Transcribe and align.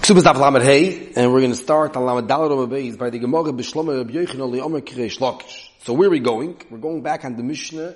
Ksubas 0.00 0.22
Daf 0.22 0.40
Lamed 0.40 0.62
Hey, 0.62 1.12
and 1.14 1.30
we're 1.30 1.40
going 1.40 1.52
to 1.52 1.56
start 1.56 1.94
on 1.94 2.06
Lamed 2.06 2.26
Dalet 2.26 2.50
Omer 2.50 2.74
Beis 2.74 2.96
by 2.96 3.10
the 3.10 3.18
Gemara 3.18 3.52
B'Shlomo 3.52 3.98
Rabbi 3.98 4.12
Yochanan 4.12 4.50
Li'omer 4.50 4.80
Kirei 4.80 5.14
Shlokish. 5.14 5.68
So 5.84 5.92
where 5.92 6.08
are 6.08 6.10
we 6.10 6.20
going? 6.20 6.56
We're 6.70 6.78
going 6.78 7.02
back 7.02 7.26
on 7.26 7.36
the 7.36 7.42
Mishnah 7.42 7.94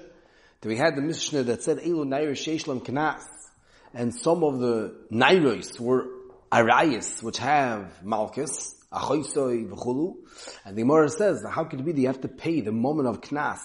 that 0.61 0.69
we 0.69 0.77
had 0.77 0.97
the 0.97 1.01
Mishnah 1.01 1.45
that 1.45 1.63
said 1.63 1.79
Elu 1.79 2.07
Nair 2.07 2.33
Sheishlam 2.33 2.85
Knas, 2.85 3.25
and 3.95 4.15
some 4.15 4.45
of 4.45 4.61
the 4.61 4.95
Nairos 5.11 5.81
were 5.81 6.09
Arayas, 6.53 7.23
which 7.23 7.39
have 7.39 8.05
Malchus, 8.05 8.77
Achoisoi 8.93 9.67
V'chulu, 9.71 10.17
and 10.67 10.77
the 10.77 10.83
Gemara 10.83 11.09
says, 11.09 11.43
how 11.51 11.65
could 11.65 11.81
it 11.81 11.87
be 11.87 11.93
that 11.93 12.01
you 12.03 12.09
have 12.09 12.21
to 12.21 12.29
pay 12.29 12.61
the 12.61 12.71
moment 12.71 13.09
of 13.09 13.23
Knas? 13.23 13.61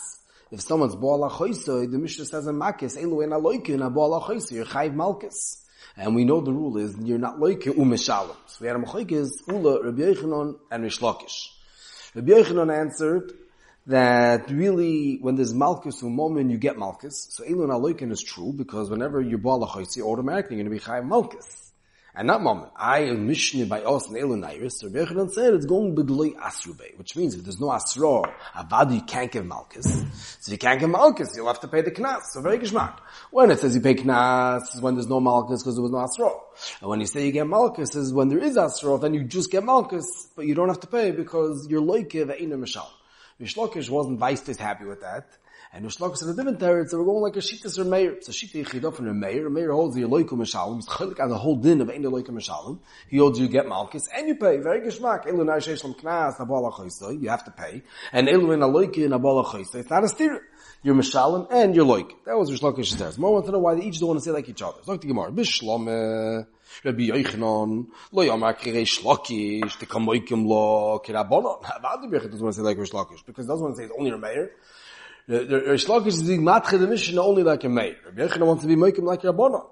If 0.50 0.62
someone's 0.62 0.96
Boal 0.96 1.30
Achoisoi, 1.30 1.92
the 1.92 2.00
Mishnah 2.00 2.24
says 2.24 2.48
in 2.48 2.56
Makis, 2.56 2.98
Elu 2.98 3.22
En 3.22 3.32
Aloikin, 3.32 3.80
Boal 3.94 4.24
Achoisoi, 4.24 4.52
you're 4.54 4.66
Chayv 4.66 4.94
Malchus. 4.94 5.59
And 6.00 6.16
we 6.16 6.24
know 6.24 6.40
the 6.40 6.54
rule 6.54 6.78
is 6.78 6.96
you're 7.04 7.18
not 7.18 7.42
like 7.42 7.60
umishalom. 7.60 8.36
So 8.46 8.58
we 8.62 8.68
had 8.68 8.78
a 8.78 8.80
machikis 8.80 9.32
ula 9.50 9.84
Rabbi 9.84 10.02
Yochanan 10.02 10.58
and 10.72 10.84
Rish 10.84 11.00
Lakish. 11.00 11.50
Rabbi 12.16 12.32
Yochanan 12.32 12.74
answered 12.74 13.34
that 13.86 14.50
really 14.50 15.18
when 15.20 15.36
there's 15.36 15.54
malchus 15.54 16.02
umomin 16.02 16.50
you 16.50 16.58
get 16.58 16.78
malchus. 16.78 17.28
So 17.32 17.44
elun 17.44 17.68
aloikin 17.68 18.12
is 18.14 18.24
true 18.24 18.54
because 18.54 18.90
whenever 18.90 19.20
you're 19.20 19.40
bala 19.40 19.66
automatically 19.66 20.56
you're 20.56 20.64
going 20.64 20.66
to 20.66 20.70
be 20.70 20.80
chayim 20.80 21.08
malchus. 21.08 21.69
And 22.20 22.28
not 22.28 22.42
moment. 22.42 22.74
I 22.76 23.04
am 23.04 23.28
Mishnah 23.28 23.68
by 23.68 23.82
us 23.82 24.10
and 24.10 24.18
Elon 24.18 24.44
Iris. 24.44 24.84
Rabbi 24.84 25.06
Yochanan 25.06 25.32
said 25.32 25.54
it's 25.54 25.66
going 25.66 25.96
b'dloi 25.96 26.36
asrube, 26.36 26.98
which 26.98 27.16
means 27.16 27.34
if 27.34 27.44
there's 27.44 27.62
no 27.62 27.72
asra, 27.72 28.24
avadu 28.58 28.96
you 28.96 29.02
can't 29.04 29.32
give 29.32 29.46
malchus. 29.46 29.86
So 30.42 30.50
if 30.50 30.52
you 30.52 30.58
can't 30.58 30.82
give 30.82 30.90
malchus, 30.90 31.34
you'll 31.38 31.48
have 31.48 31.62
to 31.62 31.70
pay 31.70 31.82
the 31.82 31.92
knas. 31.92 32.24
So 32.34 32.42
very 32.42 32.58
geschmack. 32.58 33.00
When 33.32 33.52
it 33.52 33.60
says 33.60 33.74
you 33.74 33.80
pay 33.80 33.96
knas, 33.96 34.76
is 34.76 34.82
when 34.82 34.96
there's 34.96 35.08
no 35.08 35.22
malchus 35.22 35.64
because 35.64 35.76
there 35.76 35.82
was 35.82 35.94
no 35.94 36.00
asra. 36.00 36.30
And 36.82 36.90
when 36.90 37.00
you 37.00 37.06
say 37.06 37.26
you 37.26 37.32
get 37.32 37.48
malchus, 37.48 37.96
is 37.96 38.12
when 38.12 38.28
there 38.28 38.40
is 38.40 38.58
asra, 38.58 38.98
then 38.98 39.14
you 39.14 39.24
just 39.24 39.50
get 39.50 39.64
malchus, 39.64 40.28
but 40.36 40.46
you 40.46 40.56
don't 40.56 40.68
have 40.68 40.82
to 40.82 40.88
pay 40.88 41.12
because 41.12 41.70
you're 41.70 41.82
loike 41.82 42.12
ve'ina 42.12 42.60
mishal. 42.60 42.90
Rishlokish 43.40 43.90
wasn't 43.90 44.20
Weistis 44.20 44.58
happy 44.58 44.84
with 44.84 45.00
that. 45.00 45.30
And 45.72 45.86
Rishlok 45.86 46.20
in 46.24 46.30
a 46.30 46.34
different 46.34 46.60
territory, 46.60 46.88
so 46.90 46.98
we're 46.98 47.06
going 47.06 47.22
like 47.22 47.36
a 47.36 47.40
Shittas 47.40 47.78
or 47.78 47.84
Meir. 47.84 48.18
So 48.22 48.32
Shitta 48.32 48.66
Yichida 48.66 48.92
from 48.92 49.08
a 49.08 49.14
Meir. 49.14 49.46
A 49.46 49.52
Meir 49.52 49.72
holds 49.72 49.96
the 49.96 50.02
Eloikum 50.02 50.40
Mishalim. 50.40 50.78
He's 50.78 50.88
chalik 50.88 51.20
on 51.20 51.30
the 51.30 51.38
whole 51.38 51.58
din 51.58 51.80
of 51.82 51.92
Ein 51.92 52.02
Eloikum 52.02 52.30
Mishalim. 52.30 52.80
He 53.08 53.18
holds 53.18 53.40
you 53.40 53.48
get 53.48 53.68
Malchus, 53.68 54.08
and 54.16 54.28
you 54.28 54.34
pay. 54.34 54.58
Very 54.58 54.82
geschmack. 54.82 55.28
Elu 55.28 55.46
Nai 55.46 55.58
Sheshlam 55.58 55.96
Knas, 56.00 56.38
Nabala 56.38 56.74
Choysa. 56.74 57.22
You 57.22 57.30
have 57.30 57.46
to 57.46 57.52
pay. 57.52 57.84
And 58.12 58.28
Elu 58.28 58.56
in 58.56 58.62
Eloikum, 58.62 59.10
Nabala 59.10 59.46
Choysa. 59.46 59.76
It's 59.76 59.92
not 59.92 60.04
a 60.04 60.08
steer. 60.08 60.42
You're 60.82 60.96
Mishalim 60.96 61.46
and 61.52 61.76
you're 61.76 61.86
Loik. 61.86 62.14
That 62.26 62.36
was 62.36 62.50
Rishlokish's 62.50 62.96
test. 62.96 63.20
More 63.20 63.34
want 63.34 63.46
to 63.46 63.52
know 63.52 63.60
why 63.60 63.76
they 63.76 63.84
each 63.84 64.00
don't 64.00 64.08
want 64.08 64.22
to 64.22 64.26
say 64.26 64.32
like 64.32 64.50
each 64.50 64.64
other. 64.64 64.80
So, 64.84 64.98
the 64.98 65.06
Gemara. 65.06 65.32
Bishlome. 65.32 66.48
Rabbi 66.84 67.10
Yochanan, 67.10 67.88
lo 68.12 68.24
yomar 68.24 68.58
kirei 68.58 68.86
shlokish, 68.86 69.80
the 69.80 69.86
kamoikim 69.88 70.46
lo 70.46 71.00
kirabonon. 71.00 71.66
How 71.66 71.98
do 71.98 72.10
doesn't 72.10 72.40
want 72.42 72.54
to 72.56 72.62
say 72.62 72.64
like 72.64 72.78
Rish 72.78 72.92
Lakish? 72.92 73.26
Because 73.26 73.48
doesn't 73.48 73.64
want 73.64 73.76
to 73.76 73.82
say 73.82 73.86
it's 73.86 73.94
only 73.98 74.12
a 74.12 74.18
Meir. 74.18 74.52
The, 75.30 75.46
the 75.46 75.62
Lakish 75.86 76.08
is 76.08 76.24
being 76.24 76.42
matche 76.42 76.72
the 76.72 76.88
mission 76.88 77.20
only 77.20 77.44
like 77.44 77.64
a 77.64 77.70
mayor. 77.70 77.98
Rabbi 78.04 78.24
Yochanan 78.24 78.48
wants 78.48 78.64
to 78.64 78.68
be 78.68 78.76
moikim 78.76 79.04
like 79.04 79.22
Rabbanon. 79.22 79.64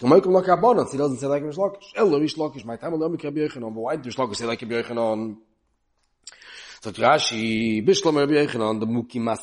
Kamoikim 0.00 0.26
like 0.26 0.44
Rabbanon, 0.44 0.86
so 0.86 0.92
he 0.92 0.98
doesn't 0.98 1.16
say 1.16 1.26
like 1.26 1.42
Rish 1.42 1.56
Lakish. 1.56 1.82
Elo 1.96 2.20
Rish 2.20 2.36
Lakish, 2.36 2.64
my 2.64 2.76
time 2.76 2.92
alone, 2.92 3.18
Rabbi 3.20 3.40
Yochanan, 3.40 3.74
but 3.74 3.80
why 3.80 3.94
Rish 3.94 4.14
Lakish 4.14 4.36
say 4.36 4.44
like 4.44 4.62
Rabbi 4.62 4.82
Yochanan? 4.82 5.38
So 6.80 6.92
Rashi, 6.92 7.84
Bishlam 7.84 8.20
Rabbi 8.20 8.34
Yochanan, 8.34 8.78
the 8.78 8.86
Muki 8.86 9.18
Rish 9.18 9.40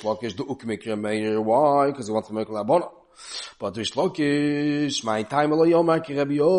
Lakish, 0.00 0.36
the 0.36 0.44
Ukmek 0.44 1.00
Mayor, 1.00 1.40
why? 1.40 1.92
Because 1.92 2.08
he 2.08 2.12
wants 2.12 2.26
to 2.26 2.34
make 2.34 2.48
Rabbanon. 2.48 2.90
but 3.58 3.76
we 3.76 3.84
look 3.96 4.20
is 4.20 5.02
my 5.04 5.22
time 5.22 5.50
lo 5.50 5.64
yom 5.64 5.88
ki 6.00 6.14
rab 6.14 6.30
yo 6.30 6.50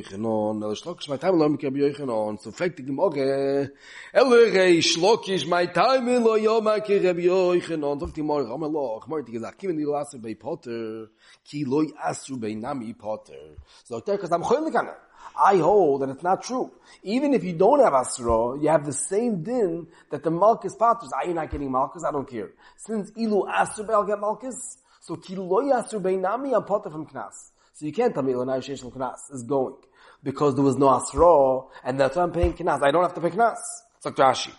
ikhno 0.00 0.54
no 0.58 0.68
lo 0.68 0.74
shlok 0.74 1.08
my 1.08 1.16
time 1.16 1.38
lo 1.38 1.44
yom 1.44 1.56
ki 1.56 1.66
rab 1.66 1.76
yo 1.76 1.88
ikhno 1.92 2.40
so 2.40 2.50
fekt 2.50 2.76
dik 2.76 2.88
moge 2.88 3.70
el 4.12 4.30
ge 4.54 4.66
shlok 4.90 5.28
is 5.28 5.46
my 5.46 5.66
time 5.66 6.22
lo 6.24 6.34
yom 6.36 6.68
ki 6.86 6.98
rab 6.98 7.18
yo 7.18 7.54
ikhno 7.60 7.92
on 7.92 7.98
dokti 7.98 8.22
mor 8.22 8.40
am 8.40 8.64
lo 8.72 8.98
ach 8.98 9.08
mor 9.08 9.22
dik 9.22 9.40
zakim 9.40 9.74
ni 9.76 9.84
lasse 9.84 10.18
bei 10.20 10.34
potter 10.34 11.08
ki 11.44 11.64
loy 11.64 11.86
asu 12.02 12.36
bei 12.40 12.54
nami 12.54 12.92
potter. 12.94 13.56
So 13.84 14.00
der 14.00 14.18
kazam 14.18 14.42
khoyn 14.42 14.72
kana 14.72 14.94
I 15.36 15.56
hold 15.56 16.02
that 16.02 16.10
it's 16.10 16.22
not 16.22 16.42
true. 16.42 16.70
Even 17.02 17.34
if 17.34 17.44
you 17.44 17.52
don't 17.52 17.80
have 17.80 17.92
Asra, 17.94 18.58
you 18.60 18.68
have 18.68 18.84
the 18.86 18.92
same 18.92 19.42
din 19.42 19.86
that 20.10 20.22
the 20.22 20.30
Malchus 20.30 20.74
Patras. 20.76 21.10
Ah, 21.14 21.18
Are 21.18 21.26
you 21.28 21.34
not 21.34 21.50
getting 21.50 21.70
Malchus? 21.70 22.04
I 22.04 22.12
don't 22.12 22.28
care. 22.28 22.50
Since 22.76 23.10
Ilu 23.16 23.48
Asra 23.48 23.84
I'll 23.90 24.04
get 24.04 24.20
Malchus. 24.20 24.78
So 25.00 25.16
Kiloy 25.16 25.70
Asra 25.70 26.00
Nami, 26.00 26.54
I'm 26.54 26.64
Potter 26.64 26.90
from 26.90 27.06
Knas. 27.06 27.50
So 27.74 27.84
you 27.86 27.92
can't 27.92 28.14
tell 28.14 28.22
me 28.22 28.32
Ilanai 28.32 28.58
Shesh 28.58 28.82
Knas 28.90 29.32
is 29.32 29.42
going. 29.42 29.76
Because 30.22 30.54
there 30.54 30.64
was 30.64 30.78
no 30.78 30.88
Asra, 30.88 31.68
and 31.84 32.00
that's 32.00 32.16
why 32.16 32.22
I'm 32.22 32.32
paying 32.32 32.54
Knas. 32.54 32.82
I 32.82 32.90
don't 32.90 33.02
have 33.02 33.14
to 33.14 33.20
pay 33.20 33.30
Knas. 33.30 33.58
It's 33.96 34.06
like 34.06 34.14
Rashi. 34.16 34.52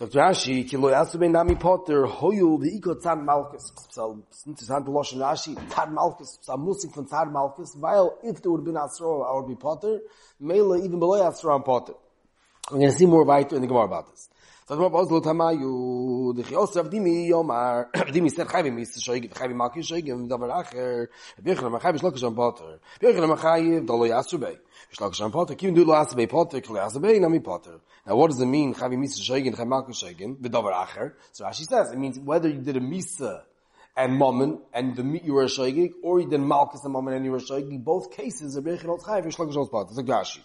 So 0.00 0.06
Rashi, 0.06 0.66
ki 0.66 0.78
lo 0.78 0.88
yasu 0.88 1.20
ben 1.20 1.32
nami 1.32 1.56
potter, 1.56 2.06
hoyu 2.06 2.58
v'iko 2.58 2.94
tzad 2.98 3.22
malchus. 3.22 3.70
So, 3.90 4.24
it's 4.46 4.66
hand 4.66 4.86
to 4.86 4.90
Loshen 4.90 5.18
Rashi, 5.18 5.54
malchus, 5.92 6.38
so 6.40 6.54
I'm 6.54 6.64
musing 6.64 6.90
from 6.90 7.06
tzad 7.06 7.30
malchus, 7.30 7.76
while 7.78 8.16
if 8.22 8.40
there 8.40 8.50
would 8.50 8.60
have 8.60 8.64
been 8.64 8.76
Asro, 8.76 9.30
I 9.30 9.36
would 9.36 9.46
be 9.46 9.56
potter, 9.56 10.00
mele 10.40 10.82
even 10.82 11.00
below 11.00 11.20
Asro, 11.30 11.54
I'm 11.54 11.62
potter. 11.64 11.92
We're 12.70 12.78
going 12.78 12.92
to 12.92 12.96
see 12.96 13.04
more 13.04 13.26
weiter 13.26 13.56
in 13.56 13.60
the 13.60 13.68
Gemara 13.68 13.84
about 13.84 14.08
this. 14.08 14.30
Tamayu, 14.70 16.32
yomar, 17.28 17.90
chayvim 17.94 18.80
chayvim 19.28 20.28
davar 20.30 20.64
acher, 20.64 21.08
shlokish 21.44 22.34
potter, 22.34 22.80
dolo 23.84 24.06
yasu. 24.06 24.58
Now 28.06 28.16
what 28.16 28.30
does 28.30 28.40
it 28.40 28.46
mean, 28.46 28.74
chavi 28.74 28.96
misa 28.96 29.20
shoygin, 29.20 29.54
chavi 29.54 29.68
malchus 29.68 30.02
shoygin, 30.02 30.36
v'davar 30.38 30.72
acher? 30.72 31.12
So 31.32 31.44
Rashi 31.44 31.66
says, 31.66 31.92
it 31.92 31.98
means 31.98 32.18
whether 32.18 32.48
you 32.48 32.58
did 32.58 32.76
a 32.76 32.80
misa 32.80 33.42
and 33.96 34.16
moment, 34.16 34.60
and 34.72 34.96
the 34.96 35.20
you 35.22 35.34
were 35.34 35.44
a 35.44 35.90
or 36.02 36.20
you 36.20 36.28
did 36.28 36.40
malchus 36.40 36.82
and 36.84 36.92
moment 36.92 37.16
and 37.16 37.24
you 37.24 37.30
were 37.30 37.38
a 37.38 37.78
both 37.78 38.10
cases 38.10 38.56
are 38.56 38.62
b'yechon 38.62 38.86
al 38.86 38.98
chayv, 38.98 39.26
shlokish 39.26 39.56
al 39.56 39.68
potter. 39.68 39.94
So 39.94 40.02
Rashi. 40.02 40.40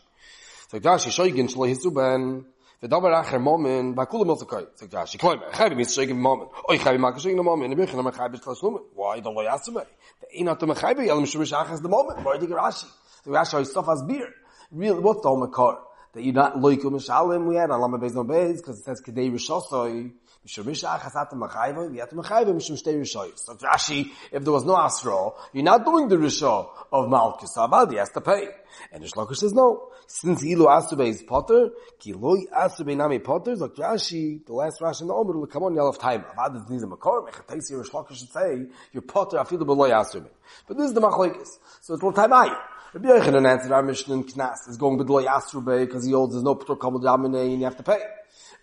So 0.69 0.79
Rashi, 0.79 1.09
shoygin, 1.09 1.50
shlo 1.50 1.94
ben, 1.95 2.45
v'davar 2.84 3.24
acher 3.24 3.41
moment, 3.41 3.95
b'kulam 3.95 4.29
al 4.29 4.38
zakai. 4.38 4.68
So 4.75 4.88
Rashi, 4.88 5.18
kloimer, 5.18 5.50
chavi 5.51 5.75
misa 5.75 6.06
shoygin 6.06 6.18
moment, 6.18 6.51
oy 6.69 6.78
chavi 6.78 7.00
malchus 7.00 7.25
shoygin 7.25 7.44
moment, 7.44 7.74
and 7.74 7.81
b'yechon 7.81 7.97
am 7.97 8.12
chayv 8.12 8.40
shlokish 8.40 8.81
Why 8.94 9.22
don't 9.22 9.34
lo 9.34 9.44
yasu 9.44 9.74
bei? 9.74 9.85
The 10.19 10.44
einat 10.44 10.62
am 10.62 10.69
chayv, 10.69 10.97
yalam 10.97 11.24
shumish 11.24 11.53
achas 11.57 11.81
the 11.81 11.90
moment, 11.90 12.24
why 12.24 12.38
did 12.38 12.50
Rashi? 12.50 12.85
So 13.25 13.31
Rashi 13.31 13.62
is 13.62 14.03
beer. 14.08 14.30
Real, 14.72 15.02
what's 15.02 15.22
the 15.22 15.30
Omakar? 15.30 15.80
that 16.16 16.24
you're 16.24 16.34
not 16.34 16.56
loikum 16.56 16.94
mishalim 16.94 17.46
we 17.46 17.56
had 17.56 17.69
a 17.69 17.78
lama 17.78 18.00
beis 18.00 18.16
no 18.16 18.24
beis 18.24 18.58
because 18.58 18.80
it 18.80 18.86
says 18.86 19.02
kedei 19.02 19.30
rishosoi 19.30 20.12
mishum 20.47 20.63
mishach 20.63 21.02
hasat 21.02 21.31
machayva 21.34 21.91
we 21.91 21.97
have 21.97 22.09
to 22.09 22.16
machayva 22.16 22.56
mishum 22.56 22.81
shtei 22.81 22.96
rishoyos 22.96 23.40
so 23.40 23.53
Rashi 23.56 24.12
if 24.31 24.44
there 24.44 24.53
was 24.53 24.63
no 24.63 24.75
asro 24.75 25.34
you're 25.52 25.63
not 25.63 25.84
doing 25.84 26.08
the 26.08 26.16
risho 26.16 26.69
of 26.91 27.09
malchus 27.09 27.53
so 27.53 27.68
Abadi 27.68 27.97
has 27.97 28.09
to 28.12 28.22
pay. 28.22 28.47
And 28.91 29.02
the 29.03 29.08
shlokish 29.08 29.38
says 29.38 29.53
no. 29.53 29.90
Since 30.07 30.44
ilu 30.44 30.66
asu 30.66 30.94
beis 30.94 31.25
potter 31.25 31.69
ki 32.00 32.13
loy 32.13 32.46
asu 32.53 32.86
nami 32.96 33.19
potter 33.19 33.56
so 33.56 33.68
Rashi 33.68 34.46
the 34.46 34.53
last 34.53 34.80
Rashi 34.81 35.02
in 35.02 35.07
the 35.07 35.13
Omer 35.13 35.38
will 35.38 35.47
come 35.47 35.63
on 35.63 35.75
yellow 35.75 35.90
of 35.90 36.00
time. 36.00 36.24
Abadi 36.38 36.69
needs 36.69 36.84
a 36.84 36.88
makor 36.88 37.28
mechatesi 37.28 37.72
your 37.72 37.84
shlokish 37.84 38.18
should 38.18 38.31
say 38.31 38.66
your 38.94 39.02
potter 39.02 39.38
afilu 39.38 39.66
beloy 39.66 39.92
asu 39.92 40.25
but 40.68 40.78
this 40.78 40.88
is 40.88 40.94
the 40.94 41.02
machlekes. 41.02 41.57
So 41.81 41.96
it's 41.96 42.03
will 42.03 42.13
time 42.13 42.31
ayi 42.31 42.56
Rabbi 42.95 43.09
Yochanan 43.09 43.45
answered 43.45 43.73
our 43.73 43.83
mission 43.83 44.13
in 44.13 44.23
Knas 44.23 44.69
is 44.69 44.78
going 44.78 44.97
B'dloi 44.97 45.25
Asrube 45.25 45.81
because 45.81 46.06
he 46.06 46.13
holds 46.13 46.33
there's 46.33 46.45
no 46.45 46.56
P'tor 46.56 46.79
Kamel 46.79 47.01
Damine 47.01 47.35
and 47.35 47.59
you 47.59 47.66
have 47.66 47.75
to 47.75 47.83
pay. 47.83 48.00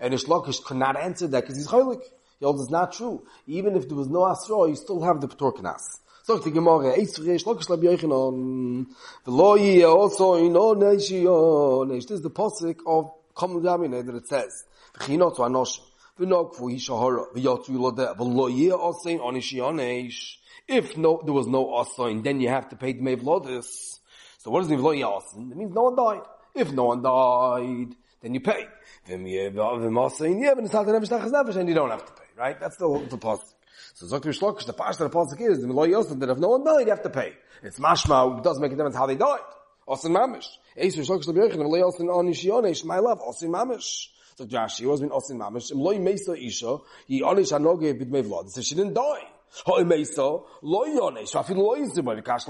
And 0.01 0.15
Ish 0.15 0.25
Lakish 0.25 0.65
could 0.65 0.79
not 0.79 0.99
answer 0.99 1.27
that 1.27 1.43
because 1.43 1.59
he's 1.59 1.69
Cholik. 1.69 2.01
He 2.39 2.47
holds 2.47 2.63
it's 2.63 2.71
not 2.71 2.93
true. 2.93 3.27
Even 3.47 3.77
if 3.77 3.89
there 3.89 3.99
was 3.99 4.09
no 4.09 4.25
Asra, 4.25 4.71
you 4.71 4.75
still 4.75 5.03
have 5.03 5.21
the 5.21 5.29
P'tor 5.29 5.55
Knas. 5.55 5.83
So 6.23 6.39
the 6.39 6.51
Gemara, 6.51 6.97
Eitz 6.97 7.21
Reish 7.21 7.45
Lakish 7.45 7.69
Rabbi 7.69 7.83
Yochanan, 7.83 8.87
V'lo 9.27 9.59
Yeh 9.61 9.85
also 9.85 10.41
Neishio 10.41 11.87
Neish. 11.87 12.09
This 12.09 12.13
is 12.13 12.23
the 12.23 12.31
posik 12.31 12.79
of 12.87 13.13
Kamel 13.37 13.61
Damine 13.61 14.03
that 14.07 14.15
it 14.15 14.29
says, 14.29 14.65
V'chinot 14.95 15.37
Anosh, 15.37 15.79
V'nokfu 16.19 16.73
Hishahara, 16.73 17.35
V'yotzu 17.35 17.69
Yilodeh, 17.69 18.17
V'lo 18.17 18.51
Yeh 18.51 18.71
also 18.71 19.11
ino 19.11 19.31
Neishio 19.31 20.11
If 20.67 20.97
no, 20.97 21.21
there 21.23 21.35
was 21.35 21.47
no 21.47 21.67
Asain, 21.67 22.25
then 22.25 22.41
you 22.41 22.49
have 22.49 22.71
to 22.71 22.77
pay 22.77 22.95
the 22.95 23.03
Mevlodis. 23.03 23.99
So 24.43 24.51
what 24.51 24.63
does 24.63 24.71
it 24.73 24.77
mean, 24.77 25.53
It 25.53 25.57
means 25.57 25.73
no 25.73 25.83
one 25.83 25.95
died. 25.95 26.23
If 26.53 26.73
no 26.73 26.87
one 26.87 27.01
died, 27.01 27.95
then 28.21 28.35
you 28.35 28.41
pay. 28.41 28.67
And 29.09 29.29
you 29.29 29.53
don't 29.53 29.79
have 31.91 32.05
to 32.07 32.13
pay, 32.13 32.25
right? 32.37 32.59
That's 32.59 32.77
the, 32.77 33.07
the 33.09 33.19
pasuk. 33.19 33.55
So 33.95 34.07
Zokter 34.07 34.37
Shlokish, 34.37 34.67
the 34.67 34.75
pasuk 34.75 35.01
of 35.01 35.13
the 35.13 35.17
pasuk 35.17 35.41
is, 35.49 35.61
the 35.61 35.69
Lo 35.69 35.85
Yosef, 35.85 36.19
that 36.19 36.29
if 36.29 36.39
no 36.39 36.49
one 36.49 36.65
died, 36.65 36.87
you 36.87 36.91
have 36.91 37.05
to 37.05 37.11
pay. 37.11 37.35
It's 37.63 37.79
mashma, 37.79 38.39
it 38.39 38.43
doesn't 38.43 38.61
make 38.61 38.73
a 38.73 38.75
difference 38.75 38.97
how 38.97 39.07
they 39.07 39.15
died. 39.15 39.39
Osin 39.87 40.11
mamish. 40.11 40.49
Eisur 40.77 41.07
Shlokish 41.07 41.27
the 41.27 41.35
B'yochin, 41.35 41.59
Lo 41.59 41.77
Yosef 41.77 42.01
on 42.01 42.27
Nishionesh, 42.27 42.85
my 42.85 42.99
love, 42.99 43.21
Osin 43.21 43.51
mamish. 43.51 44.09
So 44.35 44.45
he 44.45 44.87
was 44.87 45.01
been 45.01 45.11
Osin 45.11 45.39
mamish, 45.39 45.71
Im 45.71 45.79
Lo 45.79 45.97
Mesa 46.01 46.33
Isha, 46.33 46.79
he 47.07 47.23
Onish 47.23 47.53
Anoge 47.57 47.95
B'dmei 47.97 48.25
Vlad. 48.25 48.51
So 48.51 48.61
she 48.61 48.75
didn't 48.75 48.95
die. 48.95 49.29
Hoi 49.67 49.85
meisa, 49.85 50.43
lo 50.63 50.87
yonesh, 50.87 51.35
afil 51.35 51.59
lo 51.59 51.77
yizim, 51.77 52.05
but 52.07 52.25
kash 52.25 52.47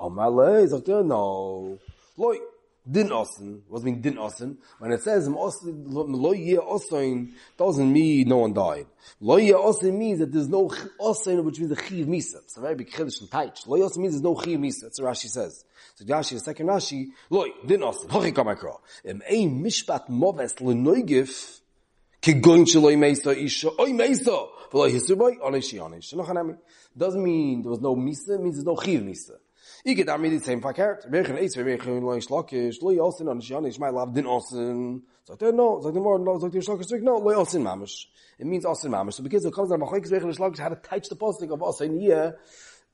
Omale, 0.00 0.68
sagt 0.68 0.88
er, 0.88 1.02
no. 1.02 1.78
Loi, 2.16 2.38
din 2.88 3.10
ossen, 3.10 3.62
was 3.68 3.82
mean 3.82 4.00
din 4.00 4.16
ossen? 4.16 4.56
When 4.78 4.92
it 4.92 5.02
says, 5.02 5.28
lo 5.28 6.32
ye 6.32 6.56
ossen, 6.56 7.34
doesn't 7.58 7.92
mean 7.92 8.28
no 8.28 8.38
one 8.38 8.52
died. 8.52 8.86
Lo 9.20 9.36
ye 9.36 9.52
ossen 9.52 9.98
means 9.98 10.20
that 10.20 10.32
there's 10.32 10.48
no 10.48 10.70
ossen, 11.00 11.44
which 11.44 11.58
means 11.58 11.72
a 11.72 11.76
chiv 11.76 12.06
misa. 12.06 12.36
It's 12.36 12.56
a 12.56 12.60
very 12.60 12.76
big 12.76 12.90
chiddush 12.90 13.20
in 13.20 13.26
Taich. 13.26 13.66
Lo 13.66 13.76
ye 13.76 13.82
ossen 13.82 13.98
means 13.98 14.14
there's 14.14 14.22
no 14.22 14.40
chiv 14.40 14.58
misa. 14.58 14.82
That's 14.82 15.00
what 15.00 15.12
Rashi 15.12 15.28
says. 15.28 15.64
So 15.96 16.04
Rashi, 16.04 16.34
the 16.34 16.40
second 16.40 16.68
Rashi, 16.68 17.08
loi, 17.28 17.48
din 17.66 17.80
ossen, 17.80 18.08
hochi 18.08 18.32
kamakra. 18.32 18.78
Im 19.04 19.22
ein 19.28 19.62
mishpat 19.62 20.08
moves 20.08 20.60
le 20.60 20.74
noigif, 20.74 21.60
ki 22.20 22.34
goin 22.34 22.64
shloi 22.64 22.96
meisa 22.96 23.36
isha, 23.36 23.70
oi 23.80 23.90
meisa, 23.90 24.48
v'lo 24.70 24.88
hisuboy, 24.88 25.38
onishi 25.40 25.80
onish. 25.80 26.14
Shenoch 26.14 26.56
Doesn't 26.96 27.22
mean 27.22 27.62
there 27.62 27.70
was 27.70 27.80
no 27.80 27.96
misa, 27.96 28.40
means 28.40 28.56
there's 28.56 28.64
no 28.64 28.76
chiv 28.76 29.00
misa. 29.00 29.38
Ik 29.86 29.96
get 29.96 30.08
die 30.08 30.40
same 30.40 30.60
my 30.60 30.72
din 34.08 35.46
er 35.46 35.52
no, 35.52 35.80
er 35.84 35.92
more, 35.92 36.18
no, 36.18 36.34
er 36.34 37.00
no, 37.00 37.20
mamish. 37.60 38.06
It 38.36 38.46
means 38.46 38.64
osen 38.64 38.90
mamish. 38.90 39.14
So 39.14 39.22
because 39.22 39.44
it 39.44 39.54
comes 39.54 39.70
zwegen 39.70 40.36
schlock, 40.36 40.58
how 40.58 40.70
to 40.70 40.74
touch 40.74 41.08
the 41.08 41.14
posting 41.14 41.52
of 41.52 41.60
osen 41.60 42.00
here. 42.00 42.36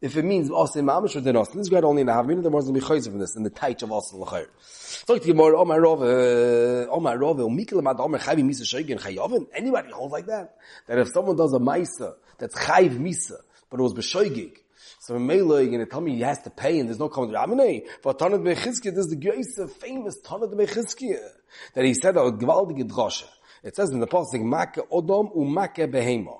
If 0.02 0.16
it 0.18 0.24
means 0.24 0.50
osen 0.50 0.84
mamish 0.84 1.16
or 1.16 1.22
din 1.22 1.34
osen, 1.34 1.54
this 1.54 1.70
great 1.70 1.82
only 1.82 2.02
in 2.02 2.10
a 2.10 2.12
half 2.12 2.26
minute, 2.26 2.42
there 2.42 2.50
was 2.50 2.66
to 2.66 2.72
be 2.72 2.80
from 2.80 3.18
this, 3.18 3.36
in 3.36 3.42
the 3.42 3.50
touch 3.50 3.82
of 3.82 3.88
osen 3.88 4.18
l'chayr. 4.20 4.48
Sagt 4.60 5.24
die 5.24 5.32
more, 5.32 5.56
oh 5.56 5.64
my 5.64 5.78
rove, 5.78 6.02
oh 6.02 7.00
my 7.00 7.14
rove, 7.14 7.40
um 7.40 7.56
mikel 7.56 7.78
oh 7.78 8.08
my 8.08 8.18
chayvi 8.18 8.44
misa 8.44 8.64
shaygen 8.64 9.00
chayaven. 9.00 9.46
Anybody 9.54 9.90
holds 9.92 10.12
like 10.12 10.26
that? 10.26 10.56
That 10.88 10.98
if 10.98 11.08
someone 11.08 11.36
does 11.36 11.54
a 11.54 11.58
maisa, 11.58 12.16
that's 12.38 12.54
chayv 12.54 12.98
misa, 12.98 13.36
but 13.70 13.80
it 13.80 13.82
was 13.82 13.94
beshoygig, 13.94 14.58
So 15.02 15.16
in 15.16 15.26
Mela, 15.26 15.60
you're 15.60 15.66
going 15.72 15.84
to 15.84 15.86
tell 15.86 16.00
me 16.00 16.14
he 16.14 16.20
has 16.20 16.38
to 16.42 16.50
pay 16.50 16.78
and 16.78 16.88
there's 16.88 17.00
no 17.00 17.08
common 17.08 17.30
Raminay. 17.30 17.88
For 18.02 18.14
Tanat 18.14 18.40
Bechizkiya, 18.44 18.94
there's 18.94 19.08
the 19.08 19.16
grace 19.16 19.58
of 19.58 19.72
famous 19.72 20.20
Tanat 20.20 20.54
Bechizkiya. 20.54 21.18
That 21.74 21.84
he 21.84 21.92
said, 21.92 22.16
oh, 22.16 22.30
gewaldige 22.30 22.88
drosche. 22.88 23.24
It 23.64 23.74
says 23.74 23.90
in 23.90 23.98
the 23.98 24.06
Pasuk, 24.06 24.40
Maka 24.44 24.82
Odom 24.82 25.34
u 25.34 25.44
Maka 25.44 25.88
Behema. 25.88 26.38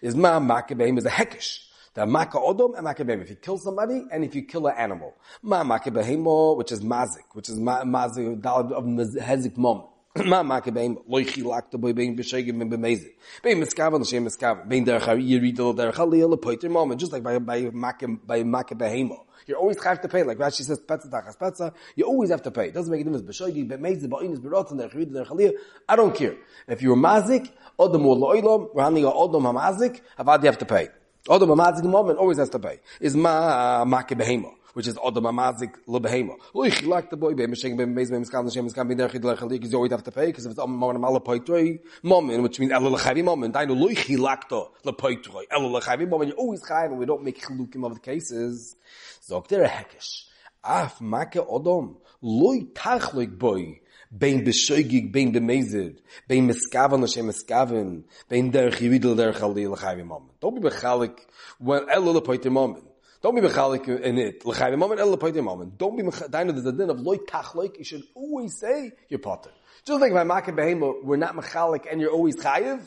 Is 0.00 0.14
Ma 0.14 0.38
Maka 0.38 0.76
Behema 0.76 0.98
is 0.98 1.06
a 1.06 1.10
hekesh. 1.10 1.58
The 1.94 2.06
Maka 2.06 2.38
Odom 2.38 2.76
and 2.76 2.84
Maka 2.84 3.04
Behema. 3.04 3.22
If 3.22 3.30
you 3.30 3.36
kill 3.36 3.58
somebody 3.58 4.04
and 4.12 4.24
if 4.24 4.36
you 4.36 4.44
kill 4.44 4.68
an 4.68 4.76
animal. 4.78 5.16
Ma 5.42 5.64
Maka 5.64 5.90
Behema, 5.90 6.56
which 6.56 6.70
is 6.70 6.82
Mazik, 6.82 7.24
which 7.32 7.48
is 7.48 7.58
Mazik, 7.58 8.46
of 8.46 8.84
Hezik 9.24 9.56
Moment. 9.56 9.88
ma 10.26 10.44
ma 10.44 10.60
ke 10.60 10.70
beim 10.70 10.96
loichi 11.10 11.42
lakt 11.42 11.72
boy 11.80 11.92
beim 11.92 12.14
beschege 12.14 12.52
mit 12.54 12.70
bemeze 12.70 13.08
beim 13.42 13.60
skaven 13.64 14.04
shem 14.08 14.28
skaven 14.28 14.68
beim 14.68 14.84
der 14.84 15.00
khari 15.00 15.40
read 15.42 15.76
der 15.76 15.90
khali 15.90 16.22
le 16.22 16.36
poiter 16.36 16.70
mom 16.70 16.96
just 16.96 17.10
like 17.10 17.24
by 17.24 17.36
by 17.40 17.68
mak 17.72 18.00
by 18.24 18.44
mak 18.44 18.68
behemo. 18.78 19.24
You 19.48 19.56
always 19.56 19.82
have 19.82 20.00
to 20.02 20.08
pay 20.08 20.22
like 20.22 20.38
Rashi 20.38 20.62
says 20.62 20.78
petza 20.78 21.10
tachas 21.10 21.36
petza 21.36 21.74
you 21.96 22.04
always 22.04 22.30
have 22.30 22.42
to 22.42 22.52
pay. 22.52 22.68
It 22.68 22.74
doesn't 22.74 22.92
make 22.92 23.00
a 23.00 23.04
difference 23.04 23.26
beschege 23.26 23.68
bemeze 23.68 24.08
bei 24.08 24.20
ines 24.20 24.38
berot 24.38 24.68
der 24.78 24.88
khari 24.88 25.12
der 25.12 25.24
khali 25.24 25.52
i 25.88 25.96
don't 25.96 26.14
care. 26.14 26.36
If 26.68 26.80
you're 26.80 26.94
mazik 26.94 27.50
odom 27.76 28.04
lo 28.04 28.32
oilom 28.32 28.72
we're 28.72 28.84
handing 28.84 29.06
odom 29.06 29.42
mazik 29.52 30.00
avad 30.16 30.44
you 30.44 30.46
have 30.46 30.58
to 30.58 30.64
pay. 30.64 30.90
Odom 31.28 31.56
mazik 31.56 31.82
moment 31.82 32.20
always 32.20 32.38
has 32.38 32.50
to 32.50 32.60
pay. 32.60 32.78
Is 33.00 33.16
ma 33.16 33.84
mak 33.84 34.10
behemo 34.10 34.52
which 34.74 34.86
is 34.86 34.96
Odom 34.96 35.24
Amazik 35.24 35.74
Lebehema. 35.88 36.36
Loich, 36.54 36.86
like 36.86 37.08
the 37.08 37.16
boy, 37.16 37.34
Beim 37.34 37.54
Sheng, 37.54 37.76
Beim 37.76 37.94
Beis, 37.94 38.10
Beim 38.10 38.24
Skam, 38.24 38.44
Hashem, 38.44 38.68
Skam, 38.68 38.88
Bein 38.88 38.98
Derech, 38.98 39.12
Derech, 39.12 39.38
Derech, 39.38 39.72
you 39.72 39.90
have 39.90 40.02
to 40.02 40.10
pay, 40.10 40.26
because 40.26 40.44
if 40.44 40.50
it's 40.50 40.60
Om 40.60 40.70
Mom, 40.76 41.00
Mala 41.00 41.20
Poitroi, 41.20 41.80
Moment, 42.02 42.42
which 42.42 42.60
means 42.60 42.72
Elo 42.72 42.96
Lechavi 42.96 43.24
Moment, 43.24 43.56
I 43.56 43.64
know 43.64 43.74
Loich, 43.74 44.06
Lakto, 44.18 44.70
Le 44.84 44.92
Poitroi, 44.92 45.44
Elo 45.50 45.80
Lechavi 45.80 46.08
Moment, 46.08 46.30
you 46.30 46.36
always 46.36 46.62
chayiv, 46.62 46.86
and 46.86 46.98
we 46.98 47.06
don't 47.06 47.22
make 47.22 47.40
chilukim 47.40 47.86
of 47.86 47.94
the 47.94 48.00
cases. 48.00 48.76
Zog 49.22 49.48
der 49.48 49.66
Hekesh. 49.66 50.24
Af, 50.64 51.00
Make 51.00 51.34
Odom, 51.34 51.96
Loi 52.20 52.66
Tachloik 52.74 53.38
Boy, 53.38 53.80
bein 54.10 54.44
beschögig, 54.44 55.12
bein 55.12 55.32
bemezid, 55.32 55.98
bein 56.28 56.48
meskaven, 56.48 57.00
Hashem 57.00 57.26
meskaven, 57.26 58.04
bein 58.28 58.50
derech, 58.50 58.80
Yividel, 58.80 59.14
Derech, 59.14 59.40
Aldi, 59.40 59.68
Lechavi 59.68 60.04
Moment. 60.04 60.40
Don't 60.40 60.60
be 60.60 60.68
bechalik, 60.68 61.18
when 61.58 61.88
Elo 61.88 62.12
Le 62.12 62.50
Moment. 62.50 62.84
Don't 63.24 63.34
be 63.34 63.40
mechalik 63.40 63.88
in 63.88 64.18
it. 64.18 64.44
L'chayv 64.44 64.76
moment, 64.76 65.00
el 65.00 65.16
lepoit 65.16 65.34
moment. 65.42 65.78
Don't 65.78 65.96
be 65.96 66.02
mechalik, 66.02 66.28
dainu, 66.28 66.52
there's 66.52 66.66
a 66.66 66.72
din 66.72 66.90
of 66.90 67.00
loy 67.00 67.16
tachlik, 67.16 67.78
you 67.78 67.84
should 67.84 68.02
always 68.14 68.60
say 68.60 68.92
you're 69.08 69.18
potter. 69.18 69.48
Just 69.86 69.98
like 69.98 70.12
by 70.12 70.24
Makkah 70.24 70.52
Behema, 70.52 71.02
we're 71.02 71.16
not 71.16 71.34
mechalik 71.34 71.90
and 71.90 72.02
you're 72.02 72.10
always 72.10 72.36
chayiv. 72.36 72.82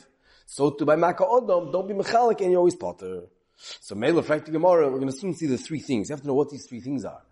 So 0.46 0.70
to 0.70 0.86
by 0.86 0.94
Makkah 0.94 1.24
Odom, 1.24 1.72
don't 1.72 1.88
be 1.88 1.94
mechalik 1.94 2.40
and 2.40 2.52
you're 2.52 2.60
always 2.60 2.76
potter. 2.76 3.22
So 3.56 3.96
Mela, 3.96 4.22
fact 4.22 4.48
Gemara, 4.52 4.88
we're 4.88 5.00
going 5.00 5.10
to 5.10 5.18
soon 5.18 5.34
see 5.34 5.46
the 5.46 5.58
three 5.58 5.80
things. 5.80 6.08
You 6.08 6.12
have 6.12 6.20
to 6.20 6.28
know 6.28 6.34
what 6.34 6.50
these 6.50 6.68
three 6.68 6.82
things 6.82 7.04
are. 7.04 7.22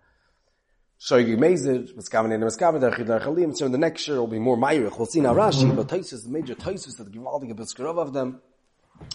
Shoygi 0.99 1.39
Mezid, 1.39 1.95
Miskavan 1.95 2.35
and 2.35 2.43
Miskavan, 2.43 2.81
Derechid 2.81 3.07
Derechalim, 3.07 3.57
so 3.57 3.67
in 3.67 3.71
the 3.71 3.79
next 3.79 4.09
year 4.09 4.19
will 4.19 4.27
be 4.27 4.41
more 4.41 4.57
Mayrich. 4.57 4.99
We'll 4.99 5.07
see 5.07 5.21
now 5.21 5.33
Rashi, 5.33 5.77
but 5.77 5.87
Taisus, 5.87 6.25
the 6.25 6.31
major 6.31 6.57
Taisus 6.57 6.97
that 6.97 7.13
give 7.13 7.25
all 7.25 7.39
the 7.39 7.47
Gebiskarov 7.47 7.99
of 7.99 8.13
them. 8.13 8.41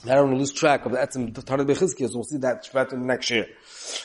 I 0.03 0.15
don't 0.15 0.29
want 0.29 0.35
to 0.35 0.39
lose 0.39 0.51
track 0.51 0.85
of 0.87 0.93
the 0.93 0.97
Etzim 0.97 1.31
Tanit 1.31 1.67
Bechizkiya, 1.67 2.09
so 2.09 2.15
we'll 2.15 2.23
see 2.23 2.37
that 2.37 2.65
Shvet 2.65 2.91
in 2.91 3.01
the 3.01 3.05
next 3.05 3.29
year. 3.29 3.47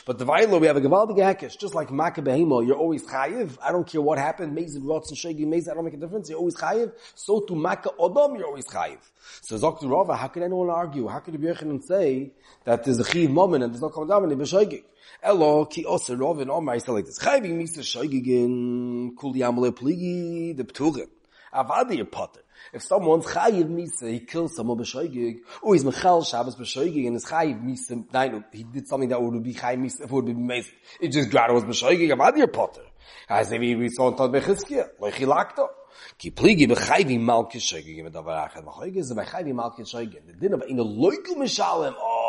But 0.05 0.19
the 0.19 0.25
Vailo, 0.25 0.61
we 0.61 0.67
have 0.67 0.77
a 0.77 0.81
Gavaldig 0.81 1.17
Hekesh, 1.17 1.57
just 1.57 1.73
like 1.73 1.91
Makkah 1.91 2.21
Behemo, 2.21 2.65
you're 2.65 2.75
always 2.75 3.03
Chayiv. 3.03 3.57
I 3.61 3.71
don't 3.71 3.87
care 3.87 4.01
what 4.01 4.19
happened, 4.19 4.55
Mezid, 4.55 4.81
Rotz, 4.81 5.09
and 5.09 5.17
Shegi, 5.17 5.47
Mezid, 5.47 5.71
I 5.71 5.73
don't 5.73 5.85
make 5.85 5.95
a 5.95 5.97
difference, 5.97 6.29
you're 6.29 6.37
always 6.37 6.55
Chayiv. 6.55 6.93
So 7.15 7.39
to 7.41 7.55
Makkah 7.55 7.89
Odom, 7.99 8.37
you're 8.37 8.45
always 8.45 8.65
Chayiv. 8.65 8.99
So 9.41 9.57
Dr. 9.57 9.87
Rava, 9.87 10.15
how 10.15 10.27
can 10.27 10.43
anyone 10.43 10.69
argue? 10.69 11.07
How 11.07 11.19
can 11.19 11.39
the 11.39 11.57
and 11.61 11.83
say 11.83 12.31
that 12.65 12.83
there's 12.83 12.99
a 12.99 13.03
Chayiv 13.03 13.31
moment 13.31 13.63
and 13.63 13.73
there's 13.73 13.81
no 13.81 13.89
Kamadam 13.89 14.31
and 14.31 14.39
Beshogig? 14.39 14.83
Elo, 15.23 15.65
ki 15.65 15.85
ose 15.85 16.11
Rava 16.11 16.41
and 16.41 16.51
Omar, 16.51 16.75
I 16.75 16.77
say 16.77 16.91
like 16.91 17.05
this, 17.05 17.17
Chayiving 17.17 17.59
Misa 17.59 17.79
Shogigin, 17.79 19.17
Kuli 19.17 19.39
Amale 19.39 19.71
Pligi, 19.71 20.55
the 20.55 20.63
Pturim. 20.63 21.07
Avadi, 21.53 21.97
your 21.97 22.05
Potter. 22.05 22.41
If 22.73 22.83
someone's 22.83 23.25
chayiv 23.25 23.69
misa, 23.69 24.11
he 24.11 24.19
kills 24.19 24.55
someone 24.55 24.77
b'shoigig, 24.77 25.39
or 25.61 25.73
he's 25.73 25.83
mechal 25.83 26.25
Shabbos 26.25 26.55
b'shoigig, 26.55 27.07
and 27.07 27.15
he's 27.15 27.25
chayiv 27.25 27.63
misa, 27.63 28.05
nein, 28.13 28.43
he 28.51 28.63
did 28.63 28.87
something 28.87 29.09
that 29.09 29.21
would 29.21 29.43
be 29.43 29.53
chayiv 29.53 29.79
misa, 29.79 30.01
it 30.01 30.11
would 30.11 30.25
be 30.25 30.33
mesa. 30.33 30.71
It 30.99 31.09
just 31.09 31.29
got 31.29 31.53
was 31.53 31.63
b'shoigig, 31.63 32.11
I'm 32.11 32.21
out 32.21 32.33
of 32.33 32.37
your 32.37 32.47
potter. 32.47 32.81
I 33.29 33.43
say, 33.43 33.59
we, 33.59 33.75
we 33.75 33.89
saw 33.89 34.09
in 34.09 34.17
Tod 34.17 34.31
Bechizkia, 34.31 34.89
like 34.99 35.15
he 35.15 35.25
locked 35.25 35.59
up. 35.59 35.73
ki 36.17 36.31
pligi 36.31 36.67
be 36.67 36.75
imal 36.75 37.51
kishoigig, 37.51 37.85
shoyge 37.85 37.95
gem 37.95 38.11
da 38.11 38.21
varakh 38.21 38.55
imal 38.61 38.75
kishoigig, 38.79 39.03
ze 39.03 39.15
be 39.15 39.21
khayvi 39.21 39.53
malke 39.53 39.81
shoyge 39.81 40.25
de 40.25 40.33
din 40.33 40.53
ob 40.53 40.63
in 40.67 40.77
loykel 40.77 41.35
mishalem 41.37 41.95
oh 41.97 42.26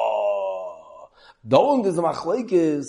don't 1.47 1.87
is 1.87 1.99
a 1.99 2.03
machlekes, 2.03 2.87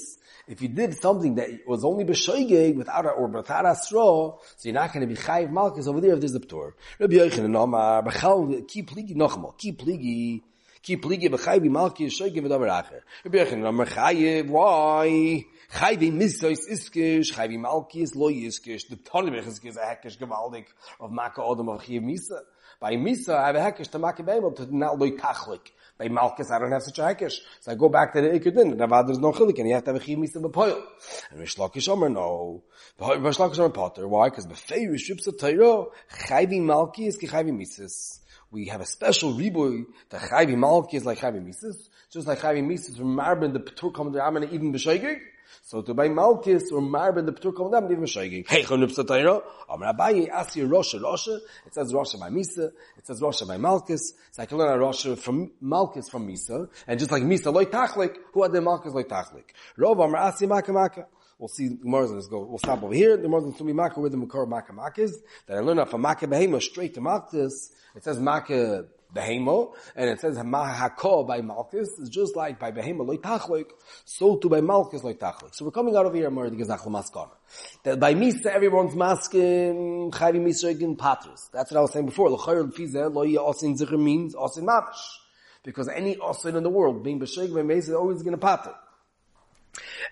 if 0.48 0.64
you 0.64 0.68
did 0.68 0.96
something 0.96 1.36
that 1.36 1.50
was 1.68 1.86
only 1.86 2.04
b'shoigeg 2.04 2.76
without 2.76 3.06
a, 3.06 3.10
or 3.10 3.28
without 3.28 3.66
a 3.66 3.76
straw, 3.76 4.38
so 4.58 4.68
you're 4.68 4.74
not 4.74 4.92
going 4.92 5.08
to 5.08 5.14
be 5.14 5.20
chayiv 5.20 5.52
malchus 5.52 5.88
over 5.88 6.02
there 6.02 6.14
if 6.14 6.20
there's 6.20 6.34
a 6.34 6.40
ptor. 6.40 6.72
Rabbi 6.98 7.14
Yochanan 7.14 7.56
Omar, 7.56 8.04
b'chal, 8.04 8.68
ki 8.68 8.84
pligi 8.84 9.16
nochmal, 9.16 9.56
ki 9.58 9.74
pligi, 9.74 10.42
ki 10.82 10.98
pligi 10.98 11.30
b'chayiv 11.30 11.70
malchus 11.70 12.20
shoigeg 12.20 12.42
v'davar 12.42 12.84
acher. 12.84 13.02
Rabbi 13.24 13.38
Yochanan 13.38 13.66
Omar, 13.66 13.86
chayiv, 13.86 14.48
why? 14.48 15.46
Chayiv 15.72 16.14
misois 16.14 16.68
iskish, 16.68 17.32
chayiv 17.34 17.60
malchus 17.60 18.16
lo 18.16 18.32
yiskish. 18.32 18.90
The 18.90 18.96
Tony 18.96 19.30
Bechizkish 19.30 19.70
is 19.70 19.78
a 19.78 19.82
hekish 19.82 20.18
gewaldig 20.18 20.66
of 21.00 21.12
Maka 21.12 21.42
Odom 21.42 21.72
of 21.72 21.84
chayiv 21.84 22.04
misa. 22.04 22.40
By 22.80 22.94
misa, 22.96 23.36
I 23.36 23.48
have 23.48 23.56
a 23.56 23.60
hekish 23.60 23.90
to 23.92 24.00
Maka 24.00 24.24
Beimel 24.24 24.56
to 24.56 24.76
not 24.76 24.98
loy 24.98 25.12
tachlik. 25.12 25.72
By 25.98 26.08
Malkus, 26.08 26.50
I 26.50 26.60
don't 26.60 26.72
have 26.72 26.84
such 26.84 26.98
a 27.00 27.02
hekesh. 27.02 27.34
So 27.60 27.74
I 27.74 27.76
go 27.76 27.90
back 27.90 28.14
to 28.14 28.22
the 28.22 28.30
Iker 28.30 28.58
and 28.58 28.80
Ravad, 28.80 29.08
there's 29.08 29.20
no 29.20 29.34
chilik, 29.34 29.60
and 29.60 29.68
you 29.68 29.74
have 29.74 29.84
to 29.84 29.92
have 29.92 30.02
a 30.02 30.06
chiv 30.06 30.18
misa 30.18 30.38
b'poil. 30.38 30.82
And 31.30 31.42
Rish 31.42 31.58
Lakish 31.58 31.90
Omer, 31.90 32.08
no. 32.08 32.64
Rish 32.98 33.36
Lakish 33.36 33.60
Omer 33.60 33.70
Potter. 33.70 34.08
Why? 34.08 34.30
Because 34.30 34.48
b'fei 34.48 34.88
Rishrips 34.88 35.28
of 35.28 35.38
Torah, 35.38 35.88
chayvi 36.10 36.62
malki 36.62 37.08
is 37.08 37.18
ki 37.18 37.28
chayvi 37.28 37.54
mises. 37.54 38.22
We 38.50 38.68
have 38.68 38.80
a 38.80 38.86
special 38.86 39.34
riboy 39.34 39.84
that 40.10 40.22
chayvi 40.22 40.56
malki 40.56 40.94
is 40.94 41.06
like 41.06 41.20
chayvi 41.20 41.44
mises. 41.44 41.90
Just 42.12 42.28
like 42.28 42.40
chayvi 42.40 42.66
mises 42.66 42.96
from 42.96 43.18
Marbin, 43.18 43.52
the 43.52 43.60
Petur 43.60 43.94
to 44.14 44.26
Amana 44.26 44.46
even 44.46 44.72
b'shoigig. 44.72 45.20
So 45.70 45.84
to 45.84 45.94
buy 45.94 46.08
Malkis 46.08 46.72
or 46.72 46.82
Marben 46.82 47.28
the 47.28 47.32
Petur 47.32 47.56
Kol 47.56 47.70
Dam 47.70 47.86
even 47.92 48.06
shayging. 48.06 48.50
Hey 48.50 48.64
chon 48.64 48.80
nupsa 48.80 49.06
Torah. 49.06 49.44
Amar 49.70 49.94
Abaye 49.94 50.28
Asi 50.34 50.62
Rosha 50.62 51.00
Rosha. 51.00 51.38
It 51.68 51.76
says 51.76 51.94
Rosha 51.94 52.20
by 52.20 52.32
Misa. 52.32 52.72
It 52.98 53.06
says 53.06 53.22
Rosha 53.22 53.48
by 53.48 53.58
Malkis. 53.58 54.14
So 54.32 54.42
I 54.42 54.48
can 54.48 54.58
learn 54.58 54.74
a 54.76 54.84
Rosha 54.84 55.16
from 55.16 55.52
Malkis 55.64 56.10
from 56.10 56.28
Misa. 56.28 56.70
And 56.88 57.00
just 57.00 57.12
like 57.12 57.22
Misa 57.22 57.54
loy 57.54 57.66
tachlik, 57.66 58.16
who 58.34 58.42
had 58.42 58.52
the 58.52 58.62
Malkis 58.62 58.96
loy 58.96 59.04
tachlik? 59.04 59.44
Rov 59.78 60.04
Amar 60.04 60.18
Asi 60.18 60.48
Maka 60.48 60.74
Maka. 60.74 61.06
We'll 61.40 61.48
see 61.48 61.70
Gemara's 61.70 62.12
let's 62.12 62.28
go. 62.28 62.42
We'll 62.44 62.58
stop 62.58 62.84
over 62.84 62.94
here. 62.94 63.16
The 63.16 63.28
going 63.28 63.54
to 63.54 63.64
Maka 63.74 64.00
with 64.00 64.12
the 64.12 64.18
Makar 64.18 64.46
Maka 64.46 64.74
Makas. 64.74 65.14
That 65.48 65.58
I 65.58 65.62
learned 65.62 65.90
from 65.90 66.02
Maka 66.02 66.28
Behema 66.28 66.62
straight 66.62 66.94
to 66.96 67.02
Malkis. 67.02 67.72
It 67.96 68.04
says 68.04 68.20
Maka 68.20 68.86
behemo, 69.14 69.74
and 69.96 70.10
it 70.10 70.20
says 70.20 70.38
hako 70.38 71.24
by 71.24 71.42
malchus 71.42 71.98
is 71.98 72.10
just 72.10 72.36
like 72.36 72.60
by 72.60 72.72
behemo 72.72 73.06
loy 73.06 73.18
tachlik, 73.18 73.72
so 74.06 74.36
to 74.38 74.50
by 74.50 74.62
malchus 74.62 75.04
loy 75.04 75.14
tachlik. 75.14 75.56
So 75.56 75.66
we're 75.66 75.72
coming 75.72 75.96
out 75.96 76.06
of 76.06 76.14
here 76.14 76.30
more 76.30 76.50
the 76.50 76.56
gezach. 76.56 77.30
That 77.84 78.00
by 78.00 78.14
misa 78.14 78.48
everyone's 78.48 78.96
masking 78.96 80.12
chayvi 80.12 80.40
misa 80.40 80.70
again 80.70 80.96
patras. 80.96 81.50
That's 81.52 81.72
what 81.72 81.78
I 81.78 81.82
was 81.82 81.92
saying 81.92 82.06
before. 82.06 82.30
L'chayr 82.30 82.68
l'fizeh 82.68 83.14
loy 83.14 83.30
yasin 83.30 83.78
zicher 83.80 84.00
means 84.00 84.36
Osin 84.36 84.66
mamash. 84.66 85.18
Because 85.64 85.90
any 85.90 86.16
osin 86.16 86.56
in 86.56 86.64
the 86.64 86.70
world, 86.70 87.04
being 87.04 87.20
b'shoig 87.20 87.50
b'meis, 87.50 87.78
is 87.80 87.92
always 87.92 88.22
going 88.24 88.38
to 88.38 88.38
pater. 88.38 88.76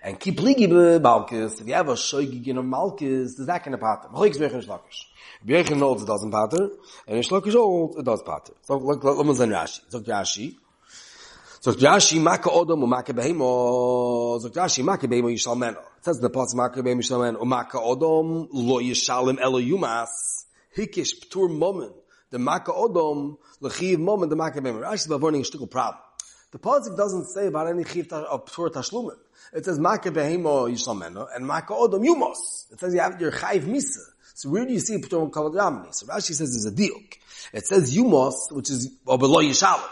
And 0.02 0.18
keep 0.18 0.36
ligi 0.36 0.68
b'malkis, 0.68 1.60
if 1.60 1.66
you 1.66 1.74
have 1.74 1.88
a 1.88 1.94
shoigig 1.94 2.46
in 2.46 2.58
a 2.58 2.62
malkis, 2.62 3.38
is 3.38 3.46
that 3.46 3.64
going 3.64 3.72
to 3.72 3.78
pater? 3.78 4.08
M'choiks 4.12 4.38
b'yechin 4.38 4.64
shlakish. 4.64 5.06
B'yechin 5.44 5.78
holds 5.80 6.02
it 6.02 6.06
doesn't 6.06 6.30
pater, 6.30 6.70
and 7.06 7.16
in 7.16 7.22
shlakish 7.22 7.54
holds 7.54 7.96
it 7.96 8.04
does 8.04 8.22
pater. 8.22 8.52
So, 8.62 8.76
let, 8.78 9.02
let, 9.02 9.26
me 9.26 9.34
say 9.34 9.46
Rashi. 9.46 9.80
So, 9.88 10.00
Rashi, 10.00 10.56
so 11.60 11.72
Rashi, 11.72 12.20
maka 12.20 12.48
odom, 12.48 12.84
umaka 12.84 13.08
behemo, 13.08 14.40
so 14.40 14.48
Rashi, 14.50 14.84
maka 14.84 15.08
behemo 15.08 15.32
yishal 15.32 15.58
meno. 15.58 15.80
It 15.80 16.04
says 16.04 16.16
in 16.16 16.22
the 16.22 16.30
plus, 16.30 16.54
maka 16.54 16.80
behemo 16.80 17.00
yishal 17.00 17.20
meno, 17.20 17.40
umaka 17.40 17.74
odom, 17.74 18.48
lo 18.52 18.80
yishalim 18.80 19.40
elo 19.40 19.60
yumas, 19.60 20.46
hikish 20.76 21.26
ptur 21.26 21.50
momen, 21.50 21.92
the 22.30 22.38
maka 22.38 22.70
odom, 22.70 23.36
lechiv 23.60 23.96
momen, 23.96 24.28
the 24.28 24.36
maka 24.36 24.60
behemo. 24.60 24.82
Rashi 24.82 24.94
is 24.94 25.10
avoiding 25.10 25.40
a 25.40 25.44
shtickle 25.44 25.70
problem. 25.70 26.02
The 26.50 26.58
Pasuk 26.58 26.96
doesn't 26.96 27.26
say 27.26 27.48
about 27.48 27.66
er 27.66 27.74
any 27.74 27.84
chiv 27.84 28.10
of 28.12 28.46
ptur 28.46 28.70
tashlumen. 28.70 29.16
It 29.52 29.64
says 29.64 29.78
maka 29.78 30.10
behemo 30.10 30.70
yishal 30.70 30.98
meno, 30.98 31.26
and 31.34 31.46
maka 31.46 31.72
odom 31.72 32.04
yumos. 32.04 32.70
It 32.72 32.80
says 32.80 32.94
you 32.94 33.00
have 33.00 33.20
your 33.20 33.32
chayv 33.32 33.62
misa. 33.62 33.98
So 34.34 34.50
where 34.50 34.64
do 34.64 34.72
you 34.72 34.78
see 34.78 34.98
ptur 34.98 35.30
kavod 35.30 35.54
ramni? 35.54 35.92
So 35.92 36.06
Rashi 36.06 36.32
says 36.32 36.50
there's 36.52 36.66
a 36.66 36.70
diuk. 36.70 37.14
It 37.52 37.66
says 37.66 37.96
yumos, 37.96 38.52
which 38.52 38.70
is, 38.70 38.92
or 39.06 39.18
below 39.18 39.42
yishalim. 39.42 39.82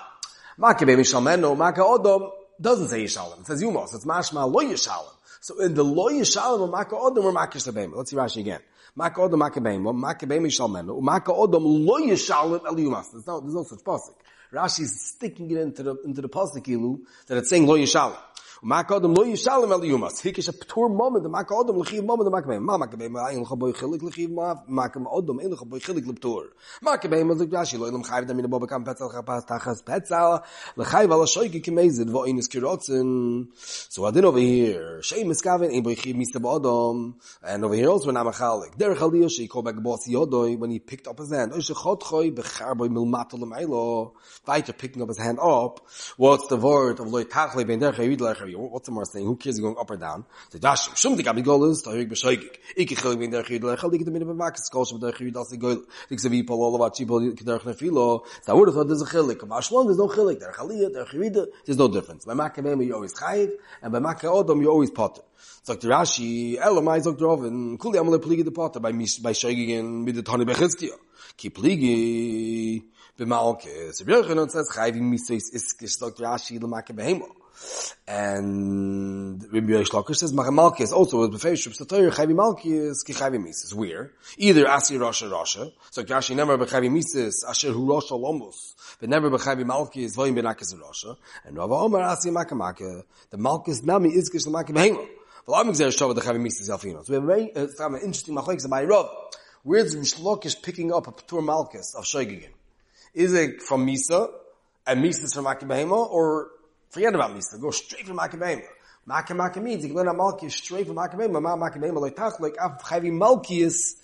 Maka 0.57 0.87
be 0.87 0.95
mishalmeno, 0.95 1.57
maka 1.57 1.81
odom 1.81 2.31
doesn't 2.61 2.89
say 2.89 3.05
yishalem. 3.05 3.41
It 3.41 3.47
says 3.47 3.63
yumos. 3.63 3.95
It's 3.95 4.05
mashma 4.05 4.49
lo 4.49 4.63
yishalem. 4.63 5.15
So 5.41 5.61
in 5.61 5.75
the 5.75 5.83
lo 5.83 6.11
yishalem 6.11 6.65
of 6.65 6.71
maka 6.71 6.95
odom 6.95 7.25
or 7.25 7.33
maka 7.33 7.59
shabem. 7.59 7.95
Let's 7.95 8.11
see 8.11 8.17
Rashi 8.17 8.41
again. 8.41 8.61
Maka 8.95 9.21
odom 9.21 9.39
maka 9.39 9.61
beim, 9.61 9.83
maka 9.83 10.27
beim 10.27 10.45
mishalmeno, 10.45 11.01
maka 11.01 11.33
odom 11.33 11.87
lo 11.87 11.99
yishalem 11.99 12.65
el. 12.67 12.75
There's 12.75 13.27
no, 13.27 13.41
there's 13.41 13.55
no 13.55 13.65
such 13.65 13.81
pasuk. 13.81 14.15
Rashi 14.53 14.81
is 14.83 15.09
sticking 15.09 15.51
it 15.51 15.57
into 15.59 15.83
the, 15.83 15.97
into 16.05 16.21
the 16.21 16.29
pasuk 16.29 16.69
ilu 16.69 17.01
that 17.27 17.39
it's 17.39 17.51
saying 17.51 17.67
lo 17.67 17.77
yishalem. 17.77 18.17
Makodem 18.63 19.17
lo 19.17 19.25
yishalem 19.25 19.73
el 19.73 19.81
yumas. 19.81 20.23
Hikish 20.23 20.49
a 20.49 20.53
ptur 20.53 20.95
moment, 20.95 21.25
the 21.25 21.29
makodem 21.29 21.77
lechiv 21.77 22.05
moment, 22.05 22.31
the 22.31 22.37
makabem. 22.37 22.63
Ma 22.63 22.79
makabem, 22.79 23.13
ayin 23.13 23.45
lecha 23.45 23.59
boi 23.59 23.73
chilik 23.73 24.01
lechiv 24.01 24.31
ma, 24.31 24.55
makam 24.71 25.07
odom, 25.13 25.43
ein 25.43 25.51
lecha 25.51 25.69
boi 25.69 25.81
chilik 25.81 26.07
leptur. 26.07 26.45
Makabem, 26.83 27.33
az 27.33 27.43
Rashi, 27.57 27.79
lo 27.79 27.91
ilam 27.91 28.05
chayv 28.05 28.27
dam 28.27 28.39
in 28.39 28.45
a 28.45 28.49
petzal 28.49 29.13
chapas 29.13 29.47
tachas 29.47 29.83
petzal, 29.83 30.43
lechayv 30.77 31.11
ala 31.11 31.27
shoyki 31.27 31.63
kimezid, 31.63 32.11
vo 32.11 32.25
ein 32.25 32.39
iskirotzen. 32.39 33.49
So 33.55 34.07
adin 34.07 34.25
over 34.25 34.39
here, 34.39 35.03
shei 35.03 35.25
miskaven, 35.25 35.73
ein 35.75 35.83
boi 35.83 35.95
chiv 35.95 36.17
mista 36.17 36.39
bodom, 36.39 37.15
and 37.43 37.65
over 37.65 37.75
here 37.75 37.89
also 37.89 38.07
when 38.07 38.17
I'm 38.17 38.27
a 38.27 38.33
chalik. 38.33 38.77
Derech 38.77 39.01
al 39.01 39.11
diyo, 39.11 39.31
shei 39.31 39.47
kol 39.47 39.63
back 39.63 39.77
boss 39.83 40.09
yodoi, 40.09 40.59
when 40.59 40.71
he 40.71 40.79
picked 40.79 41.07
up 41.09 41.19
his 41.19 41.31
hand, 41.31 41.53
oishe 41.53 41.75
chot 41.75 42.01
choy, 42.01 42.31
bechar 42.35 42.77
boi 42.77 42.89
milmato 42.89 43.35
lemailo, 43.35 44.13
weiter 44.47 44.73
picking 44.73 45.03
up 45.03 45.09
his 45.09 45.19
hand 45.19 45.39
up, 45.41 45.81
what's 46.17 46.47
the 46.49 46.57
word 46.57 47.01
of 47.01 47.09
loy 47.09 47.25
tachle, 47.25 47.67
ben 47.67 47.81
derech 47.81 47.97
ayid 47.97 48.21
lech 48.21 48.39
what's 48.57 48.87
the 48.87 48.93
more 48.93 49.05
saying? 49.05 49.27
Who 49.27 49.37
cares 49.37 49.61
going 49.61 49.77
up 49.79 49.91
or 49.91 49.97
down? 49.97 50.25
The 50.51 50.59
dash, 50.59 50.97
shum 50.99 51.17
dik 51.17 51.27
abi 51.27 51.43
golos, 51.43 51.85
da 51.85 51.93
hig 51.93 52.11
beshoygik. 52.11 52.59
Ik 52.77 52.89
khol 52.91 53.19
bin 53.19 53.31
der 53.31 53.43
khid 53.43 53.63
le 53.63 53.77
khol 53.77 53.91
dik 53.91 54.05
de 54.05 54.11
mit 54.11 54.27
mak 54.27 54.57
skos 54.57 54.93
mit 54.93 55.03
der 55.03 55.13
khid 55.13 55.37
as 55.37 55.57
gol. 55.59 55.85
Dik 56.09 56.21
ze 56.21 56.29
vi 56.29 56.43
pol 56.43 56.63
all 56.63 56.75
about 56.75 56.95
chipol 56.95 57.35
der 57.45 57.59
khna 57.59 57.75
filo. 57.77 58.25
No 58.47 60.09
khilik, 60.09 60.41
der 60.41 60.53
khaliya 60.53 60.93
der 60.93 61.05
khid, 61.05 61.47
there's 61.65 61.79
no 61.79 61.89
difference. 61.89 62.25
Bei 62.25 62.35
mak 62.35 62.57
mem 62.63 62.83
you 62.83 62.95
always 62.95 63.15
khayv, 63.15 63.51
and 63.83 63.93
by 63.93 63.99
mak 63.99 64.21
odom 64.23 64.61
you 64.61 64.71
always 64.71 64.91
pot. 64.91 65.25
Sagt 65.63 65.83
Rashi, 65.83 66.57
Elamai 66.57 67.03
sagt 67.03 67.21
Roven, 67.21 67.77
kuli 67.77 67.99
amale 67.99 68.19
pligi 68.19 68.45
de 68.45 68.51
potter 68.51 68.81
by 68.81 68.93
by 68.93 69.33
shoygin 69.33 70.05
mit 70.05 70.15
de. 70.15 70.23
Ki 71.37 71.51
pligi 71.51 72.85
b'malke. 73.19 73.93
So 73.93 74.05
und 74.05 74.51
says, 74.51 74.71
chayvi 74.73 75.01
miso 75.01 75.35
is 75.35 75.51
is 75.51 75.73
gesagt 75.73 76.19
Rashi 76.19 76.61
le. 76.61 77.46
And 78.09 79.43
Rabbi 79.53 79.73
Yosh 79.73 79.91
Lakish 79.91 80.17
says, 80.17 80.33
Malki 80.33 80.93
also 80.93 81.21
with 81.21 81.33
Befesh, 81.33 81.67
Shubs 81.67 81.81
Tatoyer, 81.81 82.13
Chayvi 82.13 82.35
Malki 82.35 82.89
is 82.89 83.03
Ki 83.03 83.13
Chayvi 83.13 83.43
Mises. 83.43 83.75
Where? 83.75 84.13
Either 84.39 84.69
Asi 84.69 84.97
Rasha 84.97 85.29
Rasha, 85.29 85.73
so 85.91 86.05
Rashi 86.05 86.37
never 86.37 86.57
Bechayvi 86.57 86.91
Mises, 86.91 87.45
Asher 87.49 87.73
Hu 87.73 87.89
Rasha 87.89 88.13
Lombos, 88.13 88.75
but 89.01 89.09
never 89.09 89.31
Bechayvi 89.31 89.65
Malki 89.65 90.05
is 90.05 90.17
Voyim 90.17 90.39
Benakis 90.39 90.75
Rasha, 90.75 91.17
and 91.45 91.57
Rava 91.57 91.75
Omer 91.75 92.01
Asi 92.01 92.31
Maka 92.31 92.55
Maka, 92.55 93.03
the 93.31 93.39
Malkis 93.39 93.83
Nami 93.83 94.11
is 94.11 94.29
Kish 94.29 94.45
Lamaka 94.45 94.71
Behemo. 94.71 95.07
Well, 95.47 95.61
I'm 95.61 95.69
exerting 95.69 95.99
Shavah 95.99 96.15
the 96.15 96.21
Chayvi 96.21 96.41
Mises 96.41 96.69
Yalfino. 96.69 97.05
So 97.05 97.11
we 97.11 97.15
have 97.15 97.25
a 97.25 97.27
very, 97.27 97.57
uh, 97.57 97.67
an 97.81 97.95
interesting 97.95 98.37
machlokes 98.37 98.69
by 98.69 98.85
Rav. 98.85 99.11
Where's 99.63 99.97
Rishlokish 99.97 100.63
picking 100.63 100.93
up 100.93 101.09
a 101.09 101.13
Patur 101.13 101.43
Malkis 101.43 101.97
of 101.97 102.05
Shoygigin? 102.05 102.51
Is 103.15 103.33
it 103.33 103.63
from 103.63 103.85
Misa, 103.85 104.31
and 104.87 105.03
Misa 105.03 105.33
from 105.35 105.45
Maka 105.45 105.65
Behemo, 105.65 106.09
or 106.09 106.51
Forget 106.91 107.15
about 107.15 107.33
Misa. 107.33 107.61
Go 107.61 107.71
straight 107.71 108.07
from 108.07 108.19
Makabema. 108.19 108.65
Maka 109.05 109.35
Maka 109.35 109.61
means 109.61 109.85
you 109.85 109.95
can 109.95 109.97
learn 109.97 110.17
Malki 110.17 110.51
straight 110.51 110.87
from 110.87 110.97
Makabema. 110.97 111.41
Ma 111.41 111.57
Makabema 111.57 112.01
loy 112.01 112.11
tachlik. 112.11 112.55
Af 112.57 112.83
chavi 112.83 113.11
Malkius 113.13 113.95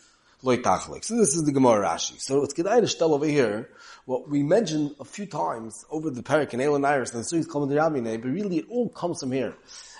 loy 0.42 0.58
tachlik. 0.58 1.04
So 1.04 1.16
this 1.16 1.34
is 1.34 1.44
the 1.44 1.52
Gemara 1.52 1.86
Rashi. 1.86 2.20
So 2.20 2.42
it's 2.42 2.54
Kedai 2.54 2.98
to 2.98 3.04
over 3.04 3.26
here 3.26 3.70
what 4.04 4.28
we 4.28 4.42
mentioned 4.42 4.96
a 5.00 5.04
few 5.04 5.26
times 5.26 5.84
over 5.90 6.10
the 6.10 6.22
Perik 6.22 6.52
and 6.52 6.62
Elon 6.62 6.84
Iris 6.84 7.14
and 7.14 7.24
the 7.24 7.26
Sugyas 7.26 7.48
Kol 7.48 7.66
Ramine, 7.66 8.20
but 8.20 8.28
really 8.28 8.58
it 8.58 8.66
all 8.68 8.88
comes 8.88 9.20
from 9.20 9.32
here. 9.32 9.54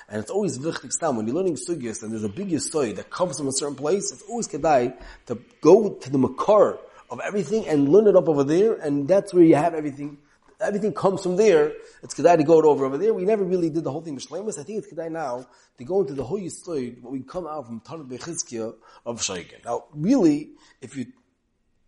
And 0.09 0.21
it's 0.21 0.31
always 0.31 0.59
wichtig 0.59 0.93
stam 0.93 1.17
when 1.17 1.27
you're 1.27 1.37
learning 1.37 1.55
sugyas 1.55 2.03
and 2.03 2.13
there's 2.13 2.25
a 2.25 2.29
big 2.29 2.59
story 2.61 2.93
that 2.93 3.09
comes 3.09 3.39
from 3.39 3.49
a 3.49 3.53
certain 3.53 3.77
place. 3.77 4.13
It's 4.13 4.23
always 4.29 4.47
kedai 4.49 4.95
to 5.27 5.39
go 5.61 5.95
to 5.95 6.11
the 6.11 6.19
makar 6.19 6.79
of 7.11 7.21
everything 7.21 7.67
and 7.69 7.89
learn 7.89 8.07
it 8.07 8.17
up 8.17 8.29
over 8.29 8.45
there, 8.45 8.75
and 8.75 9.07
that's 9.07 9.33
where 9.33 9.45
you 9.45 9.55
have 9.55 9.75
everything 9.75 10.19
everything 10.63 10.93
comes 10.93 11.23
from 11.23 11.37
there. 11.37 11.73
It's 12.03 12.15
Kedai 12.15 12.37
to 12.37 12.45
go 12.45 12.63
over 12.63 12.85
over 12.85 12.99
there. 12.99 13.13
We 13.13 13.25
never 13.25 13.45
really 13.45 13.71
did 13.71 13.85
the 13.85 13.91
whole 13.91 14.01
thing 14.01 14.17
Mishlemus. 14.17 14.59
I 14.59 14.63
think 14.63 14.79
it's 14.79 14.93
Kedai 14.93 15.11
now 15.11 15.47
to 15.79 15.85
go 15.85 16.01
into 16.01 16.15
the 16.15 16.25
whole 16.25 16.41
Yisoid, 16.41 17.03
what 17.03 17.13
we 17.13 17.23
come 17.23 17.47
out 17.47 17.67
from 17.67 17.81
Tanat 17.81 18.09
Bechizkiya 18.09 18.75
of 19.07 19.21
Shaikin. 19.21 19.65
Now, 19.65 19.85
really, 19.93 20.51
if 20.81 20.97
you 20.97 21.07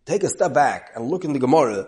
take 0.05 0.23
a 0.23 0.29
step 0.29 0.53
back 0.53 0.91
and 0.95 1.09
look 1.09 1.25
in 1.25 1.33
the 1.33 1.39
Gemara, 1.39 1.87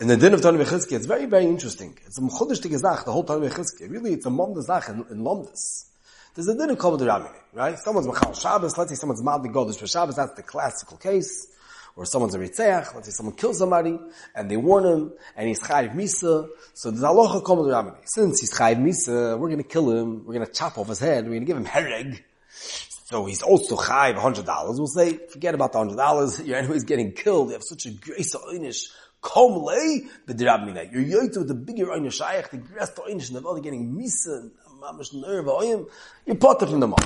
in 0.00 0.08
the 0.08 0.16
din 0.16 0.34
of 0.34 0.40
Tanat 0.40 0.64
Bechizkiya, 0.64 0.96
it's 0.96 1.06
very, 1.06 1.26
very 1.26 1.44
interesting. 1.44 1.98
It's 2.06 2.18
a 2.18 2.22
Mchudish 2.22 2.60
Tegezach, 2.60 3.04
the 3.04 3.12
whole 3.12 3.24
Tanat 3.24 3.50
Bechizkiya. 3.50 3.90
Really, 3.90 4.12
it's 4.12 4.26
a 4.26 4.30
Momdazach 4.30 4.88
in, 4.88 5.04
in 5.10 5.24
Lomdas. 5.24 5.88
There's 6.34 6.48
a 6.48 6.56
din 6.56 6.70
of 6.70 7.00
Ramine, 7.00 7.28
right? 7.52 7.78
Someone's 7.78 8.06
Machal 8.06 8.32
Shabbos, 8.32 8.78
let's 8.78 8.90
say 8.90 8.96
someone's 8.96 9.22
Madli 9.22 9.52
Godesh 9.52 9.76
for 9.76 9.86
Shabbos, 9.86 10.16
that's 10.16 10.34
the 10.34 10.42
classical 10.42 10.96
case 10.96 11.48
or 11.96 12.04
someone's 12.04 12.34
a 12.34 12.38
ritzeach, 12.38 12.94
let's 12.94 13.06
say 13.06 13.12
someone 13.12 13.34
kills 13.34 13.58
somebody, 13.58 13.98
and 14.34 14.50
they 14.50 14.56
warn 14.56 14.84
him, 14.84 15.12
and 15.36 15.48
he's 15.48 15.60
chayiv 15.60 15.94
misa, 15.94 16.48
so 16.74 16.90
the 16.90 17.06
halacha 17.06 17.44
comes 17.44 17.66
to 17.66 17.72
ramani. 17.72 17.98
Since 18.04 18.40
he's 18.40 18.52
chayiv 18.52 18.76
misa, 18.76 19.38
we're 19.38 19.50
gonna 19.50 19.62
kill 19.62 19.90
him, 19.90 20.24
we're 20.24 20.34
gonna 20.34 20.46
chop 20.46 20.78
off 20.78 20.88
his 20.88 20.98
head, 20.98 21.24
we're 21.24 21.34
gonna 21.34 21.46
give 21.46 21.56
him 21.56 21.66
hereg, 21.66 22.22
so 22.50 23.26
he's 23.26 23.42
also 23.42 23.76
chayiv 23.76 24.16
hundred 24.16 24.46
dollars. 24.46 24.78
We'll 24.78 24.86
say, 24.86 25.18
forget 25.28 25.54
about 25.54 25.72
the 25.72 25.78
hundred 25.78 25.96
dollars, 25.96 26.40
you're 26.44 26.56
anyways 26.56 26.84
getting 26.84 27.12
killed, 27.12 27.48
you 27.48 27.54
have 27.54 27.62
such 27.62 27.86
a 27.86 27.90
grace 27.90 28.34
of 28.34 28.42
einish, 28.42 28.90
kom 29.20 29.62
lei, 29.62 30.06
b'dirab 30.26 30.92
You're 30.92 31.22
yoyt 31.22 31.36
with 31.36 31.48
the 31.48 31.54
bigger 31.54 31.86
einish 31.86 32.22
shayach, 32.22 32.50
the 32.50 32.58
grace 32.58 32.88
of 32.88 33.04
einish, 33.04 33.28
and 33.28 33.44
the 33.44 33.48
other 33.48 33.60
getting 33.60 33.94
misa, 33.94 34.50
mamash 34.80 35.14
nerve, 35.14 35.86
you're 36.26 36.36
potter 36.36 36.66
from 36.66 36.80
the 36.80 36.88
mom. 36.88 36.98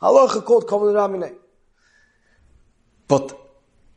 Halacha 0.00 0.44
called 0.44 0.66
kom 0.66 0.82
lei 0.82 1.32
But 3.06 3.43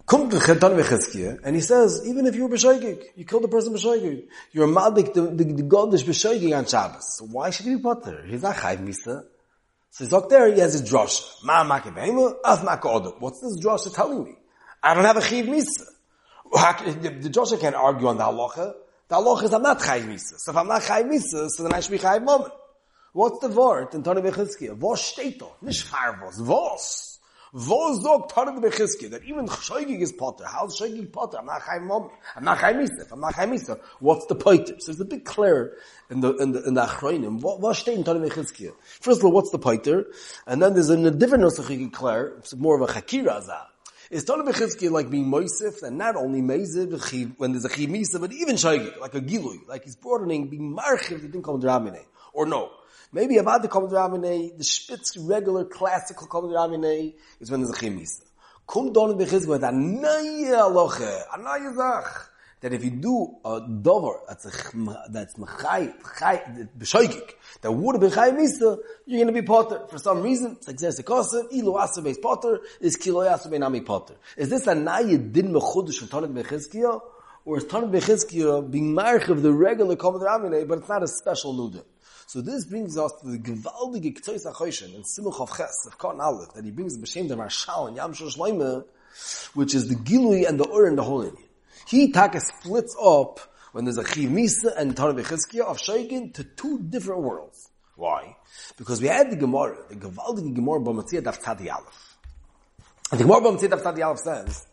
The 0.07 0.15
Chetan 0.15 0.81
Vechizkiya, 0.81 1.41
and 1.43 1.53
he 1.53 1.61
says, 1.61 2.03
even 2.07 2.27
if 2.27 2.35
you're 2.35 2.47
B'shoigig, 2.47 3.03
you 3.17 3.25
killed 3.25 3.43
the 3.43 3.49
person 3.49 3.73
B'shoigig, 3.73 4.23
you're 4.53 4.63
a 4.63 4.67
Madik, 4.67 5.13
the, 5.13 5.23
the, 5.23 5.43
the 5.43 5.63
God 5.63 5.93
is 5.93 6.05
B'shoigig 6.05 6.57
on 6.57 6.65
Shabbos. 6.65 7.21
Why 7.29 7.49
should 7.49 7.65
he 7.65 7.75
be 7.75 7.81
put 7.81 8.05
there? 8.05 8.23
He's 8.25 8.41
not 8.41 8.55
Chayv 8.55 8.77
Misa. 8.77 9.25
So 9.91 10.05
he's 10.05 10.13
up 10.13 10.29
there, 10.29 10.53
he 10.53 10.61
has 10.61 10.79
a 10.79 10.83
drosha. 10.83 11.43
Ma 11.43 11.65
Maki 11.65 11.93
Behema, 11.93 12.35
Af 12.45 12.63
Maka 12.63 12.87
What's 13.19 13.41
this 13.41 13.59
drosha 13.59 13.93
telling 13.93 14.23
me? 14.23 14.35
I 14.81 14.93
don't 14.93 15.03
have 15.03 15.17
a 15.17 15.19
Chayv 15.19 15.49
Misa. 15.49 15.83
The, 16.53 17.29
the 17.29 17.57
can't 17.59 17.75
argue 17.75 18.07
on 18.07 18.17
the 18.17 18.23
halacha. 18.23 18.75
The 19.09 19.15
halacha 19.15 19.43
is 19.43 19.53
I'm 19.53 19.61
not 19.61 19.79
Chayv 19.79 20.07
Misa. 20.07 20.37
So 20.37 20.51
if 20.51 20.57
I'm 20.57 20.67
not 20.67 20.83
Chayv 20.83 21.09
Misa, 21.09 21.49
so 21.49 21.63
then 21.63 21.73
I 21.73 21.81
should 21.81 21.91
be 21.91 21.99
Chayv 21.99 22.23
Moment. 22.23 22.53
What's 23.11 23.39
the 23.39 23.49
word 23.49 23.93
in 23.93 24.03
Tony 24.03 24.21
Bechizkiya? 24.21 24.77
Vos 24.77 25.01
steht 25.01 25.41
doch, 25.41 25.61
nicht 25.61 25.83
Farvos, 25.83 26.39
Vos. 26.39 27.06
Wo 27.59 27.91
sagt 27.95 28.33
Tarek 28.33 28.61
Bechiske 28.61 29.09
that 29.09 29.23
even 29.23 29.47
Shoigig 29.47 29.99
is 29.99 30.11
Potter? 30.11 30.45
How's 30.45 30.79
Shoigig 30.79 31.11
Potter? 31.11 31.39
I'm 31.39 31.47
not 31.47 31.63
Chaim 31.63 31.87
Mom. 31.87 32.11
I'm 32.35 32.43
not 32.43 32.59
Chaim 32.59 32.77
Isef. 32.77 33.11
I'm 33.11 33.19
not 33.19 33.33
Chaim 33.33 33.49
Isef. 33.49 33.79
What's 33.99 34.27
the 34.27 34.35
Potter? 34.35 34.75
So 34.77 34.91
there's 34.91 34.99
a 34.99 35.05
big 35.05 35.25
clear 35.25 35.75
in 36.11 36.19
the 36.19 36.35
in 36.35 36.51
the 36.51 36.63
in 36.67 36.75
the 36.75 36.81
Achronim. 36.81 37.41
What 37.41 37.59
what 37.59 37.75
steht 37.75 37.95
in 37.95 38.03
Bechiske? 38.03 38.73
First 38.99 39.21
of 39.21 39.25
all, 39.25 39.31
what's 39.31 39.49
the 39.49 39.57
Potter? 39.57 40.05
And 40.45 40.61
then 40.61 40.75
there's 40.75 40.91
a 40.91 41.09
different 41.09 41.51
can 41.55 41.89
clear. 41.89 42.35
It's 42.37 42.55
more 42.55 42.79
of 42.79 42.87
a 42.87 42.93
Chakira 42.93 43.41
Azah. 43.41 43.65
Is 44.11 44.23
Tana 44.23 44.43
Bechizki 44.43 44.91
like 44.91 45.09
being 45.09 45.25
Moisif, 45.25 45.81
and 45.81 45.97
not 45.97 46.15
only 46.15 46.41
Meziv, 46.41 47.33
when 47.39 47.53
there's 47.53 47.65
a 47.65 47.69
Chimisa, 47.69 48.21
but 48.21 48.31
even 48.33 48.55
Shaygik, 48.55 48.99
like 48.99 49.15
a 49.15 49.19
Gilui, 49.19 49.67
like 49.67 49.83
he's 49.83 49.95
broadening, 49.95 50.47
being 50.47 50.77
Marchiv, 50.77 51.21
they 51.21 51.27
didn't 51.27 51.43
come 51.43 51.59
Dramine. 51.59 52.05
Or 52.33 52.45
no. 52.45 52.69
Maybe 53.11 53.37
about 53.37 53.61
the 53.61 53.67
Kol 53.67 53.87
Ramine, 53.87 54.57
the 54.57 54.63
Spitz 54.63 55.17
regular 55.17 55.65
classical 55.65 56.27
Kol 56.27 56.53
Ramine 56.53 57.13
is 57.39 57.49
when 57.49 57.61
there's 57.61 57.71
a 57.71 57.79
Chimis. 57.79 58.21
Kum 58.67 58.91
don 58.91 59.11
in 59.11 59.17
Bechizk 59.17 59.47
with 59.47 59.63
a 59.63 59.67
Aloche, 59.67 61.23
a 61.33 61.75
Zach. 61.75 62.29
that 62.61 62.73
if 62.73 62.83
you 62.83 62.91
do 62.91 63.37
a 63.45 63.61
dover 63.81 64.19
that's 64.27 64.45
a 64.45 64.51
that's 65.11 65.35
machai 65.35 65.93
chai 66.19 66.41
beshoigik 66.77 67.33
that 67.61 67.71
would 67.71 67.95
have 67.95 68.01
been 68.01 68.11
chai 68.11 68.31
misa 68.31 68.79
you're 69.05 69.23
going 69.23 69.27
to 69.27 69.41
be 69.41 69.45
potter 69.45 69.81
for 69.89 69.99
some 69.99 70.21
reason 70.23 70.57
it's 70.67 70.67
like 70.67 70.81
a 70.81 71.03
kosev 71.03 71.51
ilu 71.51 71.77
asa 71.77 72.01
beis 72.01 72.19
potter 72.19 72.59
is 72.81 72.95
kilo 72.95 73.21
asa 73.21 73.49
nami 73.59 73.81
potter 73.81 74.15
is 74.37 74.49
this 74.49 74.65
a 74.65 74.73
nayi 74.73 75.31
din 75.31 75.53
mechudish 75.53 75.99
for 75.99 76.07
Tanit 76.07 76.33
Bechizkiya 76.33 76.99
or 77.45 77.57
is 77.59 77.65
Tanit 77.65 77.91
Bechizkiya 77.91 78.71
being 78.71 78.93
march 78.93 79.29
of 79.29 79.43
the 79.43 79.51
regular 79.51 79.95
Komet 79.95 80.21
Ramine 80.21 80.67
but 80.67 80.79
it's 80.79 80.89
not 80.89 81.03
a 81.03 81.07
special 81.07 81.53
nuda 81.53 81.83
so 82.27 82.41
this 82.41 82.65
brings 82.65 82.97
us 82.97 83.11
to 83.21 83.27
the 83.29 83.39
gewaldige 83.39 84.21
Ktois 84.21 84.45
HaChoshen 84.45 84.93
and 84.93 85.03
Simuch 85.03 85.41
of 85.41 85.49
Ches 85.57 85.87
of 85.87 85.97
Kon 85.97 86.21
Aleph 86.21 86.53
that 86.53 86.63
he 86.63 86.71
brings 86.71 86.95
the 86.95 87.03
B'Shem 87.03 87.27
the 87.27 87.35
Marshal 87.35 87.87
and 87.87 87.97
Yam 87.97 88.13
Shlosh 88.13 88.85
which 89.55 89.73
is 89.73 89.87
the 89.87 89.95
Gilui 89.95 90.47
and 90.47 90.59
the 90.59 90.69
Ur 90.69 90.85
and 90.85 90.97
the 90.97 91.03
Holy 91.03 91.31
he 91.87 92.11
taka 92.11 92.39
splits 92.41 92.95
up 93.01 93.39
when 93.71 93.85
there's 93.85 93.97
a 93.97 94.05
Chiv 94.05 94.29
Misa 94.29 94.75
and 94.77 94.95
Tanah 94.95 95.21
Bechizkiya 95.21 95.61
of 95.61 95.77
Shaygin 95.77 96.33
to 96.33 96.43
two 96.43 96.79
different 96.79 97.21
worlds. 97.21 97.69
Why? 97.95 98.35
Because 98.77 99.01
we 99.01 99.07
had 99.07 99.31
the 99.31 99.35
Gemara, 99.35 99.77
the 99.89 99.95
Gavaldige 99.95 100.53
Gemara 100.53 100.81
Bamatziyah 100.81 101.21
Daf 101.21 101.41
Tzadi 101.41 101.73
Aleph. 101.73 102.17
And 103.11 103.19
the 103.19 103.23
Gemara 103.23 103.41
Bamatziyah 103.41 103.69
Daf 103.69 103.83
Tzadi 103.83 104.05
Aleph 104.05 104.19
says 104.19 104.66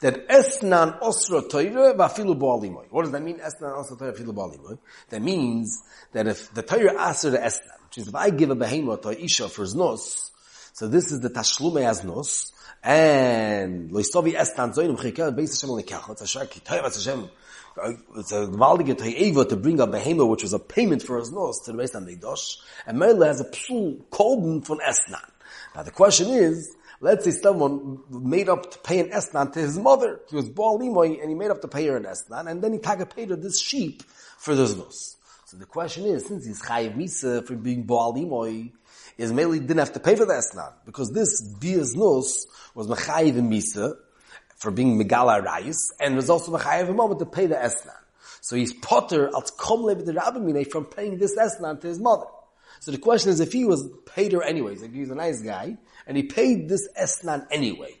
that 0.00 0.28
Esnan 0.28 1.00
Osra 1.00 1.42
Torah 1.42 1.94
Vafilu 1.94 2.38
Ba'alimoy. 2.38 2.86
What 2.90 3.02
does 3.02 3.12
that 3.12 3.22
mean, 3.22 3.38
Esnan 3.38 3.78
Osra 3.78 3.96
Torah 3.96 4.12
Vafilu 4.12 4.34
Ba'alimoy? 4.34 4.78
That 5.10 5.22
means 5.22 5.82
that 6.12 6.26
if 6.26 6.52
the 6.52 6.62
Torah 6.62 7.00
asks 7.00 7.22
to 7.22 7.30
Esnan, 7.30 7.84
which 7.86 7.98
is 7.98 8.08
if 8.08 8.14
I 8.14 8.30
give 8.30 8.50
a 8.50 8.54
behemoth 8.54 9.02
to 9.02 9.24
Isha 9.24 9.48
for 9.48 9.64
Znos, 9.64 10.30
so 10.72 10.88
this 10.88 11.12
is 11.12 11.20
the 11.20 11.30
Tashlume 11.30 11.88
as 11.88 12.02
Nos, 12.04 12.52
and 12.84 13.90
loistovi 13.90 14.34
estan 14.34 14.74
zoinim 14.74 14.96
chikah 14.96 15.34
beis 15.34 15.60
Hashem 15.60 15.70
lekach. 15.70 16.10
It's 16.10 16.20
uh, 16.20 16.24
a 16.24 16.26
shar 16.26 16.44
kitayv 16.44 16.82
Hashem. 16.82 17.30
It's 18.16 18.30
a 18.30 18.46
gewaldige 18.46 18.94
toyeva 18.94 19.48
to 19.48 19.56
bring 19.56 19.80
a 19.80 19.86
behema, 19.86 20.28
which 20.28 20.42
was 20.42 20.52
a 20.52 20.58
payment 20.58 21.02
for 21.02 21.18
nose 21.30 21.60
to 21.60 21.72
the 21.72 21.82
Beis 21.82 21.94
Hamikdash, 21.94 22.58
and 22.86 22.98
Mele 22.98 23.22
has 23.22 23.40
a 23.40 23.44
psul 23.44 24.02
kolben 24.10 24.64
from 24.64 24.78
Esnan. 24.78 25.24
Now 25.74 25.82
the 25.82 25.90
question 25.90 26.28
is, 26.28 26.76
let's 27.04 27.26
say 27.26 27.32
someone 27.32 27.98
made 28.08 28.48
up 28.48 28.70
to 28.70 28.78
pay 28.78 28.98
an 28.98 29.10
Esnan 29.10 29.52
to 29.52 29.60
his 29.60 29.78
mother. 29.78 30.20
He 30.30 30.36
was 30.36 30.48
Baal 30.48 30.78
Limoy, 30.78 31.20
and 31.20 31.28
he 31.28 31.34
made 31.34 31.50
up 31.50 31.60
to 31.60 31.68
pay 31.68 31.86
her 31.86 31.96
an 31.98 32.04
Esnan, 32.04 32.50
and 32.50 32.62
then 32.62 32.72
he 32.72 32.78
taka 32.78 33.04
paid 33.04 33.28
her 33.28 33.36
this 33.36 33.60
sheep 33.60 34.02
for 34.38 34.54
this 34.54 34.74
nose. 34.74 35.16
So 35.44 35.58
the 35.58 35.66
question 35.66 36.06
is, 36.06 36.24
since 36.24 36.46
he's 36.46 36.62
chayiv 36.62 36.96
misa 36.96 37.46
for 37.46 37.56
being 37.56 37.82
Baal 37.82 38.14
Limoy, 38.14 38.72
is 39.18 39.32
mainly 39.32 39.60
didn't 39.60 39.78
have 39.78 39.92
to 39.92 40.00
pay 40.00 40.16
for 40.16 40.24
the 40.24 40.32
Esnan, 40.32 40.72
because 40.86 41.12
this 41.12 41.42
Bias 41.42 41.94
was 42.74 42.88
Mechayiv 42.88 43.34
Misa, 43.34 43.96
for 44.56 44.70
being 44.70 44.98
Megala 44.98 45.44
Rayis, 45.44 45.76
and 46.00 46.16
was 46.16 46.30
also 46.30 46.56
Mechayiv 46.56 46.88
in 46.88 46.96
moment 46.96 47.20
to 47.20 47.26
pay 47.26 47.44
the 47.44 47.54
Esnan. 47.54 48.00
So 48.40 48.56
he's 48.56 48.72
Potter 48.72 49.28
als 49.34 49.50
Komlev 49.50 50.06
the 50.06 50.14
Rabbimine 50.14 50.66
from 50.70 50.86
paying 50.86 51.18
this 51.18 51.36
Esnan 51.36 51.82
to 51.82 51.86
his 51.86 52.00
mother. 52.00 52.26
So 52.80 52.90
the 52.90 52.98
question 52.98 53.30
is, 53.30 53.40
if 53.40 53.52
he 53.52 53.66
was 53.66 53.88
paid 54.06 54.32
her 54.32 54.42
anyways, 54.42 54.80
like 54.82 54.92
he's 54.94 55.10
a 55.10 55.14
nice 55.14 55.42
guy, 55.42 55.76
and 56.06 56.16
he 56.16 56.22
paid 56.22 56.68
this 56.68 56.88
Esnan 56.98 57.46
anyway, 57.50 57.94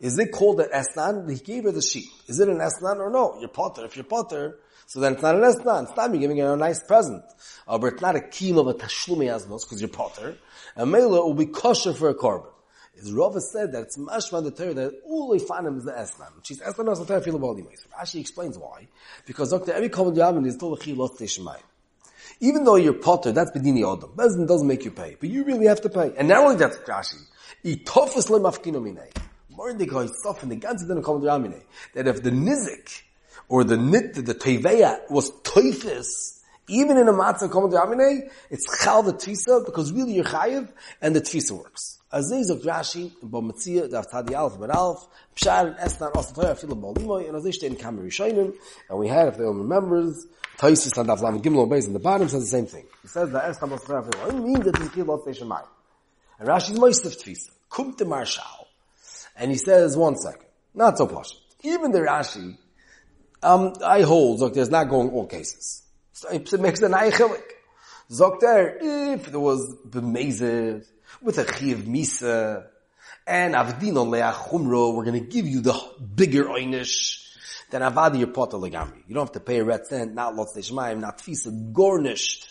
is 0.00 0.18
it 0.18 0.32
called 0.32 0.60
an 0.60 0.68
Esnan? 0.74 1.30
He 1.30 1.38
gave 1.38 1.64
her 1.64 1.72
the 1.72 1.82
sheep. 1.82 2.08
Is 2.26 2.38
it 2.40 2.48
an 2.48 2.58
Esnan 2.58 2.98
or 2.98 3.10
no? 3.10 3.38
You're 3.40 3.48
Potter. 3.48 3.84
If 3.84 3.96
you're 3.96 4.04
Potter, 4.04 4.58
so 4.86 5.00
then 5.00 5.14
it's 5.14 5.22
not 5.22 5.34
an 5.34 5.42
Esnan. 5.42 5.84
It's 5.88 5.96
not 5.96 6.10
me 6.10 6.18
giving 6.18 6.38
her 6.38 6.52
a 6.52 6.56
nice 6.56 6.82
present. 6.82 7.24
Uh, 7.66 7.78
but 7.78 7.94
it's 7.94 8.02
not 8.02 8.14
a 8.14 8.20
kilo 8.20 8.68
of 8.68 8.68
a 8.68 8.74
tashlumi 8.74 9.26
asnos, 9.26 9.62
because 9.62 9.80
you're 9.80 9.88
Potter. 9.88 10.36
And 10.76 10.92
Mela 10.92 11.24
will 11.24 11.34
be 11.34 11.46
kosher 11.46 11.94
for 11.94 12.10
a 12.10 12.14
korban. 12.14 12.52
Is 12.96 13.12
Rava 13.12 13.40
said 13.40 13.72
that 13.72 13.82
it's 13.82 13.98
mashma 13.98 14.42
the 14.42 14.50
Torah 14.50 14.74
that 14.74 15.02
all 15.04 15.38
Ifanim 15.38 15.76
is 15.76 15.84
the 15.84 15.92
Esnan. 15.92 16.30
She's 16.42 16.60
Esnan 16.60 16.90
as 16.90 16.98
the 16.98 17.04
Torah 17.04 17.20
feel 17.20 17.36
about 17.36 17.58
anyways. 17.58 17.86
Rashi 17.98 18.20
explains 18.20 18.56
why. 18.56 18.88
Because 19.26 19.50
Dr. 19.50 19.72
every 19.72 19.88
Kohen 19.88 20.14
Yamin 20.14 20.46
is 20.46 20.56
told 20.56 20.78
a 20.78 20.82
chilot 20.82 21.12
Shemayim. 21.12 21.60
Even 22.40 22.64
though 22.64 22.76
you're 22.76 22.94
potter, 22.94 23.32
that's 23.32 23.50
bedini 23.50 23.80
odom. 23.80 24.14
Bezdin 24.14 24.46
doesn't 24.46 24.66
make 24.66 24.84
you 24.84 24.90
pay, 24.90 25.16
but 25.18 25.28
you 25.28 25.44
really 25.44 25.66
have 25.66 25.80
to 25.82 25.88
pay. 25.88 26.12
And 26.16 26.28
not 26.28 26.44
only 26.44 26.56
that, 26.56 26.72
Rashi, 26.86 27.16
itofus 27.64 28.28
lemafkino 28.28 28.80
minei. 28.82 29.12
Mordecai 29.50 30.06
softened 30.22 30.52
the 30.52 30.56
ganze 30.56 30.86
din 30.86 30.98
of 30.98 31.04
Kohen 31.04 31.22
Yamin 31.22 31.62
that 31.94 32.06
if 32.06 32.22
the 32.22 32.30
nizik 32.30 33.02
or 33.48 33.64
the 33.64 33.76
nit, 33.76 34.14
the 34.14 34.34
teveya 34.34 35.10
was 35.10 35.30
toifus, 35.42 36.42
even 36.68 36.98
in 36.98 37.08
a 37.08 37.12
matzah 37.12 37.50
Kohen 37.50 37.70
Yamin, 37.70 38.30
it's 38.50 38.84
chal 38.84 39.02
the 39.02 39.12
tfisa 39.14 39.64
because 39.64 39.92
really 39.92 40.14
you're 40.14 40.24
chayiv 40.24 40.68
and 41.00 41.16
the 41.16 41.20
tfisa 41.20 41.52
works. 41.52 41.98
Aziz 42.12 42.50
of 42.50 42.60
Rashi, 42.60 43.12
Bo 43.22 43.42
Metzia, 43.42 43.90
Dav 43.90 44.10
Tadi 44.10 44.34
Alf, 44.34 44.60
Ben 44.60 44.70
Alf, 44.70 45.08
Pshar, 45.34 45.66
and 45.66 45.76
Esnan, 45.76 46.12
Osta 46.12 46.34
Toya, 46.34 46.58
Fila 46.58 46.76
Bolimoy, 46.76 47.26
and 47.26 47.36
Aziz 47.36 47.62
in 47.62 47.76
Kamer 47.76 48.06
Rishonim, 48.06 48.54
and 48.88 48.98
we 48.98 49.08
had, 49.08 49.28
if 49.28 49.34
anyone 49.34 49.58
remembers, 49.58 50.26
Taisis 50.56 50.96
and 50.98 51.08
Dav 51.08 51.20
Lam 51.20 51.42
Gimel 51.42 51.68
Beis 51.68 51.86
in 51.86 51.92
the 51.92 51.98
bottom 51.98 52.28
says 52.28 52.42
the 52.42 52.48
same 52.48 52.66
thing. 52.66 52.84
He 53.02 53.08
says 53.08 53.30
that 53.32 53.44
Esnan 53.44 53.70
Osta 53.70 53.86
Toya, 53.86 54.12
Fila 54.12 54.32
Bolimoy, 54.32 54.44
means 54.44 54.64
that 54.64 54.92
killed 54.92 55.08
Lot 55.08 55.22
Station 55.22 55.48
Mai. 55.48 55.62
And 56.38 56.48
Rashi 56.48 56.72
is 56.72 56.78
Moisef 56.78 57.22
Tfisa, 57.22 57.50
Kum 57.70 57.94
Marshal, 58.08 58.68
and 59.36 59.50
he 59.50 59.56
says, 59.56 59.96
one 59.96 60.16
second, 60.16 60.46
not 60.74 60.98
so 60.98 61.06
posh. 61.06 61.32
Even 61.62 61.92
the 61.92 62.00
Rashi, 62.00 62.56
um, 63.42 63.74
I 63.84 64.02
hold, 64.02 64.40
look, 64.40 64.56
is 64.56 64.70
not 64.70 64.88
going 64.88 65.10
all 65.10 65.26
cases. 65.26 65.82
So 66.12 66.28
it 66.30 66.60
makes 66.60 66.80
an 66.82 66.92
Eichelik. 66.92 67.42
Zokter, 68.10 68.76
if 68.80 69.30
there 69.30 69.40
was 69.40 69.74
B'meziv, 69.88 70.86
with 71.22 71.38
a 71.38 71.52
chiv 71.52 71.78
misa 71.78 72.66
and 73.26 73.54
avdin 73.54 74.00
on 74.00 74.10
leachumro, 74.10 74.94
we're 74.94 75.04
going 75.04 75.20
to 75.20 75.28
give 75.28 75.46
you 75.46 75.60
the 75.60 75.74
bigger 76.14 76.44
Oynish, 76.44 77.24
then 77.70 77.82
avadi 77.82 78.18
your 78.18 78.28
potter 78.28 78.56
legamri. 78.56 79.02
You 79.08 79.14
don't 79.14 79.24
have 79.24 79.32
to 79.32 79.40
pay 79.40 79.58
a 79.58 79.64
red 79.64 79.86
cent, 79.86 80.14
not 80.14 80.34
lots 80.34 80.56
shemaim, 80.56 81.00
not 81.00 81.18
fisa, 81.18 81.72
garnished. 81.72 82.48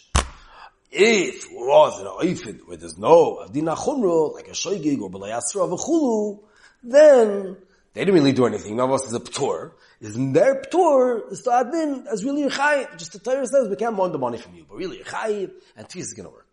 If 0.97 1.51
was 1.51 1.99
an 1.99 2.07
oifid 2.07 2.65
where 2.67 2.77
there's 2.77 2.97
no 2.97 3.45
avdin 3.45 3.73
achumro, 3.75 4.33
like 4.33 4.47
a 4.47 4.51
shoygig 4.51 5.01
or 5.01 5.11
belayasra 5.11 5.65
of 5.65 5.73
a 5.73 5.75
chulu, 5.75 6.39
then 6.83 7.57
they 7.93 8.01
didn't 8.01 8.13
really 8.13 8.31
do 8.31 8.45
anything. 8.45 8.77
None 8.77 8.89
of 8.89 8.95
us 8.95 9.07
is 9.07 9.13
a 9.13 9.19
ptor. 9.19 9.73
Isn't 9.99 10.31
their 10.31 10.61
ptor 10.61 11.31
is 11.33 11.41
to 11.41 11.51
adin 11.51 12.07
as 12.09 12.23
really 12.23 12.43
a 12.43 12.49
chayiv. 12.49 12.97
Just 12.97 13.11
the 13.11 13.19
Torah 13.19 13.45
says 13.45 13.67
we 13.67 13.75
can't 13.75 13.97
want 13.97 14.13
the 14.13 14.19
money 14.19 14.37
from 14.37 14.55
you, 14.55 14.65
but 14.69 14.77
really 14.77 15.01
a 15.01 15.03
chayiv 15.03 15.51
and 15.75 15.85
tefis 15.85 15.99
is 15.99 16.13
going 16.13 16.29
to 16.29 16.33
work. 16.33 16.47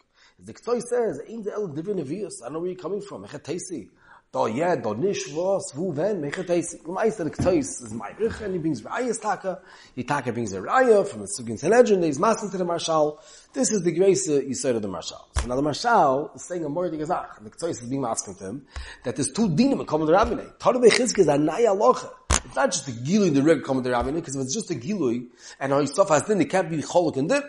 The 0.45 0.55
Ktoi 0.55 0.83
says, 0.83 1.21
"In 1.29 1.43
the 1.43 1.53
El 1.53 1.69
Divin 1.69 2.05
Avius." 2.05 2.45
I 2.45 2.49
know 2.49 2.59
where 2.59 2.71
you're 2.71 2.77
coming 2.77 3.01
from. 3.01 3.25
Mechatesi. 3.25 3.91
Do 4.33 4.47
yeah, 4.47 4.77
do 4.77 4.95
nish 4.95 5.29
was 5.29 5.75
ven 5.77 6.23
mechatesi. 6.23 6.89
Um, 6.89 6.97
I 6.97 7.11
said 7.11 7.27
the 7.27 7.31
Ktoi 7.33 7.59
is 7.59 7.93
my 7.93 8.13
rich, 8.19 8.41
and 8.41 8.55
he 8.55 8.59
brings 8.59 8.81
Rayas 8.81 9.21
Taka. 9.21 9.61
He 9.95 10.05
Taka 10.05 10.33
brings 10.33 10.55
a 10.55 10.61
Raya 10.63 11.07
from 11.07 11.21
the 11.21 11.27
Sugin 11.27 11.59
Sanhedrin. 11.59 12.03
He's 12.03 12.19
master 12.19 12.49
to 12.49 12.57
the 12.57 12.65
Marshal. 12.65 13.21
This 13.53 13.71
is 13.71 13.83
the 13.83 13.93
grace 13.93 14.27
you 14.27 14.55
said 14.55 14.75
of 14.75 14.81
the 14.81 14.89
Marshal. 14.89 15.29
So 15.39 15.47
now 15.49 15.57
the 15.57 15.61
Marshal 15.61 16.31
is 16.35 16.45
saying 16.45 16.65
a 16.65 16.71
more 16.71 16.89
Gazach, 16.89 17.37
and 17.37 17.45
the 17.45 17.51
Ktoi 17.51 17.69
is 17.73 17.81
being 17.83 18.03
to 18.03 18.33
him 18.47 18.65
that 19.05 19.17
there's 19.17 19.33
two 19.33 19.51
dinim 19.51 19.81
in 19.81 19.85
Common 19.85 20.09
Rabbinay. 20.09 20.47
Er- 20.47 20.55
Tara 20.59 20.79
Bechizke 20.79 21.19
is 21.19 21.29
a 21.29 21.33
er 21.33 21.39
Naya 21.39 21.75
Locha. 21.75 22.11
It's 22.31 22.57
not 22.57 22.73
just 22.73 22.87
the 22.87 22.93
gilui 22.93 23.29
in 23.29 23.35
the 23.35 23.43
rig 23.43 23.63
Common 23.65 23.85
Rabbinay, 23.85 24.15
because 24.15 24.35
if 24.35 24.45
it's 24.45 24.55
just 24.55 24.71
a 24.71 24.75
gilui, 24.75 25.27
and 25.61 25.75
he 25.75 25.87
stuff 25.87 26.09
has 26.09 26.23
din, 26.23 26.41
it 26.41 26.49
can't 26.49 26.71
be 26.71 26.79
cholok 26.79 27.19
and 27.19 27.29
dip. 27.29 27.45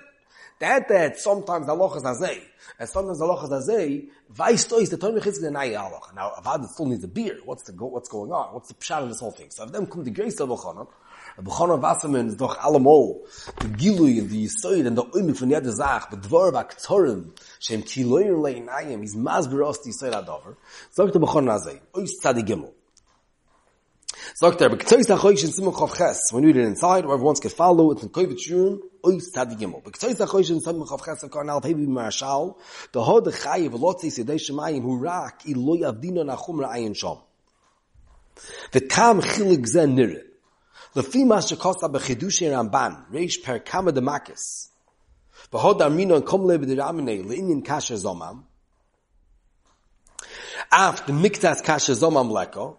That 0.60 0.88
that 0.90 1.20
sometimes 1.20 1.68
the 1.68 1.74
lochas 1.74 2.04
azay, 2.04 2.42
and 2.80 2.88
sometimes 2.88 3.20
the 3.20 3.26
lochas 3.26 3.50
azay, 3.50 4.08
weißt 4.36 4.70
du, 4.70 4.76
is 4.78 4.90
the 4.90 4.98
Torah 4.98 5.20
Chizk 5.20 5.42
the 5.42 5.52
Naya 5.52 5.80
halacha. 5.80 6.16
Now, 6.16 6.32
Avad 6.42 6.68
still 6.68 6.86
needs 6.86 7.04
a 7.04 7.08
beer. 7.08 7.40
What's 7.44 7.64
the, 7.64 7.74
what's 7.74 8.10
going 8.10 8.32
on? 8.32 8.54
What's 8.54 8.70
the 8.70 8.76
pshat 8.76 9.04
in 9.04 9.10
this 9.10 9.20
whole 9.20 9.32
thing? 9.32 9.50
So 9.50 9.64
if 9.64 9.72
them 9.72 9.88
come 9.88 10.04
the 10.04 10.12
grace 10.12 10.40
of 10.40 10.50
Bechana, 10.50 10.88
Bechana 11.40 11.80
Wasserman 11.80 12.28
is 12.28 12.36
doch 12.36 12.58
allemol, 12.60 13.22
the 13.60 13.68
Gilui 13.68 14.20
and 14.20 14.30
the 14.30 14.46
Yisoid 14.46 14.86
and 14.86 14.98
the 14.98 15.04
Oimik 15.04 15.38
von 15.38 15.50
Yad 15.50 15.66
Zach, 15.66 16.10
but 16.12 16.22
Dvar 16.22 16.52
Vaktorim, 16.52 17.38
Shem 17.60 17.82
Kiloyer 17.82 18.36
Leinayim, 18.36 19.02
he's 19.02 19.16
Masber 19.16 19.66
Osti 19.66 19.88
Yisoid 19.88 20.14
Adover, 20.14 20.56
sagt 20.92 21.14
the 21.14 21.20
Bechana 21.20 21.60
azay, 21.60 21.80
Ois 21.94 22.12
Tzadi 22.24 22.46
Gimel. 22.46 22.72
Sagt 24.44 24.60
er, 24.60 24.68
Bektois 24.68 25.08
HaChoish 25.08 25.46
in 25.46 25.54
Simon 25.54 25.72
Chav 25.72 25.96
Ches, 25.96 26.34
when 26.34 26.44
we 26.44 26.52
read 26.52 26.66
it 26.66 26.68
inside, 26.68 27.06
whoever 27.06 27.24
wants 27.24 27.40
to 27.40 27.50
follow, 27.50 27.92
it's 27.92 28.04
in 28.04 28.10
Kovetz 28.10 28.46
Shiurim, 28.46 28.78
ois 29.02 29.32
tzadi 29.34 29.58
gimel. 29.58 29.82
Bektois 29.82 30.16
HaChoish 30.16 30.50
in 30.50 30.60
Simon 30.60 30.86
Chav 30.86 31.02
Ches, 31.06 31.24
karnal 31.32 31.62
pebi 31.62 31.88
marshal, 31.88 32.60
the 32.92 33.02
hod 33.02 33.24
chayiv 33.24 33.70
v'lotzei 33.70 34.12
sedei 34.12 34.36
shemayim 34.36 34.82
hu 34.82 34.98
rak 34.98 35.44
iloi 35.46 35.84
avdino 35.90 36.26
nachum 36.26 36.60
ra'ayin 36.60 36.94
shom. 36.94 37.22
V'tam 38.74 39.22
chilik 39.22 39.66
zen 39.66 39.96
nire. 39.96 40.24
Lefi 40.94 41.26
mas 41.26 41.50
shekosa 41.50 41.90
b'chidushi 41.90 42.52
Ramban, 42.52 43.10
reish 43.14 43.42
per 43.42 43.60
kama 43.60 43.94
demakis. 43.94 44.68
V'hod 45.54 45.80
armino 45.80 46.18
and 46.18 46.26
kom 46.26 46.44
lebe 46.44 46.66
diramine, 46.66 47.24
le'inyin 47.24 47.64
kasha 47.64 47.94
zomam. 47.94 48.44
Af, 50.70 51.06
the 51.06 51.14
miktas 51.14 51.64
kasha 51.64 51.94
zomam 51.94 52.30
leko, 52.30 52.76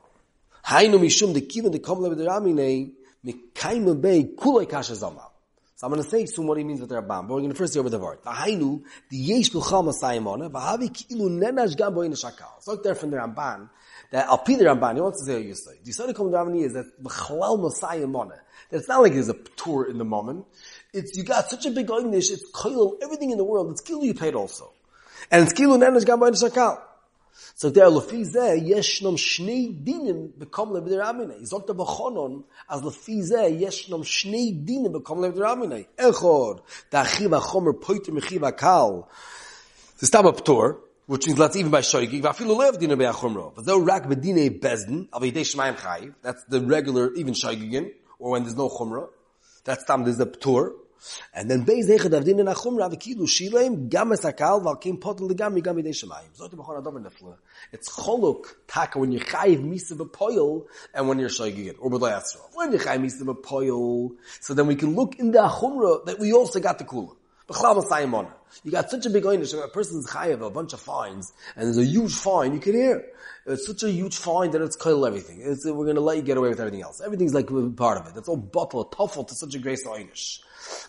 Hainu 0.67 0.99
mishum 0.99 1.35
de 1.35 1.41
kiven 1.41 1.73
de 1.73 1.79
kom 1.79 2.01
lebe 2.01 2.17
der 2.17 2.29
amine 2.29 2.93
me 3.23 3.35
kaim 3.55 4.01
be 4.01 4.25
kulay 4.37 4.69
kasha 4.69 4.95
zama. 4.95 5.31
So 5.77 5.89
I'm 5.89 5.93
going 5.93 6.05
to 6.05 6.09
say 6.09 6.25
soon 6.27 6.47
what 6.47 6.57
he 6.57 6.63
means 6.63 6.81
with 6.81 6.89
the 6.89 6.95
Ramban, 6.95 7.27
but 7.27 7.31
we're 7.35 7.41
going 7.41 7.51
to 7.51 7.57
first 7.57 7.73
see 7.73 7.81
over 7.81 7.91
the 7.91 7.99
word. 7.99 8.23
V'hainu, 8.23 8.83
the 9.11 9.17
yesh 9.17 9.51
b'chal 9.51 9.85
masayimona, 9.85 10.49
v'havi 10.49 10.89
ki'ilu 10.89 11.29
nenash 11.29 11.77
gam 11.77 11.95
bo'in 11.95 12.13
shakal. 12.13 12.61
So 12.61 12.77
there 12.77 12.95
from 12.95 13.11
the 13.11 13.17
Ramban, 13.17 13.69
that 14.13 14.29
al 14.29 14.39
pi 14.39 14.55
the 14.55 14.67
Ramban, 14.67 14.95
he 14.95 15.01
wants 15.01 15.19
to 15.21 15.27
say 15.27 15.43
you 15.43 15.55
say. 15.55 15.73
The 15.83 15.91
Yisrael 15.91 16.15
Kom 16.15 16.31
Davani 16.31 16.65
is 16.65 16.75
that 16.75 16.87
b'chalal 17.03 17.59
masayimona. 17.59 18.39
That 18.71 18.79
it's 18.79 18.89
not 18.89 19.03
like 19.03 19.15
there's 19.15 19.29
a 19.29 19.35
tour 19.35 19.91
in 19.91 19.99
the 19.99 20.05
moment. 20.05 20.47
It's, 20.93 21.17
you 21.19 21.25
got 21.25 21.51
such 21.51 21.67
a 21.67 21.71
big 21.71 21.89
oynish, 21.89 22.31
it's 22.31 22.49
koil, 22.53 22.95
everything 23.03 23.33
in 23.33 23.39
the 23.39 23.45
world, 23.45 23.73
it's 23.73 23.83
kilu 23.83 24.05
you 24.05 24.15
paid 24.15 24.37
also. 24.37 24.73
And 25.33 25.43
it's 25.43 25.53
kilu 25.53 25.77
nenash 25.77 26.07
gam 26.07 26.21
bo'in 26.21 26.41
shakal. 26.41 26.81
So 27.57 27.71
there, 27.71 27.87
lefi 27.87 28.25
zeh, 28.25 28.61
yeshnom 28.69 29.17
shnei 29.17 29.73
dinim 29.85 30.33
bekom 30.39 30.71
lebeder 30.71 31.03
amine. 31.03 31.39
He 31.39 31.47
sagt 31.47 31.69
aber 31.69 31.85
chonon, 31.85 32.45
as 32.69 32.81
lefi 32.83 33.23
zeh, 33.23 33.61
yeshnom 33.61 34.05
shnei 34.05 34.65
dinim 34.65 34.93
bekom 34.93 35.19
lebeder 35.19 35.47
amine. 35.53 35.87
Echor, 35.99 36.61
da 36.91 37.05
ha-chomer 37.05 37.73
poiter 37.73 38.13
mechiv 38.13 38.43
ha-kal. 38.43 39.09
The 39.99 40.07
stam 40.07 40.27
ptor, 40.27 40.79
which 41.07 41.27
means 41.27 41.39
let's 41.39 41.57
even 41.57 41.71
by 41.71 41.81
shoygig, 41.81 42.23
vafilu 42.23 42.57
lev 42.57 42.79
dinim 42.79 42.99
be-achomro. 42.99 43.55
But 43.55 43.67
though 43.67 43.81
rak 43.81 44.05
bedine 44.05 44.61
bezdin, 44.61 45.09
av 45.13 45.23
yidei 45.23 45.43
shmayim 45.43 45.77
chayiv, 45.77 46.15
that's 46.23 46.45
the 46.45 46.61
regular, 46.61 47.13
even 47.15 47.35
shoygigin, 47.35 47.93
or 48.19 48.33
when 48.33 48.45
there's 48.45 48.57
no 48.57 48.69
chumrah, 48.69 49.09
that's 49.65 49.85
time 49.85 50.05
there's 50.05 50.21
a 50.21 50.27
ptor, 50.27 50.73
and 51.35 51.51
then 51.51 51.65
beis 51.65 51.89
nechad 51.89 52.11
avdin 52.11 52.41
in 52.41 52.47
achum 52.47 52.79
rav 52.79 52.93
kilu 52.93 53.27
shiloim 53.27 53.89
gam 53.89 54.11
esakal 54.11 54.63
val 54.63 54.77
kim 54.77 54.99
potel 54.99 55.29
legam 55.29 55.63
gam 55.63 55.77
idei 55.77 55.95
shemayim. 55.95 56.37
Zot 56.39 56.55
b'chon 56.55 56.79
adam. 56.79 57.07
It's 57.73 57.91
choluk 57.91 58.47
taka 58.67 58.99
when 58.99 59.13
you 59.13 59.21
chayiv 59.21 59.63
misa 59.63 59.97
b'poyel 59.97 60.67
and 60.95 61.09
when 61.09 61.19
you're 61.19 61.29
shaygigin 61.29 61.77
or 61.79 61.91
b'lay 61.91 62.13
Yisrael. 62.13 62.49
When 62.55 62.73
you 62.73 62.79
chayiv 62.79 63.01
misa 63.01 64.11
so 64.41 64.55
then 64.55 64.67
we 64.67 64.77
can 64.77 64.95
look 64.95 65.19
in 65.19 65.31
the 65.31 65.39
achumra 65.39 66.05
that 66.07 66.19
we 66.19 66.33
also 66.33 66.61
got 66.61 66.79
the 66.79 66.85
kula. 66.85 67.15
B'chlam 67.49 67.85
asayimona. 67.85 68.33
You 68.63 68.71
got 68.71 68.91
such 68.91 69.05
a 69.05 69.11
big 69.11 69.25
oynish, 69.25 69.53
a 69.61 69.69
person's 69.69 70.09
chayiv 70.09 70.41
a 70.41 70.51
bunch 70.51 70.73
of 70.73 70.81
fines, 70.81 71.33
and 71.57 71.67
there's 71.67 71.79
a 71.79 71.85
huge 71.85 72.15
fine, 72.15 72.55
you 72.55 72.61
can 72.61 72.75
hear. 72.75 73.05
It's 73.47 73.67
such 73.67 73.83
a 73.83 73.91
huge 73.91 74.17
fine 74.17 74.53
that 74.53 74.63
it's 74.63 74.77
kill 74.77 75.05
everything. 75.05 75.43
It's, 75.43 75.67
we're 75.67 75.93
to 75.93 76.01
let 76.01 76.17
you 76.17 76.23
get 76.23 76.39
away 76.39 76.49
with 76.49 76.61
everything 76.61 76.83
else. 76.83 77.03
Everything's 77.05 77.35
like 77.35 77.49
part 77.77 78.01
of 78.01 78.07
it. 78.07 78.17
It's 78.17 78.29
all 78.29 78.37
bottle, 78.37 78.85
tough 78.85 79.15
to 79.27 79.35
such 79.35 79.55
a 79.55 79.59
grace 79.59 79.87
oynish. 79.87 80.41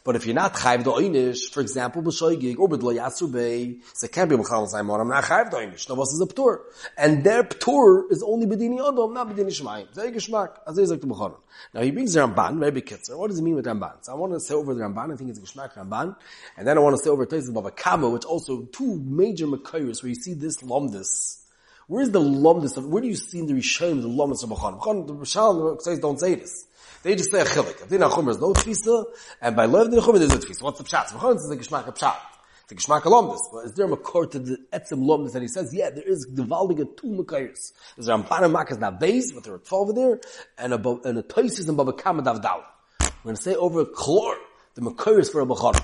But 0.04 0.16
if 0.16 0.26
you're 0.26 0.36
not 0.36 0.54
chayv 0.54 0.84
the 0.84 1.52
for 1.52 1.62
example, 1.62 2.04
b'shoygig 2.04 2.60
or 2.60 2.70
b'dlo 2.70 2.96
yasur 2.96 3.80
so 3.94 4.06
it 4.06 4.12
can't 4.12 4.30
be 4.30 4.36
b'chal 4.36 4.72
saimon. 4.72 5.02
I'm 5.02 5.10
not 5.10 5.24
chayv 5.24 5.52
the 5.52 5.58
oynish. 5.58 5.90
No, 5.90 6.02
is 6.02 6.22
a 6.22 6.26
ptur, 6.26 6.60
and 6.98 7.24
their 7.24 7.44
ptur 7.44 8.12
is 8.12 8.24
only 8.24 8.46
b'dini 8.46 8.80
odom, 8.80 9.14
not 9.14 9.30
b'dini 9.30 9.48
shmayim. 9.48 9.94
Zay 9.94 10.12
geshmak, 10.12 10.58
as 10.68 10.78
is 10.78 10.92
like 10.92 11.02
the 11.02 11.08
b'choron. 11.08 11.38
Now 11.74 11.82
he 11.82 11.92
brings 11.92 12.14
the 12.14 12.22
Ramban, 12.22 12.58
maybe 12.58 12.82
kitzer. 12.82 13.18
What 13.18 13.30
does 13.30 13.38
he 13.38 13.44
mean 13.44 13.56
with 13.56 13.66
Ramban? 13.66 14.06
So 14.06 14.12
I 14.12 14.16
want 14.16 14.34
to 14.34 14.40
say 14.40 14.54
over 14.54 14.74
the 14.74 14.82
Ramban. 14.82 15.14
I 15.14 15.16
think 15.16 15.30
it's 15.30 15.40
a 15.40 15.42
Ramban, 15.42 16.16
and 16.58 16.68
then 16.68 16.78
I 16.78 16.82
want 16.82 16.98
to 16.98 17.04
say 17.04 17.10
over 17.10 17.26
Tosis 17.26 17.52
Bava 17.52 17.76
Kama, 17.76 18.10
which 18.10 18.26
also 18.26 18.64
two 18.66 19.00
major 19.00 19.48
makayos 19.48 20.04
where 20.04 20.10
you 20.10 20.16
see 20.16 20.34
this 20.34 20.58
lomdus. 20.58 21.45
Where's 21.88 22.10
the 22.10 22.20
lomdus 22.20 22.78
of? 22.78 22.88
Where 22.88 23.02
do 23.02 23.08
you 23.08 23.16
see 23.16 23.40
in 23.40 23.46
the 23.46 23.54
Rishayim 23.54 24.02
the 24.02 24.08
lomdus 24.08 24.44
of 24.44 24.50
b'choron? 24.50 25.06
The 25.06 25.14
Rishayim 25.14 25.82
says 25.82 26.00
don't 26.00 26.20
say 26.20 26.34
this. 26.36 26.66
They 27.04 27.16
just 27.16 27.32
say 27.32 27.42
a 27.42 27.46
chilik. 27.46 27.84
If 27.84 27.90
Dina 27.90 28.10
Chumer 28.10 28.32
is 28.32 28.40
no 28.40 28.54
tfisa, 28.54 29.06
and 29.40 29.56
by 29.56 29.68
Lev 29.68 29.92
Dina 29.92 30.02
Chumer 30.02 30.18
there's 30.18 30.34
a 30.34 30.40
tfisa. 30.40 30.64
What's 30.64 30.80
the 30.80 30.84
pshat? 30.84 31.10
So 31.10 31.32
is 31.32 31.52
a 31.52 31.56
geshmak 31.56 31.86
pshat. 31.96 32.16
It's 32.64 32.72
a 32.72 32.76
geshmak 32.76 33.02
lomdus. 33.02 33.38
But 33.54 33.66
is 33.66 33.74
there 33.74 33.86
a 33.86 33.90
makor 33.90 34.32
to 34.32 34.40
the 34.40 34.58
etzim 34.74 35.06
lomdus 35.06 35.34
that 35.34 35.44
he 35.44 35.48
says, 35.48 35.72
yeah, 35.76 35.92
there 35.92 36.04
is 36.04 36.28
divaldiga 36.28 36.98
two 36.98 37.08
makayers. 37.08 37.74
There's 37.96 38.08
a 38.08 38.14
Ramban 38.14 38.52
Makas 38.52 38.80
Navez, 38.80 39.36
with 39.36 39.44
the 39.44 39.52
Ritva 39.52 39.74
over 39.74 39.94
there, 39.94 40.20
and 40.58 40.74
a, 40.74 40.90
and 41.08 41.20
a 41.20 41.24
Toisis 41.24 41.68
and 41.68 41.78
Baba 41.78 41.94
Kama 41.94 42.24
Davdal. 42.24 42.64
We're 43.00 43.08
going 43.24 43.36
to 43.36 43.42
say 43.42 43.54
over 43.54 43.86
Klor, 43.86 44.36
the 44.74 44.82
makayers 44.82 45.32
for 45.32 45.42
a 45.42 45.46
Bechon. 45.46 45.80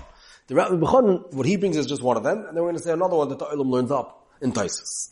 The 0.47 0.55
Rabbi 0.55 0.75
Bechon, 0.77 1.33
what 1.33 1.45
he 1.45 1.57
brings 1.57 1.77
is 1.77 1.85
just 1.85 2.01
one 2.01 2.17
of 2.17 2.23
them, 2.23 2.39
and 2.39 2.47
then 2.47 2.55
we're 2.55 2.71
going 2.71 2.77
to 2.77 2.81
say 2.81 2.91
another 2.91 3.15
one 3.15 3.29
that 3.29 3.37
the 3.37 3.45
Olam 3.45 3.69
learns 3.69 3.91
up 3.91 4.27
in 4.41 4.51
Toisis. 4.51 5.11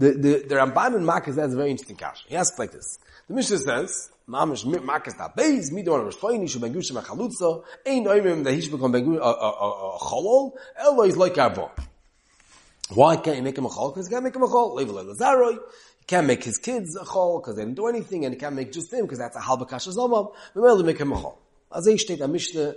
The, 0.00 0.12
the, 0.12 0.44
the 0.48 0.54
Ramban 0.54 0.96
and 0.96 1.06
Makas 1.06 1.36
has 1.36 1.52
a 1.52 1.56
very 1.56 1.70
interesting 1.70 1.96
cash. 1.96 2.24
He 2.26 2.34
asks 2.34 2.58
like 2.58 2.72
this. 2.72 2.98
The 3.28 3.34
Mishnah 3.34 3.58
says, 3.58 4.10
mamish 4.30 4.64
markas 4.64 5.16
da 5.18 5.28
beis 5.28 5.72
mi 5.72 5.82
do 5.82 5.94
an 5.94 6.02
resfoini 6.02 6.48
shu 6.48 6.60
ben 6.60 6.72
gush 6.72 6.90
machalutza 6.90 7.62
ein 7.84 8.04
oimim 8.04 8.44
da 8.44 8.50
hish 8.50 8.68
bekom 8.70 8.92
ben 8.92 9.04
gush 9.04 9.18
a 9.18 9.22
uh, 9.22 9.28
uh, 9.28 9.94
uh, 9.94 9.98
cholol 9.98 10.52
elo 10.78 11.02
is 11.02 11.16
like 11.16 11.34
avo 11.34 11.68
why 12.90 13.16
can't 13.16 13.36
you 13.38 13.42
make 13.42 13.58
him 13.58 13.66
a 13.66 13.68
chol 13.68 13.92
because 13.92 14.08
you 14.08 14.14
can't 14.14 14.24
make 14.24 14.36
him 14.36 14.42
a 14.42 14.46
chol 14.46 14.76
level 14.76 14.94
lazaroi 14.94 15.54
you 15.54 16.06
can't 16.06 16.26
make 16.26 16.44
his 16.44 16.58
kids 16.58 16.96
a 16.96 17.04
chol 17.04 17.40
because 17.40 17.56
they 17.56 17.64
didn't 17.64 17.76
do 17.76 17.88
anything 17.88 18.24
and 18.24 18.34
you 18.34 18.40
can't 18.40 18.54
make 18.54 18.70
just 18.72 18.92
him 18.92 19.02
because 19.02 19.18
that's 19.18 19.36
a 19.36 19.40
halba 19.40 19.68
kasha 19.68 19.90
zomam. 19.90 20.32
We 20.54 20.62
will 20.62 20.82
make 20.84 20.98
him 20.98 21.12
a 21.12 21.16
chol 21.16 21.36
as 21.74 21.86
he 21.86 21.96
steht 21.96 22.20
a 22.20 22.28
mishne 22.28 22.74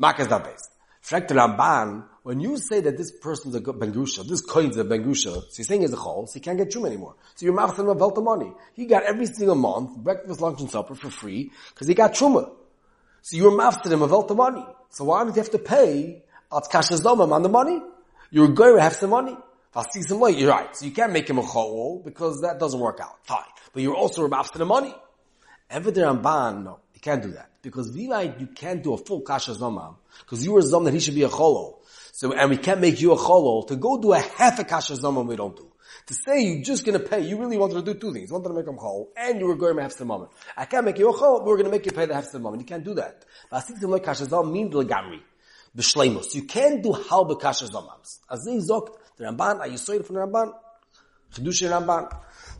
markas 0.00 0.28
da 0.28 0.40
beis 0.40 0.64
fragt 1.02 1.28
Ramban 1.28 2.04
when 2.28 2.40
you 2.40 2.58
say 2.58 2.80
that 2.82 2.98
this 2.98 3.10
person's 3.10 3.54
a 3.54 3.60
Bengusha, 3.62 4.22
this 4.28 4.42
coin's 4.42 4.76
a 4.76 4.84
Bengusha, 4.84 5.32
so 5.32 5.48
you're 5.56 5.64
saying 5.64 5.80
he's 5.80 5.94
a 5.94 5.96
chol, 5.96 6.28
so 6.28 6.34
he 6.34 6.40
can't 6.40 6.58
get 6.58 6.70
chum 6.70 6.84
anymore. 6.84 7.14
So 7.34 7.46
you're 7.46 7.54
mouthing 7.54 7.86
him 7.86 7.90
about 7.90 8.14
the 8.16 8.20
money. 8.20 8.52
He 8.74 8.84
got 8.84 9.04
every 9.04 9.24
single 9.24 9.54
month, 9.54 9.96
breakfast, 9.96 10.38
lunch, 10.42 10.60
and 10.60 10.70
supper 10.70 10.94
for 10.94 11.08
free, 11.08 11.50
because 11.70 11.86
he 11.86 11.94
got 11.94 12.12
chuma. 12.12 12.52
So 13.22 13.38
you're 13.38 13.56
mouthing 13.56 13.92
him 13.92 14.02
about 14.02 14.28
the 14.28 14.34
money. 14.34 14.66
So 14.90 15.04
why 15.04 15.24
don't 15.24 15.34
you 15.34 15.40
have 15.40 15.52
to 15.52 15.58
pay 15.58 16.22
at 16.52 16.64
kashazomam 16.64 17.32
on 17.32 17.42
the 17.42 17.48
money? 17.48 17.80
You're 18.30 18.48
going 18.48 18.76
to 18.76 18.82
have 18.82 18.94
some 18.94 19.08
money. 19.08 19.34
i 19.74 19.82
see 19.90 20.02
some 20.02 20.20
late, 20.20 20.36
you're 20.36 20.50
right. 20.50 20.76
So 20.76 20.84
you 20.84 20.92
can't 20.92 21.14
make 21.14 21.30
him 21.30 21.38
a 21.38 21.42
chol, 21.42 22.04
because 22.04 22.42
that 22.42 22.58
doesn't 22.58 22.78
work 22.78 23.00
out. 23.00 23.24
Fine. 23.24 23.40
But 23.72 23.82
you're 23.82 23.96
also 23.96 24.28
mouthing 24.28 24.58
the 24.58 24.66
money. 24.66 24.94
Ever 25.70 25.90
the 25.90 26.02
Ramban, 26.02 26.64
no, 26.64 26.80
you 26.92 27.00
can't 27.00 27.22
do 27.22 27.30
that. 27.30 27.52
Because 27.62 27.90
Vilite, 27.90 28.38
you 28.38 28.48
can't 28.48 28.82
do 28.82 28.92
a 28.92 28.98
full 28.98 29.22
kasha 29.22 29.52
zomam. 29.52 29.96
Because 30.20 30.44
you 30.44 30.52
were 30.52 30.60
zom 30.60 30.84
that 30.84 30.92
he 30.92 31.00
should 31.00 31.14
be 31.14 31.22
a 31.22 31.30
cholo. 31.30 31.77
So, 32.18 32.32
and 32.32 32.50
we 32.50 32.56
can't 32.56 32.80
make 32.80 33.00
you 33.00 33.12
a 33.12 33.16
cholol. 33.16 33.64
To 33.68 33.76
go 33.76 33.96
do 33.96 34.12
a 34.12 34.18
half 34.18 34.58
a 34.58 34.64
kasha 34.64 34.96
zaman 34.96 35.28
we 35.28 35.36
don't 35.36 35.54
do. 35.56 35.70
To 36.08 36.14
say 36.14 36.40
you're 36.40 36.64
just 36.64 36.84
gonna 36.84 36.98
pay, 36.98 37.20
you 37.20 37.38
really 37.38 37.56
wanted 37.56 37.74
to 37.74 37.94
do 37.94 37.94
two 37.94 38.12
things. 38.12 38.28
You 38.28 38.34
wanted 38.34 38.48
to 38.48 38.54
make 38.54 38.64
them 38.64 38.76
chol, 38.76 39.06
and 39.16 39.38
you 39.38 39.46
were 39.46 39.54
going 39.54 39.76
to 39.76 39.82
have 39.82 39.92
some 39.92 40.08
moment. 40.08 40.32
I 40.56 40.64
can't 40.64 40.84
make 40.84 40.98
you 40.98 41.08
a 41.10 41.14
chol, 41.14 41.38
but 41.38 41.46
we're 41.46 41.58
gonna 41.58 41.70
make 41.70 41.86
you 41.86 41.92
pay 41.92 42.06
the 42.06 42.14
half 42.16 42.24
some 42.24 42.42
moment. 42.42 42.62
You 42.62 42.66
can't 42.66 42.82
do 42.82 42.94
that. 42.94 43.24
Vasikim 43.52 43.88
like 43.90 44.02
kasha 44.02 44.24
zaman 44.24 44.52
means 44.52 44.74
legamri. 44.74 45.20
B'shleimus. 45.76 46.34
You 46.34 46.42
can't 46.42 46.82
do 46.82 46.90
halba 46.90 47.40
kasha 47.40 47.66
zamams. 47.66 48.18
As 48.28 48.44
they 48.44 48.56
zok, 48.56 48.96
the 49.16 49.26
Ramban, 49.26 49.60
are 49.60 49.68
you 49.68 49.76
sorry 49.76 50.02
from 50.02 50.16
the 50.16 50.22
Ramban? 50.22 50.52
Chidush 51.32 51.70
Ramban. 51.70 52.12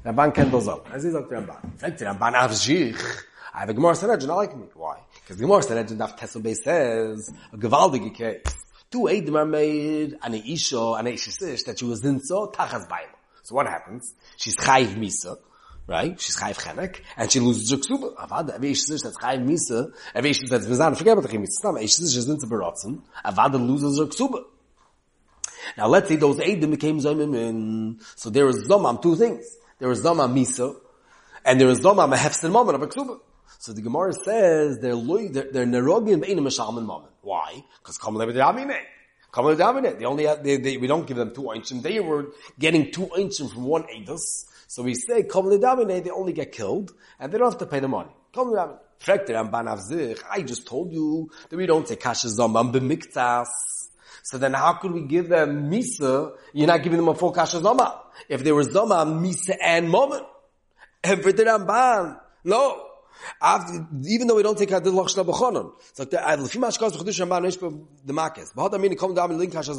Ramban 0.05 0.35
can't 0.37 0.53
do 0.53 0.59
zok. 0.59 0.89
As 0.93 1.03
they 1.03 1.11
zok 1.11 1.29
the 1.29 1.35
Ramban. 1.35 1.83
Like 1.83 1.99
the 1.99 2.05
Ramban 2.05 2.35
avzich. 2.35 3.25
I 3.53 3.61
have 3.63 3.71
a 3.71 3.75
Gemara 3.75 3.97
Sanhedrin, 3.97 4.31
I 4.31 4.35
like 4.35 4.57
me. 4.57 4.67
Why? 4.75 5.01
Because 5.15 5.41
Gemara 5.41 5.65
Sanhedrin, 5.65 5.99
Daf 5.99 6.17
Tesel 6.17 6.55
says, 6.55 7.33
a 7.53 7.57
gewaldige 7.57 8.15
case. 8.15 8.68
Two 8.91 9.01
Eidim 9.01 9.37
are 9.37 9.45
made, 9.45 10.17
an 10.23 10.35
Isha, 10.35 10.95
an 10.95 11.07
Eishisish, 11.07 11.65
that 11.67 11.79
she 11.79 11.85
was 11.85 12.03
in 12.05 12.21
so, 12.21 12.47
Tachas 12.49 12.89
Baila. 12.89 13.09
So 13.43 13.55
what 13.55 13.67
happens? 13.67 14.15
She's 14.37 14.57
Chayiv 14.57 14.95
Misa, 14.95 15.37
right? 15.87 16.19
She's 16.19 16.39
Chayiv 16.39 16.59
Chenek, 16.59 17.01
and 17.17 17.31
she 17.31 17.41
loses 17.41 17.71
her 17.71 17.77
Ksuba. 17.77 18.15
Avada, 18.17 18.55
every 18.55 18.73
Eishisish 18.73 19.03
that's 19.03 19.19
Chayiv 19.19 19.47
Misa, 19.47 19.93
every 20.15 20.31
Eishisish 20.31 20.49
that's 20.49 20.67
Mizan, 20.67 20.97
forget 20.97 21.19
about 21.19 21.29
the 21.29 21.37
Chayiv 21.37 21.43
Misa, 21.43 21.51
Stam, 21.51 21.75
Eishisish 21.75 22.17
is 22.17 22.29
into 22.29 22.47
Berotzen, 22.47 23.03
Avada 23.25 23.55
loses 23.55 23.99
her 23.99 24.07
Ksuba. 24.07 24.45
Now 25.77 25.89
let's 25.89 26.09
say 26.09 26.17
those 26.17 26.37
Eidim 26.39 26.71
became 26.71 26.99
Zomim 26.99 28.03
so 28.17 28.31
there 28.31 28.49
is 28.49 28.67
Zomam, 28.67 29.03
two 29.03 29.17
things. 29.17 29.57
There 29.79 29.91
is 29.91 30.03
Zomam 30.03 30.33
Misa, 30.33 30.75
and 31.45 31.61
there 31.61 31.69
is 31.69 31.81
Zomam 31.81 32.15
a 32.15 32.17
Hefsin 32.17 32.51
moment 32.51 32.77
of 32.77 32.83
a 32.83 32.87
Ksuba. 32.87 33.21
So 33.59 33.73
the 33.73 33.83
Gemara 33.83 34.13
says 34.13 34.79
they're 34.79 34.95
they're, 34.95 35.51
they're 35.53 35.67
nerogim 35.67 36.25
beinim 36.25 36.47
mishalman 36.47 36.87
moment. 36.87 37.13
Why? 37.23 37.65
Because 37.81 37.99
kamal 37.99 38.25
lebedeamine. 38.25 38.79
Kamal 39.33 39.57
lebedeamine. 39.57 39.99
They 39.99 40.05
only 40.05 40.27
have, 40.27 40.45
they, 40.45 40.57
they, 40.57 40.77
we 40.77 40.87
don't 40.87 41.07
give 41.07 41.17
them 41.17 41.35
two 41.35 41.43
einshim. 41.43 41.83
They 41.83 41.99
were 41.99 42.29
getting 42.59 42.93
two 42.93 43.07
einshim 43.07 43.53
from 43.53 43.65
one 43.65 43.85
edus. 43.95 44.47
So 44.69 44.85
we 44.85 44.95
say 44.95 45.25
kamal 45.25 45.59
lebedeamine. 45.59 46.05
They 46.05 46.11
only 46.11 46.33
get 46.33 46.53
killed 46.53 46.93
and 47.19 47.33
they 47.33 47.39
don't 47.39 47.51
have 47.51 47.59
to 47.59 47.67
pay 47.67 47.81
the 47.81 47.89
money. 47.89 48.11
Ramban 48.35 49.67
Avzich. 49.67 50.21
I 50.31 50.43
just 50.43 50.67
told 50.67 50.93
you 50.93 51.31
that 51.49 51.57
we 51.57 51.67
don't 51.67 51.87
say 51.87 51.97
kasha 51.97 52.29
zomam 52.29 52.73
b'miktas. 52.73 53.47
So 54.23 54.39
then 54.39 54.53
how 54.53 54.75
could 54.75 54.93
we 54.93 55.03
give 55.03 55.29
them 55.29 55.71
misa? 55.71 56.33
You're 56.53 56.67
not 56.67 56.83
giving 56.83 56.99
them 56.99 57.09
a 57.09 57.15
full 57.15 57.33
kasha 57.33 57.59
zoma. 57.59 57.99
If 58.29 58.45
they 58.45 58.53
were 58.53 58.65
zoma, 58.65 59.05
misa 59.07 59.57
and 59.61 59.89
moment. 59.89 60.27
And 61.03 61.23
for 61.23 61.33
the 61.33 61.45
Ramban, 61.45 62.21
no. 62.45 62.88
After, 63.41 63.87
even 64.05 64.27
though 64.27 64.37
we 64.37 64.43
don't 64.43 64.59
take 64.59 64.71
hadil 64.71 64.93
lachshna 64.93 65.25
b'chonon. 65.25 65.73
It's 65.91 65.99
like 65.99 66.11
the, 66.11 66.17
lefi 66.17 66.59
mashkaz 66.59 66.93
b'chodush 66.93 67.27
ramban 67.27 67.47
ish 67.47 67.57
the 68.05 68.13
makes. 68.13 68.53
But 68.53 68.73
how 68.73 68.79
mean 68.79 68.97
come 68.97 69.15
down 69.15 69.31
and 69.31 69.39
link 69.39 69.53
kasha. 69.53 69.75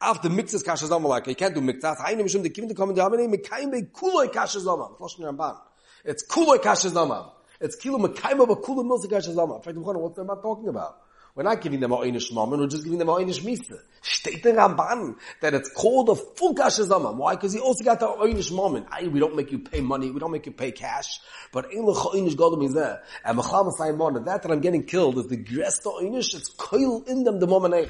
After 0.00 0.28
mixes 0.30 0.62
kasha 0.62 0.86
zama 0.86 1.08
like, 1.08 1.26
you 1.26 1.34
can't 1.34 1.54
do 1.54 1.60
mixas. 1.60 1.96
Ha'inim 1.98 2.26
mishum, 2.26 2.76
come 2.76 2.94
down 2.94 3.14
and 3.18 3.34
mekayim 3.34 3.72
be 3.72 3.82
kuloi 3.82 4.32
kasha 4.32 4.60
zama. 4.60 4.90
Lachshna 5.00 5.32
ramban. 5.32 5.58
It's 6.04 6.26
kuloi 6.26 6.62
kasha 6.62 6.88
zama. 6.88 7.32
It's 7.60 7.76
kilo 7.76 7.98
mekayim 7.98 8.42
of 8.42 8.50
a 8.50 8.56
kuloi 8.56 8.84
milsa 8.84 9.08
kasha 9.08 9.32
zama. 9.32 9.56
In 9.56 9.62
fact, 9.62 9.76
what's 9.76 10.16
the 10.16 10.22
about 10.22 10.42
talking 10.42 10.68
about? 10.68 10.98
We're 11.34 11.44
not 11.44 11.62
giving 11.62 11.80
them 11.80 11.92
a 11.92 11.96
einish 11.96 12.30
moment, 12.30 12.60
we're 12.60 12.68
just 12.68 12.84
giving 12.84 12.98
them 12.98 13.08
a 13.08 13.14
einish 13.14 13.40
misa. 13.40 13.78
State 14.02 14.42
the 14.42 14.50
Ramban 14.50 15.16
that 15.40 15.54
it's 15.54 15.70
called 15.70 16.10
a 16.10 16.14
full 16.14 16.54
kasha 16.54 16.84
zaman. 16.84 17.16
Why? 17.16 17.36
Because 17.36 17.54
he 17.54 17.60
also 17.60 17.82
got 17.82 18.00
the 18.00 18.06
einish 18.06 18.52
moment. 18.52 18.86
We 19.10 19.18
don't 19.18 19.34
make 19.34 19.50
you 19.50 19.60
pay 19.60 19.80
money, 19.80 20.10
we 20.10 20.20
don't 20.20 20.30
make 20.30 20.44
you 20.44 20.52
pay 20.52 20.72
cash, 20.72 21.20
but 21.50 21.70
lecha 21.70 22.14
einish 22.14 22.32
gadol 22.32 22.58
mizeh. 22.58 23.00
And 23.24 23.38
mechal 23.38 23.72
masayim 23.72 23.96
mon, 23.96 24.22
that 24.24 24.42
that 24.42 24.50
I'm 24.50 24.60
getting 24.60 24.84
killed 24.84 25.16
is 25.16 25.28
the 25.28 25.38
gresta 25.38 26.02
einish, 26.02 26.34
it's 26.34 26.54
koil 26.54 27.08
in 27.08 27.24
them 27.24 27.40
the 27.40 27.46
moment. 27.46 27.88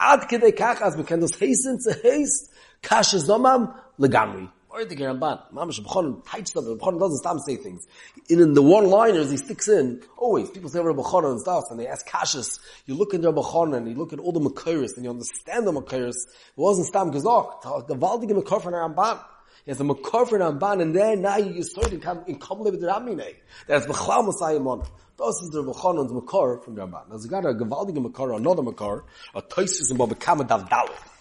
Ad 0.00 0.22
kidei 0.22 0.50
kach, 0.50 0.80
as 0.80 0.96
we 0.96 1.04
can 1.04 1.20
just 1.20 1.38
hasten 1.38 1.78
to 1.84 1.92
haste, 2.02 2.50
kasha 2.82 3.20
zaman, 3.20 3.72
legamri. 4.00 4.50
Or 4.72 4.84
the 4.84 4.94
Ramban. 4.94 5.52
Mamash 5.52 5.80
B'chonim 5.80 6.56
of 6.56 6.68
it. 6.68 6.78
B'chonim 6.78 7.00
doesn't 7.00 7.18
stop 7.18 7.38
say 7.40 7.56
things. 7.56 7.88
In, 8.28 8.40
in 8.40 8.54
the 8.54 8.62
one-liners, 8.62 9.28
he 9.30 9.36
sticks 9.36 9.66
in, 9.68 10.00
always, 10.16 10.48
people 10.48 10.70
say 10.70 10.78
Rabbi 10.80 11.02
B'chonim 11.02 11.32
and 11.32 11.40
stuff, 11.40 11.64
and 11.70 11.80
they 11.80 11.88
ask 11.88 12.06
Kashas. 12.06 12.60
You 12.86 12.94
look 12.94 13.12
in 13.12 13.22
Rabbi 13.22 13.40
B'chonim, 13.40 13.78
and 13.78 13.88
you 13.88 13.96
look 13.96 14.12
at 14.12 14.20
all 14.20 14.30
the 14.30 14.38
Makiris, 14.38 14.94
and 14.94 15.04
you 15.04 15.10
understand 15.10 15.66
the 15.66 15.72
Makiris. 15.72 16.14
It 16.14 16.54
wasn't 16.54 16.86
Stam 16.86 17.10
Gezok. 17.10 17.88
The 17.88 17.96
Valdige 17.96 18.32
Makar 18.32 18.60
from 18.60 18.74
Ramban. 18.74 19.20
He 19.64 19.72
has 19.72 19.80
a 19.80 19.84
Makar 19.84 20.26
from 20.26 20.38
Ramban, 20.38 20.80
and 20.82 20.94
then 20.94 21.22
now 21.22 21.36
you 21.36 21.64
start 21.64 21.90
to 21.90 21.98
come 21.98 22.22
in 22.28 22.38
Kamle 22.38 22.70
with 22.70 22.84
Ramine. 22.84 23.34
That's 23.66 23.86
B'chlau 23.86 24.28
Masayim 24.28 24.66
on. 24.68 24.86
Das 25.18 25.42
is 25.42 25.50
the 25.50 25.64
B'chonim's 25.64 26.12
Makar 26.12 26.60
from 26.60 26.76
Ramban. 26.76 26.92
Now, 26.92 27.04
there's 27.10 27.26
got 27.26 27.44
a 27.44 27.54
Gavaldige 27.54 28.00
Makar, 28.00 28.34
another 28.34 28.62
Makar, 28.62 29.02
a 29.34 29.42
Toisus 29.42 29.90
and 29.90 29.98
Baba 29.98 30.14
Kamadav 30.14 30.68
Dalit. 30.68 31.19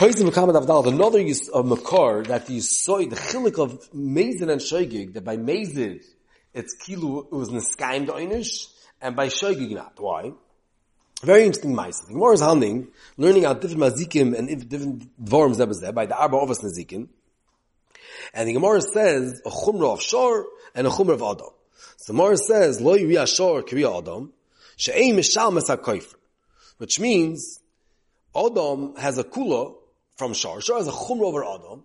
Toizim 0.00 0.30
Mekamed 0.30 0.58
Avdal, 0.58 0.86
another 0.86 1.20
use 1.20 1.50
uh, 1.50 1.58
of 1.58 1.66
Makar, 1.66 2.22
that 2.22 2.46
the 2.46 2.56
Yisoy, 2.56 3.10
the 3.10 3.16
chilik 3.16 3.62
of 3.62 3.92
Mezid 3.92 4.50
and 4.50 4.58
Shoigig, 4.58 5.12
that 5.12 5.26
by 5.26 5.36
Mezid, 5.36 6.02
it's 6.54 6.74
Kilu, 6.82 7.26
it 7.26 7.32
was 7.32 7.50
Niskaim 7.50 8.06
Doinish, 8.06 8.68
and 9.02 9.14
by 9.14 9.26
Shoigig 9.26 9.72
not. 9.72 10.00
Why? 10.00 10.32
Very 11.22 11.44
interesting 11.44 11.74
mice. 11.74 12.00
The 12.00 12.14
Gemara 12.14 12.32
is 12.32 12.40
handing, 12.40 12.88
learning 13.18 13.44
out 13.44 13.60
different 13.60 13.82
mazikim 13.82 14.34
and 14.34 14.70
different 14.70 15.22
dvorms 15.22 15.58
that 15.58 15.68
was 15.68 15.82
there, 15.82 15.92
by 15.92 16.06
the 16.06 16.16
Arba 16.16 16.38
Ovas 16.38 16.64
Nazikim. 16.64 17.08
And 18.32 18.48
the 18.48 18.54
Gemara 18.54 18.80
says, 18.80 19.42
a 19.44 19.50
chumra 19.50 19.92
of 19.92 20.00
shor, 20.00 20.46
and 20.74 20.86
a 20.86 20.90
chumra 20.90 21.12
of 21.12 21.20
adam. 21.20 21.50
So 21.98 22.14
the 22.14 22.16
Gemara 22.16 22.38
says, 22.38 22.80
lo 22.80 22.96
yiri 22.96 23.16
ashor 23.16 23.60
kriya 23.68 23.98
adam, 23.98 24.32
she'ei 24.78 25.10
mishal 25.10 25.52
mesar 25.52 26.14
Which 26.78 26.98
means, 26.98 27.60
Adam 28.34 28.96
has 28.96 29.18
a 29.18 29.24
kula 29.24 29.74
from 30.20 30.34
Shar. 30.34 30.60
Shar 30.60 30.76
has 30.76 30.86
a 30.86 30.92
chumra 30.92 31.22
over 31.22 31.42
Adam, 31.42 31.82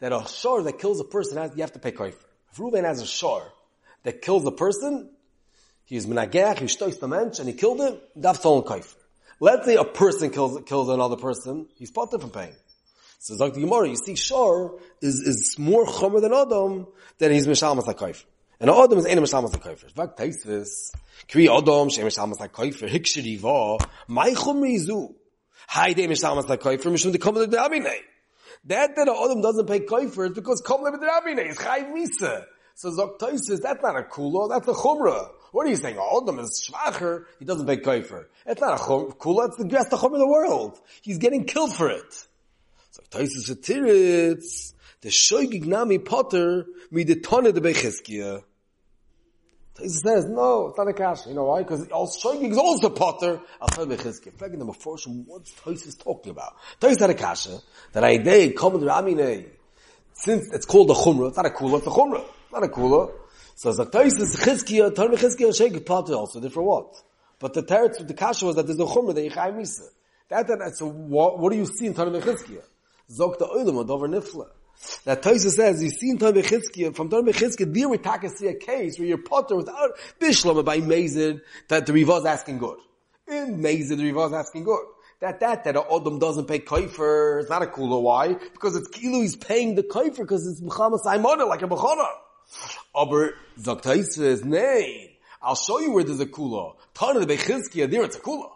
that 0.00 0.10
a 0.10 0.26
Shar 0.26 0.62
that 0.62 0.78
kills 0.78 1.00
a 1.00 1.04
person, 1.04 1.36
has, 1.36 1.52
you 1.54 1.60
have 1.60 1.72
to 1.72 1.78
pay 1.78 1.92
kaifer. 1.92 2.24
If 2.50 2.56
Reuven 2.56 2.84
has 2.84 3.02
a 3.02 3.06
Shar 3.06 3.42
that 4.04 4.22
kills 4.22 4.46
a 4.46 4.50
person, 4.50 5.10
he's 5.84 6.06
menagach, 6.06 6.60
he 6.60 6.64
shtois 6.64 6.98
the 6.98 7.06
mensch, 7.08 7.38
and 7.40 7.46
he 7.46 7.54
killed 7.54 7.80
him, 7.80 7.98
daf 8.18 8.40
tolan 8.42 8.64
kaifer. 8.64 8.96
Let's 9.38 9.66
say 9.66 9.76
a 9.76 9.84
person 9.84 10.30
kills, 10.30 10.62
kills 10.64 10.88
another 10.88 11.16
person, 11.16 11.68
he's 11.76 11.90
potter 11.90 12.18
from 12.18 12.30
pain. 12.30 12.54
So 13.18 13.36
Dr. 13.36 13.60
Gemara, 13.60 13.90
you 13.90 13.96
see 13.96 14.16
Shar 14.16 14.72
is, 15.02 15.16
is 15.20 15.56
more 15.58 15.84
chomer 15.84 16.22
than 16.22 16.32
Adam, 16.32 16.86
than 17.18 17.32
he's 17.32 17.46
mishalmas 17.46 17.84
kaifer. 17.84 18.24
And 18.60 18.70
Adam 18.70 18.98
is 18.98 19.06
ain't 19.06 19.20
mishalmas 19.20 19.52
kaifer. 19.52 19.92
Vak 19.92 20.16
taisvis, 20.16 20.90
kri 21.28 21.50
Adam, 21.50 21.90
shem 21.90 22.06
mishalmas 22.06 22.38
kaifer, 22.38 22.88
hikshiri 22.88 23.38
va, 23.38 23.76
my 24.08 24.30
chumri 24.30 24.78
zu. 24.78 25.14
Haide 25.68 26.08
mishamas 26.08 26.48
la 26.48 26.56
koifer 26.56 26.92
mishum 26.92 27.12
de 27.12 27.18
komle. 27.18 27.50
That 28.66 28.96
that 28.96 29.08
Adam 29.08 29.42
doesn't 29.42 29.66
pay 29.66 29.80
koifer 29.80 30.26
is 30.28 30.32
because 30.34 30.62
komle 30.62 30.92
de 30.92 31.06
amine 31.06 31.50
is 31.50 31.58
chayv 31.58 31.92
misa. 31.92 32.44
So 32.74 32.90
Zok 32.90 33.20
says 33.38 33.60
that's 33.60 33.82
not 33.82 33.96
a 33.96 34.02
kula, 34.02 34.50
that's 34.50 34.66
a 34.66 34.72
chumra. 34.72 35.30
What 35.52 35.66
are 35.66 35.70
you 35.70 35.76
saying? 35.76 35.96
Adam 35.96 36.40
is 36.40 36.68
schwacher, 36.68 37.26
he 37.38 37.44
doesn't 37.44 37.66
pay 37.66 37.76
koifer. 37.76 38.26
It's 38.46 38.60
not 38.60 38.80
a 38.80 38.82
kula, 38.82 39.48
it's 39.48 39.56
the 39.56 39.64
best 39.64 39.90
chum 39.90 40.14
in 40.14 40.18
the 40.18 40.26
world. 40.26 40.80
He's 41.02 41.18
getting 41.18 41.44
killed 41.44 41.74
for 41.74 41.88
it. 41.88 42.12
So 42.90 43.02
Toisus 43.10 43.48
Shatiritz, 43.48 44.72
the 45.00 45.08
shoygig 45.08 45.66
nami 45.66 45.98
potter, 45.98 46.66
mi 46.90 47.04
de 47.04 47.16
tonne 47.16 47.52
de 47.52 47.60
becheskia. 47.60 48.42
He 49.80 49.88
says, 49.88 50.26
no, 50.26 50.68
it's 50.68 50.78
not 50.78 50.88
a 50.88 50.92
kasha. 50.92 51.28
You 51.28 51.34
know 51.34 51.44
why? 51.44 51.62
Because 51.62 51.88
also 51.88 52.32
Shoigig 52.32 52.52
is 52.52 52.58
also 52.58 52.90
potter. 52.90 53.40
I'll 53.60 53.68
tell 53.68 53.88
you 53.88 53.96
Bechizki. 53.96 54.32
Flagging 54.32 54.58
number 54.58 54.72
four, 54.72 54.96
what's 55.26 55.52
Toys 55.54 55.94
talking 55.96 56.30
about? 56.30 56.54
Toys 56.78 57.00
had 57.00 57.10
a 57.10 57.14
kasha, 57.14 57.54
eh? 57.54 57.58
that 57.92 58.04
I 58.04 58.18
day, 58.18 58.52
come 58.52 58.78
to 58.78 58.86
Ramine, 58.86 59.20
eh? 59.20 59.42
since 60.12 60.48
it's 60.52 60.64
called 60.64 60.90
a 60.90 60.94
chumrah, 60.94 61.28
it's 61.28 61.36
not 61.36 61.46
a 61.46 61.50
kula, 61.50 61.78
it's 61.78 61.86
a 61.88 61.90
chumrah. 61.90 62.24
Not 62.52 62.62
a 62.62 62.68
kula. 62.68 63.12
So 63.56 63.70
it's 63.70 63.78
like 63.80 63.90
Toys 63.90 64.14
is 64.14 64.36
Chizki, 64.36 64.84
uh, 64.84 64.90
tell 64.90 65.08
me 65.08 65.16
Chizki, 65.16 65.40
Shoigig 65.40 65.84
potter 65.84 66.14
also, 66.14 66.40
for 66.48 66.62
what? 66.62 66.94
But 67.40 67.54
the 67.54 67.64
teretz 67.64 67.98
with 67.98 68.06
the 68.08 68.14
kasha 68.14 68.46
was 68.46 68.54
that 68.54 68.66
there's 68.66 68.78
a 68.78 68.84
chumrah, 68.84 69.14
that 69.14 69.28
Yichai 69.28 69.56
Misa. 69.56 69.88
That, 70.28 70.46
that, 70.46 70.72
so 70.76 70.88
what, 70.88 71.40
what 71.40 71.50
do 71.52 71.58
you 71.58 71.66
see 71.66 71.86
in 71.86 71.94
Tanah 71.94 72.22
Bechizki? 72.22 72.60
Zok 73.10 73.38
the 73.38 73.46
Oilam, 73.46 73.84
Adover 73.84 74.08
Nifla. 74.08 74.46
That 75.04 75.22
Taisa 75.22 75.50
says, 75.50 75.82
you 75.82 75.90
see 75.90 76.10
in 76.10 76.18
Torah 76.18 76.32
Bechizkiya, 76.32 76.94
from 76.94 77.10
Torah 77.10 77.22
Bechizkiya, 77.22 77.72
there 77.72 77.88
we 77.88 77.98
take 77.98 78.28
see 78.30 78.46
a 78.48 78.54
case 78.54 78.98
where 78.98 79.06
you're 79.06 79.18
potter 79.18 79.56
without 79.56 79.92
Bishlama 80.20 80.64
by 80.64 80.80
Mazid, 80.80 81.40
that 81.68 81.86
the 81.86 81.92
Riva 81.92 82.14
is 82.14 82.24
asking 82.24 82.58
good. 82.58 82.78
In 83.28 83.60
Mazid, 83.62 83.96
the 83.98 84.04
Riva 84.04 84.24
is 84.24 84.32
asking 84.32 84.64
good. 84.64 84.84
That, 85.20 85.40
that, 85.40 85.64
that 85.64 85.74
Odom 85.74 86.20
doesn't 86.20 86.46
pay 86.46 86.58
Kaifer, 86.58 87.40
it's 87.40 87.50
not 87.50 87.62
a 87.62 87.66
cooler. 87.66 88.00
Why? 88.00 88.34
Because 88.34 88.76
it's 88.76 88.88
Kilu, 88.88 89.22
he's 89.22 89.36
paying 89.36 89.74
the 89.74 89.82
Kaifer, 89.82 90.18
because 90.18 90.46
it's 90.46 90.60
Muhammad 90.60 91.00
Saimona, 91.00 91.46
like 91.48 91.62
a 91.62 91.68
Bechana. 91.68 92.08
Aber, 92.94 93.34
Zaktaisa 93.58 94.04
says, 94.06 94.44
nay, 94.44 95.18
I'll 95.42 95.54
show 95.54 95.78
you 95.78 95.92
where 95.92 96.04
there's 96.04 96.20
a 96.20 96.26
kula. 96.26 96.76
Tana 96.94 97.20
the 97.20 97.26
Bechizkiya, 97.26 97.90
there 97.90 98.04
it's 98.04 98.16
a 98.16 98.20
kula 98.20 98.50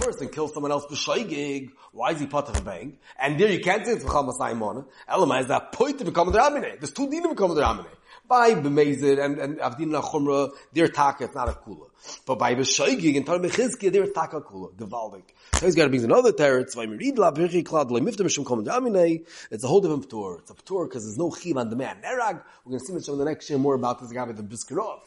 person 0.00 0.28
kills 0.28 0.52
someone 0.54 0.72
else 0.72 0.86
b'shoigig, 0.86 1.70
why 1.92 2.12
is 2.12 2.20
he 2.20 2.26
part 2.26 2.48
of 2.48 2.56
a 2.56 2.62
bank? 2.62 2.98
And 3.18 3.38
there 3.38 3.50
you 3.50 3.60
can't 3.60 3.84
say 3.84 3.92
it's 3.92 4.04
v'chal 4.04 4.32
masayimon. 4.32 4.86
Elama 5.08 5.40
is 5.40 5.48
that 5.48 5.72
point 5.72 5.98
to 5.98 6.04
become 6.04 6.32
the 6.32 6.38
Ramine. 6.38 6.76
There's 6.78 6.92
two 6.92 7.08
din 7.08 7.22
to 7.22 7.28
become 7.28 7.54
the 7.54 7.60
Ramine. 7.60 7.86
By 8.26 8.54
b'mezid 8.54 9.22
and, 9.22 9.38
and 9.38 9.58
avdin 9.58 10.00
chumra, 10.02 10.50
their 10.72 10.88
taka, 10.88 11.24
it's 11.24 11.34
not 11.34 11.48
a 11.48 11.52
kula. 11.52 11.88
But 12.26 12.38
by 12.38 12.54
b'shoigig 12.54 13.16
and 13.16 13.26
tar 13.26 13.38
b'chizki, 13.38 13.92
their 13.92 14.06
taka 14.06 14.40
kula, 14.40 14.72
devaldik. 14.74 15.24
So 15.54 15.66
he's 15.66 15.74
got 15.74 15.84
to 15.84 15.90
bring 15.90 16.04
another 16.04 16.32
teretz, 16.32 16.74
by 16.76 16.84
read 16.84 17.18
la 17.18 17.32
b'chi 17.32 17.62
klad, 17.64 17.90
le 17.90 18.00
mifta 18.00 18.20
mishum 18.20 18.44
kom 18.44 18.64
Ramine, 18.64 19.24
it's 19.50 19.64
a 19.64 19.68
whole 19.68 19.80
different 19.80 20.08
p'tur. 20.08 20.38
It's 20.40 20.50
a 20.50 20.54
p'tur 20.54 20.88
because 20.88 21.04
there's 21.04 21.18
no 21.18 21.30
chiv 21.30 21.56
on 21.56 21.70
the 21.70 21.76
man. 21.76 22.00
Nerag, 22.02 22.42
we're 22.64 22.70
going 22.70 22.80
to 22.80 22.86
see 22.86 22.92
much 22.92 23.08
in 23.08 23.18
the 23.18 23.24
next 23.24 23.50
year 23.50 23.58
more 23.58 23.74
about 23.74 24.00
this 24.00 24.12
guy 24.12 24.24
with 24.24 24.36
the 24.36 24.42
Biskirov. 24.42 25.00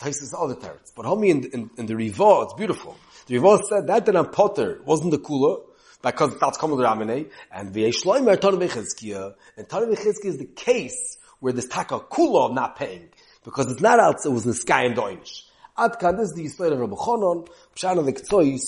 Taisus 0.00 0.34
other 0.36 0.54
teretz. 0.54 0.92
But 0.96 1.04
homie 1.04 1.28
in, 1.28 1.44
in, 1.52 1.70
in 1.76 1.86
the 1.86 1.96
Riva, 1.96 2.42
it's 2.44 2.54
beautiful. 2.54 2.96
The 3.30 3.38
Riva 3.38 3.62
said 3.62 3.86
that 3.86 4.06
the 4.06 4.24
Potter 4.24 4.80
wasn't 4.84 5.12
the 5.12 5.18
kula, 5.18 5.62
because 6.02 6.36
that's 6.40 6.58
coming 6.58 6.78
to 6.78 6.82
Ramene, 6.82 7.30
and 7.52 7.72
the 7.72 7.84
Shloimer 7.84 8.36
Tanah 8.36 8.58
Bechizkiya, 8.58 9.34
and 9.56 9.68
Tanah 9.68 9.94
Bechizkiya 9.94 10.24
is 10.24 10.38
the 10.38 10.46
case 10.46 11.16
where 11.38 11.52
this 11.52 11.68
taka 11.68 12.00
kula 12.00 12.48
of 12.48 12.54
not 12.54 12.74
paying, 12.74 13.08
because 13.44 13.70
it's 13.70 13.80
not 13.80 14.00
out, 14.00 14.16
it 14.24 14.30
was 14.30 14.46
in 14.46 14.52
sky 14.54 14.82
and 14.82 14.96
Deutsch. 14.96 15.44
Adkan, 15.78 16.18
this 16.18 16.30
is 16.30 16.34
the 16.34 16.44
Yisrael 16.44 16.72
of 16.72 16.80
Rabbi 16.80 16.96
Chonon, 16.96 17.48
Pshana 17.76 18.04
the 18.04 18.60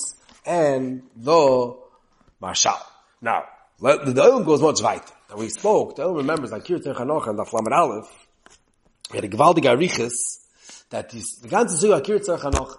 and 0.46 1.02
the 1.16 1.76
Marshal. 2.40 2.76
Now, 3.20 3.42
let, 3.80 4.14
the 4.14 4.22
Oil 4.22 4.44
goes 4.44 4.62
much 4.62 4.80
weiter. 4.80 5.12
Now 5.28 5.38
we 5.38 5.48
spoke, 5.48 5.96
the 5.96 6.04
Oil 6.04 6.14
remembers, 6.14 6.52
like 6.52 6.64
Kirtan 6.64 6.94
Chanoch 6.94 7.26
and 7.26 7.36
the 7.36 7.42
Flamet 7.42 7.72
Aleph, 7.72 8.28
we 9.10 9.16
had 9.16 9.24
a 9.24 9.28
gewaltige 9.28 9.64
Arichis, 9.64 10.38
that 10.90 11.12
is, 11.14 11.40
the 11.42 11.48
ganze 11.48 11.70
Zug 11.70 12.04
Kirtan 12.04 12.38
Chanoch, 12.38 12.76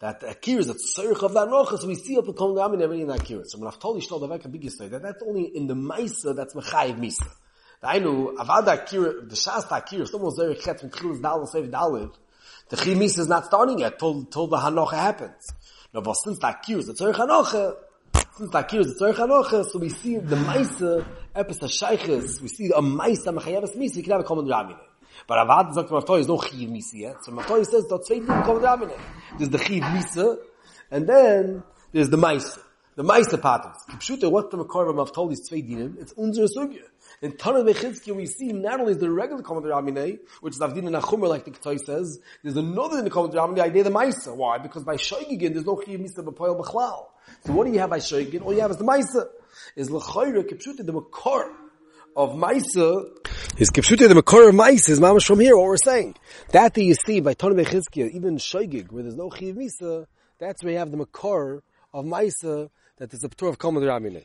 that 0.00 0.22
akir 0.22 0.58
is 0.58 0.70
a 0.70 0.74
tzarich 0.74 1.22
of 1.22 1.34
that 1.34 1.48
rocha, 1.48 1.76
so 1.76 1.86
we 1.86 1.94
see 1.94 2.16
up 2.16 2.24
the 2.24 2.32
kol 2.32 2.54
gam 2.54 2.72
and 2.72 2.82
in 3.00 3.08
that 3.08 3.20
akir. 3.20 3.46
So 3.46 3.58
when 3.58 3.68
I've 3.68 3.78
told 3.78 4.02
you 4.02 4.08
shtal 4.08 4.20
davek 4.22 4.46
a 4.46 4.48
big 4.48 4.62
that 4.62 5.02
that's 5.02 5.22
only 5.22 5.44
in 5.54 5.66
the 5.66 5.74
maisa 5.74 6.34
that's 6.34 6.54
mechayiv 6.54 6.98
misa. 6.98 7.30
I 7.82 7.98
know 7.98 8.34
avad 8.38 8.64
akir 8.64 9.28
the 9.28 9.36
shas 9.36 9.64
akir 9.66 10.08
someone's 10.08 10.38
there 10.38 10.54
chet 10.54 10.80
from 10.80 10.88
chilas 10.88 11.20
dalal 11.20 11.46
save 11.46 11.70
dalal. 11.70 12.16
The 12.70 12.76
chi 12.76 12.94
misa 12.94 13.18
is 13.18 13.28
not 13.28 13.44
starting 13.44 13.80
yet 13.80 13.98
till 13.98 14.24
till 14.24 14.46
the 14.46 14.56
hanocha 14.56 14.94
happens. 14.94 15.52
No, 15.92 16.00
but 16.00 16.14
since 16.14 16.38
the 16.38 16.46
akir 16.46 16.78
is 16.78 16.86
the 16.86 16.94
tzarich 16.94 17.16
hanocha, 17.16 17.76
since 18.38 18.50
the 18.50 18.62
akir 18.62 18.80
is 18.80 18.96
the 18.96 19.04
tzarich 19.04 19.16
hanocha, 19.16 19.70
so 19.70 19.78
we 19.78 19.90
see 19.90 20.16
the 20.16 20.36
maisa 20.36 21.04
epis 21.36 21.58
shayches, 21.60 22.40
we 22.40 22.48
see 22.48 22.70
a 22.74 22.80
maisa 22.80 23.38
mechayiv 23.38 23.76
misa. 23.76 23.96
You 23.96 24.02
can 24.02 24.12
have 24.12 24.22
a 24.22 24.24
common 24.24 24.46
ramine. 24.46 24.78
But 25.26 25.46
Avad 25.46 25.74
sagt 25.74 25.90
Maftoy 25.90 26.20
is 26.20 26.28
no 26.28 26.38
Chiv 26.38 26.68
Misa 26.68 26.94
yet. 26.94 27.24
So 27.24 27.32
Maftoy 27.32 27.64
says, 27.66 27.86
dort 27.86 28.06
zwei 28.06 28.20
Dinge 28.20 28.44
kommen 28.44 28.62
Ramine. 28.62 28.98
There's 29.38 29.50
the 29.50 29.58
Chiv 29.58 29.82
Misa, 29.82 30.38
and 30.90 31.08
then 31.08 31.62
there's 31.92 32.10
the 32.10 32.16
Maisa. 32.16 32.60
The 32.96 33.04
Maisa 33.04 33.40
patterns. 33.40 33.76
Kipshute, 33.88 34.30
what 34.30 34.50
the 34.50 34.56
Makar 34.56 34.88
of 34.88 34.96
Maftoy 34.96 35.32
is 35.32 35.46
zwei 35.48 35.62
Dinim, 35.62 35.98
it's 35.98 36.12
unser 36.18 36.42
Sugya. 36.44 36.82
In 37.22 37.32
Tanah 37.32 37.64
Bechizki, 37.70 38.14
we 38.14 38.26
see 38.26 38.52
not 38.52 38.80
only 38.80 38.92
is 38.92 38.98
the 38.98 39.10
regular 39.10 39.42
Komet 39.42 39.64
Ramine, 39.64 40.18
which 40.40 40.54
is 40.54 40.60
Avdin 40.60 40.86
and 40.86 40.96
Achumer, 40.96 41.28
like 41.28 41.44
the 41.44 41.50
Ktoy 41.50 41.78
says, 41.78 42.18
there's 42.42 42.56
another 42.56 42.98
in 42.98 43.04
the 43.04 43.10
Komet 43.10 43.34
Ramine, 43.34 43.60
idea 43.60 43.84
the 43.84 43.90
Maisa. 43.90 44.34
Why? 44.34 44.58
Because 44.58 44.84
by 44.84 44.96
Shoigigin, 44.96 45.52
there's 45.52 45.66
no 45.66 45.80
Chiv 45.84 46.00
Misa 46.00 46.24
B'Poyel 46.24 46.60
B'Chlal. 46.60 47.06
So 47.46 47.52
what 47.52 47.66
do 47.66 47.72
you 47.72 47.78
have 47.78 47.90
by 47.90 47.98
Shoigigin? 47.98 48.42
All 48.42 48.52
you 48.52 48.60
have 48.60 48.72
is 48.72 48.78
the 48.78 48.84
Maisa. 48.84 49.28
Is 49.76 49.90
L'chayra, 49.90 50.42
Kipshute, 50.42 50.84
the 50.84 50.92
Makar 50.92 51.52
of 52.16 52.30
Maisa, 52.30 53.19
his 53.56 53.70
Kipshuti, 53.70 54.08
the 54.08 54.14
Makor 54.14 54.48
of 54.48 54.54
Maisa 54.54 54.90
is 54.90 55.00
mamash 55.00 55.26
from 55.26 55.40
here, 55.40 55.56
what 55.56 55.66
we're 55.66 55.76
saying. 55.76 56.14
That 56.52 56.74
that 56.74 56.82
you 56.82 56.94
see 56.94 57.20
by 57.20 57.34
Tonu 57.34 57.62
Bechizkiya, 57.62 58.10
even 58.12 58.36
Shoigig, 58.36 58.90
where 58.92 59.02
there's 59.02 59.16
no 59.16 59.30
Chiv 59.30 59.56
Misa, 59.56 60.06
That's 60.38 60.62
where 60.62 60.72
you 60.72 60.78
have 60.78 60.90
the 60.90 60.96
makor 60.96 61.60
of 61.92 62.04
Maisa 62.04 62.70
that 62.98 63.12
is 63.12 63.24
a 63.24 63.28
Ptur 63.28 63.48
of 63.48 63.58
Kol 63.58 63.72
Ramine. 63.72 64.22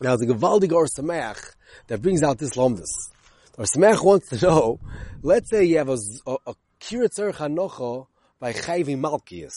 Now, 0.00 0.16
the 0.16 0.26
Gavaldig 0.26 0.72
or 0.72 0.86
Samech 0.86 1.54
that 1.88 2.00
brings 2.00 2.22
out 2.22 2.38
this 2.38 2.52
Lomdus. 2.52 3.10
Or 3.58 3.64
Samech 3.64 4.02
wants 4.04 4.28
to 4.30 4.46
know, 4.46 4.80
let's 5.22 5.50
say 5.50 5.64
you 5.64 5.78
have 5.78 5.88
a, 5.88 5.98
a, 6.26 6.36
a 6.46 6.54
Kiritzer 6.80 7.34
Hanocho 7.34 8.06
by 8.38 8.52
Chayvi. 8.52 9.50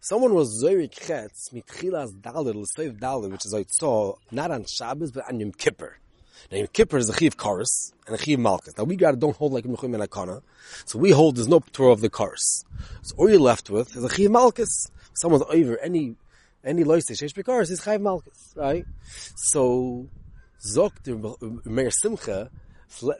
Someone 0.00 0.34
was 0.34 0.62
Zorik 0.62 0.94
Chetz, 0.94 1.52
mitchilas 1.52 2.12
dalit, 2.20 2.54
l'seiv 2.54 3.00
dalit, 3.00 3.32
which 3.32 3.46
is 3.46 3.54
I 3.54 3.64
saw, 3.68 4.14
not 4.30 4.52
on 4.52 4.64
Shabbos, 4.64 5.10
but 5.10 5.28
on 5.28 5.40
Yom 5.40 5.52
Kippur. 5.52 5.98
Now 6.50 6.58
Yom 6.58 6.66
Kippur 6.68 6.98
is 6.98 7.08
a 7.08 7.16
Chiv 7.16 7.36
Karis, 7.36 7.92
and 8.06 8.14
a 8.14 8.18
Chiv 8.18 8.38
Malkus. 8.38 8.76
Now 8.76 8.84
we 8.84 8.96
got 8.96 9.18
don't 9.18 9.36
hold 9.36 9.52
like 9.52 9.64
Mechum 9.64 9.94
and 9.94 10.02
Akana, 10.02 10.42
so 10.84 10.98
we 10.98 11.10
hold 11.10 11.36
there's 11.36 11.48
no 11.48 11.60
Torah 11.72 11.92
of 11.92 12.00
the 12.00 12.10
Karis. 12.10 12.64
So 13.02 13.16
all 13.16 13.30
you're 13.30 13.40
left 13.40 13.70
with 13.70 13.96
is 13.96 14.04
a 14.04 14.08
Chiv 14.08 14.30
Malkus. 14.30 14.90
Someone's 15.14 15.44
over 15.48 15.78
any, 15.78 16.16
any 16.64 16.84
loise, 16.84 17.06
Shesh 17.06 17.34
Bekaris 17.34 17.70
is 17.70 17.82
Chiv 17.82 18.00
Malkus, 18.00 18.56
right? 18.56 18.84
So, 19.36 20.08
Zok, 20.74 21.02
the 21.02 21.70
Meir 21.70 21.90
Simcha, 21.90 22.50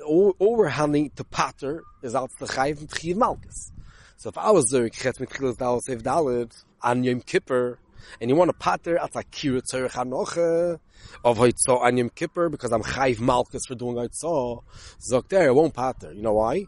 all 0.04 0.35
we're 0.38 0.68
handing 0.68 1.11
to 1.11 1.24
Pater 1.24 1.83
is 2.02 2.14
out 2.14 2.31
the 2.38 2.46
Chiv 2.46 2.87
Chiv 2.96 3.16
Malkus. 3.16 3.72
So 4.16 4.31
if 4.31 4.37
I 4.37 4.50
was 4.50 4.72
Zorik 4.72 4.94
Chetz, 4.94 5.18
mitchilas 5.20 5.57
dalit, 5.57 5.83
seiv 5.88 6.02
dalit, 6.02 6.64
on 6.83 7.04
Yom 7.04 7.20
Kippur, 7.20 7.78
and 8.20 8.30
you 8.30 8.37
want 8.37 8.48
to 8.50 8.56
pater 8.56 8.98
as 8.98 9.14
a 9.14 9.24
kira 9.24 9.62
tzorich 9.62 9.92
hanoche 9.92 10.78
of 11.24 11.38
hoitzo 11.38 11.80
on 11.80 11.96
Yom 11.96 12.11
Kippur 12.11 12.48
because 12.48 12.72
I'm 12.72 12.82
chayv 12.82 13.20
malchus 13.20 13.62
for 13.66 13.74
doing 13.74 13.96
hoitzo, 13.96 14.62
zok 15.00 15.28
there, 15.28 15.48
I 15.48 15.50
won't 15.50 15.74
pater. 15.74 16.12
You 16.12 16.22
know 16.22 16.34
why? 16.34 16.66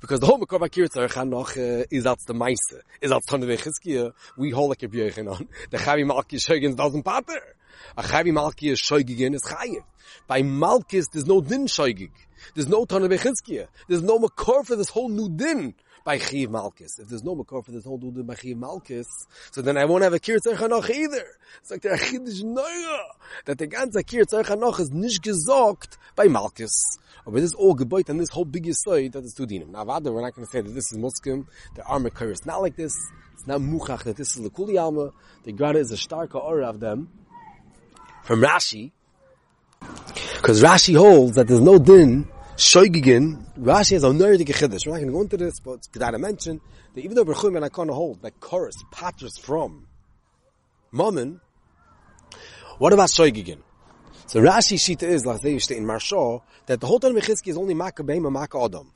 Because 0.00 0.20
the 0.20 0.26
whole 0.26 0.38
Mekor 0.38 0.60
Bakir 0.60 0.88
Tzarech 0.88 1.12
HaNoch 1.12 1.86
is 1.90 2.06
out 2.06 2.18
the 2.26 2.34
Meise, 2.34 2.56
is 3.00 3.12
out 3.12 3.22
Tonne 3.26 3.42
Vechizkiya, 3.42 4.12
we 4.36 4.50
hold 4.50 4.70
like 4.70 4.82
a 4.82 4.88
Bjerchen 4.88 5.30
on. 5.30 5.48
The 5.70 5.78
Chavi 5.78 6.04
Malki 6.04 6.38
Shoygin 6.38 6.76
doesn't 6.76 7.02
pater. 7.02 7.40
A 7.96 8.02
Chavi 8.02 8.32
Malki 8.32 8.70
is 8.70 8.80
is 8.80 9.42
Chayiv. 9.42 9.84
By 10.26 10.42
Malkis, 10.42 11.06
there's 11.12 11.26
no 11.26 11.40
din 11.40 11.66
Shoygig. 11.66 12.10
There's 12.54 12.68
no 12.68 12.84
Tonne 12.84 13.08
Vechizkiya. 13.08 13.68
There's 13.88 14.02
no 14.02 14.18
Mekor 14.18 14.66
for 14.66 14.76
this 14.76 14.90
whole 14.90 15.08
new 15.08 15.28
din 15.28 15.74
by 16.06 16.18
Chiv 16.18 16.50
Malkis. 16.50 17.00
If 17.00 17.08
there's 17.08 17.24
no 17.24 17.34
Makor 17.34 17.64
for 17.64 17.72
this 17.72 17.84
whole 17.84 17.98
dude 17.98 18.24
by 18.24 18.36
Chiv 18.36 18.56
Malkis, 18.56 19.06
so 19.50 19.60
then 19.60 19.76
I 19.76 19.86
won't 19.86 20.04
have 20.04 20.14
a 20.14 20.20
Kir 20.20 20.38
Tzarech 20.38 20.58
HaNoch 20.58 20.88
either. 20.88 21.26
It's 21.60 21.72
like 21.72 21.82
the 21.82 21.88
Achidish 21.88 22.44
Neura, 22.44 23.00
that 23.44 23.58
the 23.58 23.66
ganze 23.66 24.06
Kir 24.06 24.24
Tzarech 24.24 24.44
HaNoch 24.44 24.78
is 24.78 24.92
nicht 24.92 25.20
gesagt 25.20 25.98
by 26.14 26.28
Malkis. 26.28 26.70
But 27.24 27.34
this 27.34 27.54
all 27.54 27.74
gebeut 27.74 28.08
and 28.08 28.20
this 28.20 28.30
whole 28.30 28.44
big 28.44 28.72
side 28.72 29.12
that 29.12 29.24
is 29.24 29.34
two 29.34 29.48
dinim. 29.48 29.70
Now, 29.70 29.84
Vada, 29.84 30.12
we're 30.12 30.22
not 30.22 30.32
going 30.36 30.46
to 30.46 30.50
say 30.50 30.60
that 30.60 30.70
this 30.70 30.92
is 30.92 30.96
Muskim. 30.96 31.48
The 31.74 31.82
armor 31.82 32.10
Makor 32.10 32.30
is 32.30 32.46
not 32.46 32.62
like 32.62 32.76
this. 32.76 32.94
It's 33.34 33.48
not 33.48 33.60
Muchach 33.60 34.04
that 34.04 34.16
this 34.16 34.36
is 34.36 34.44
the 34.44 34.50
Kuli 34.50 34.78
Alma. 34.78 35.10
The 35.42 35.52
Grada 35.52 35.80
is 35.80 35.90
a 35.90 35.96
starker 35.96 36.36
aura 36.36 36.68
of 36.68 36.78
them. 36.78 37.08
From 38.22 38.42
Rashi, 38.42 38.92
because 40.36 40.62
Rashi 40.62 40.96
holds 40.96 41.34
that 41.34 41.48
there's 41.48 41.60
no 41.60 41.78
din 41.78 42.28
Shoigigin, 42.56 43.54
Rashi 43.58 43.92
has 43.92 44.02
a 44.02 44.06
nerdy 44.06 44.46
chiddush. 44.46 44.86
We're 44.86 44.92
not 44.92 45.00
going 45.00 45.06
to 45.08 45.12
go 45.12 45.20
into 45.20 45.36
this, 45.36 45.60
but 45.60 45.80
could 45.92 46.00
I 46.00 46.10
mention 46.12 46.62
that 46.94 47.04
even 47.04 47.14
though 47.14 47.26
Berchum 47.26 47.54
and 47.54 47.70
Akana 47.70 47.92
hold 47.92 48.22
that 48.22 48.40
chorus 48.40 48.76
patters 48.90 49.36
from 49.36 49.86
Mammon, 50.90 51.42
what 52.78 52.94
about 52.94 53.10
Shoigigin? 53.10 53.58
So 54.24 54.40
Rashi 54.40 54.78
Shita 54.78 55.02
is, 55.02 55.26
like 55.26 55.42
they 55.42 55.52
used 55.52 55.68
to 55.68 55.76
in 55.76 55.84
Marshaw, 55.84 56.40
that 56.64 56.80
the 56.80 56.86
whole 56.86 56.98
time 56.98 57.14
Mechizki 57.14 57.48
is 57.48 57.58
only 57.58 57.74
Makabeim 57.74 58.24
and 58.24 58.32
Maka 58.32 58.58
Adam. 58.58 58.90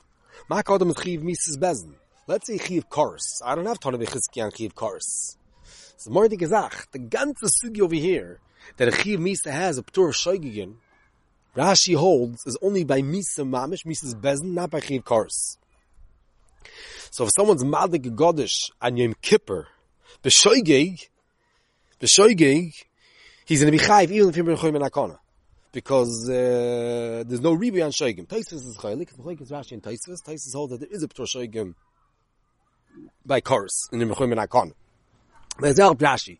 Maka 0.49 0.73
is 0.73 0.95
Chiv 1.03 1.21
Mises 1.21 1.55
Bezin. 1.57 1.93
Let's 2.25 2.47
say 2.47 2.57
Chiv 2.57 2.89
Kors. 2.89 3.43
I 3.45 3.53
don't 3.53 3.67
have 3.67 3.79
Tana 3.79 3.99
Mechizki 3.99 4.43
on 4.43 4.51
Chiv 4.51 4.73
Kors. 4.73 5.37
So 5.97 6.09
the 6.09 6.35
Gezach, 6.35 6.89
the 6.91 6.97
ganze 6.97 7.47
sugi 7.63 7.81
over 7.81 7.93
here, 7.93 8.39
that 8.77 8.87
a 8.87 8.91
Chiv 8.91 9.19
Misa 9.19 9.51
has 9.51 9.77
a 9.77 9.83
Ptur 9.83 10.11
Shoigigin, 10.11 10.77
Rashi 11.55 11.95
holds 11.95 12.45
is 12.45 12.57
only 12.61 12.83
by 12.83 13.01
Misa 13.01 13.39
Mamish, 13.39 13.85
Misa's 13.85 14.15
Bezin, 14.15 14.53
not 14.53 14.69
by 14.69 14.79
Chiv 14.79 15.03
Kars. 15.03 15.57
So 17.09 17.25
if 17.25 17.31
someone's 17.35 17.63
Madik 17.63 18.15
Godish 18.15 18.71
on 18.81 18.95
Yom 18.95 19.15
Kippur, 19.21 19.67
B'shoigeg, 20.23 21.07
B'shoigeg, 21.99 22.73
he's 23.45 23.61
going 23.61 23.71
to 23.71 23.77
be 23.77 23.83
Chayv 23.83 24.11
even 24.11 24.29
if 24.29 24.35
he's 24.35 24.45
Choyim 24.45 24.81
and. 24.81 25.17
Because 25.73 26.29
uh, 26.29 27.23
there's 27.25 27.41
no 27.41 27.55
Ribi 27.55 27.83
on 27.83 27.91
Shoigim. 27.91 28.27
Taisvis 28.27 28.53
is 28.53 28.77
Chaylik, 28.77 29.13
Chaylik 29.15 29.41
is 29.41 29.51
Rashi 29.51 29.73
and 29.73 29.83
Taisvis. 29.83 30.21
Taisvis 30.25 30.53
holds 30.53 30.71
that 30.71 30.79
there 30.81 30.89
is 30.89 31.03
a 31.03 31.07
P'tor 31.07 31.25
Shoigim 31.25 31.75
by 33.25 33.41
Kars 33.41 33.89
in 33.91 33.99
the 33.99 34.05
Choyim 34.05 34.37
and. 34.37 34.73
There's 35.61 35.79
El 35.79 35.95
Rashi. 35.95 36.39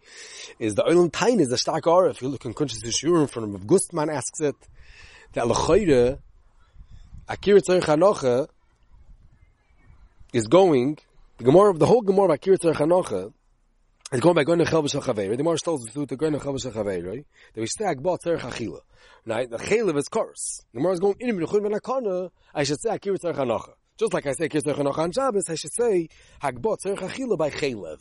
Is 0.57 0.73
the 0.73 0.83
Olam 0.83 1.11
Tain 1.11 1.39
is 1.39 1.51
a 1.51 1.57
stark 1.57 1.85
aura. 1.85 2.09
If 2.09 2.21
you 2.23 2.29
look 2.29 2.43
in 2.45 2.55
Kuntresei 2.55 2.87
Shiurim 2.87 3.29
from 3.29 3.51
Rav 3.51 3.67
Gustman 3.67 4.09
asks 4.11 4.41
it, 4.41 4.55
that 5.33 5.45
lechoyre 5.45 6.17
akir 7.29 7.61
tzarich 7.61 7.83
hanocha 7.83 8.47
is 10.33 10.47
going 10.47 10.97
the 11.37 11.43
gemara 11.43 11.73
the 11.73 11.85
whole 11.85 12.01
gemara 12.01 12.33
of 12.33 12.39
akir 12.39 12.57
tzarich 12.57 12.75
hanocha 12.75 13.31
is 14.11 14.19
going 14.19 14.35
by 14.35 14.43
going 14.43 14.59
to 14.59 14.65
chel 14.65 14.83
b'shachavei 14.83 15.29
right 15.29 15.29
the 15.29 15.37
gemara 15.37 15.57
tells 15.57 15.87
us 15.87 15.93
to 15.93 16.05
go 16.15 16.29
to 16.29 16.39
chel 16.39 16.53
b'shachavei 16.53 17.05
right? 17.05 17.25
That 17.53 17.61
we 17.61 17.67
stag 17.67 18.01
bought 18.01 18.21
tzarich 18.23 18.41
achila 18.41 18.79
right? 19.25 19.49
The 19.49 19.57
chelev 19.57 19.97
is 19.97 20.09
course 20.09 20.65
the 20.73 20.79
gemara 20.79 20.93
is 20.93 20.99
going 20.99 21.15
in 21.19 21.37
b'nechud 21.37 21.61
b'nakana 21.61 22.31
I 22.53 22.63
should 22.63 22.81
say 22.81 22.89
akir 22.89 23.17
tzarich 23.17 23.35
hanocha. 23.35 23.73
Just 23.97 24.13
like 24.13 24.25
I 24.25 24.33
say 24.33 24.49
akir 24.49 24.61
tzarich 24.61 24.83
hanocha 24.83 24.97
on 24.97 25.11
Shabbos 25.11 25.49
I 25.49 25.55
should 25.55 25.71
say 25.73 26.09
hagbot 26.41 26.79
tzarich 26.83 26.97
achila 26.97 27.37
by 27.37 27.51
chelev 27.51 27.99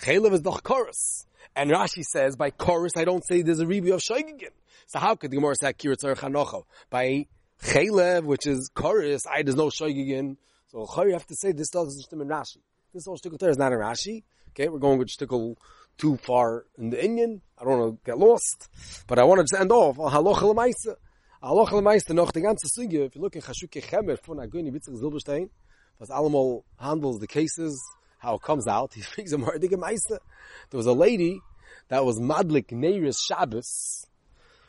chelev 0.00 0.32
is 0.32 0.42
the 0.42 0.50
chorus 0.50 1.26
and 1.54 1.70
Rashi 1.70 2.02
says 2.02 2.36
by 2.36 2.50
chorus 2.50 2.92
I 2.96 3.04
don't 3.04 3.24
say 3.26 3.42
there's 3.42 3.60
a 3.60 3.66
review 3.66 3.94
of 3.94 4.00
shaygigin 4.00 4.50
so 4.92 4.98
how 4.98 5.14
could 5.14 5.30
the 5.30 5.36
Gemara 5.36 5.54
say 5.54 5.70
Akira 5.70 5.96
Tzarech 5.96 6.18
Hanocha? 6.18 6.64
By 6.90 7.26
Chelev, 7.62 8.24
which 8.24 8.46
is 8.46 8.70
Chorus, 8.74 9.26
I 9.26 9.42
there's 9.42 9.56
no 9.56 9.68
Shoygigin. 9.68 10.36
So 10.70 10.86
you 11.04 11.12
have 11.12 11.26
to 11.28 11.34
say 11.34 11.52
this 11.52 11.70
doesn't 11.70 12.02
stem 12.02 12.20
in 12.20 12.28
Rashi. 12.28 12.58
This 12.92 13.06
whole 13.06 13.16
shtickle 13.16 13.42
is 13.48 13.56
not 13.56 13.72
in 13.72 13.78
Rashi. 13.78 14.22
Okay, 14.50 14.68
we're 14.68 14.78
going 14.78 14.98
with 14.98 15.08
shtickle 15.08 15.56
too 15.96 16.18
far 16.18 16.66
in 16.76 16.90
the 16.90 17.02
Indian. 17.02 17.40
I 17.58 17.64
don't 17.64 17.78
want 17.78 18.04
to 18.04 18.04
get 18.04 18.18
lost. 18.18 18.68
But 19.06 19.18
I 19.18 19.24
want 19.24 19.38
to 19.38 19.44
just 19.44 19.58
end 19.58 19.72
off 19.72 19.98
on 19.98 20.12
Halocha 20.12 20.54
Lemaisa. 20.54 20.96
Lemaisa 21.42 22.14
noch 22.14 22.32
die 22.32 22.40
ganze 22.40 22.66
Sugge, 22.66 23.06
if 23.06 23.16
you 23.16 23.22
look 23.22 23.34
in 23.34 23.42
Chashukei 23.42 23.82
Chemed 23.82 24.22
von 24.24 24.36
Aguni 24.36 24.70
Bitzig 24.70 25.00
Zilberstein, 25.00 25.48
was 25.98 26.10
allemal 26.10 26.64
handles 26.78 27.18
the 27.18 27.26
cases, 27.26 27.82
how 28.22 28.34
it 28.34 28.42
comes 28.42 28.66
out, 28.66 28.92
he 28.94 29.02
brings 29.14 29.32
a 29.32 29.36
Mardige 29.36 29.78
Meise. 29.78 30.06
There 30.08 30.78
was 30.78 30.86
a 30.86 30.92
lady 30.92 31.40
that 31.88 32.04
was 32.04 32.18
Madlik 32.18 32.68
Neiris 32.68 33.18
Shabbos, 33.20 34.06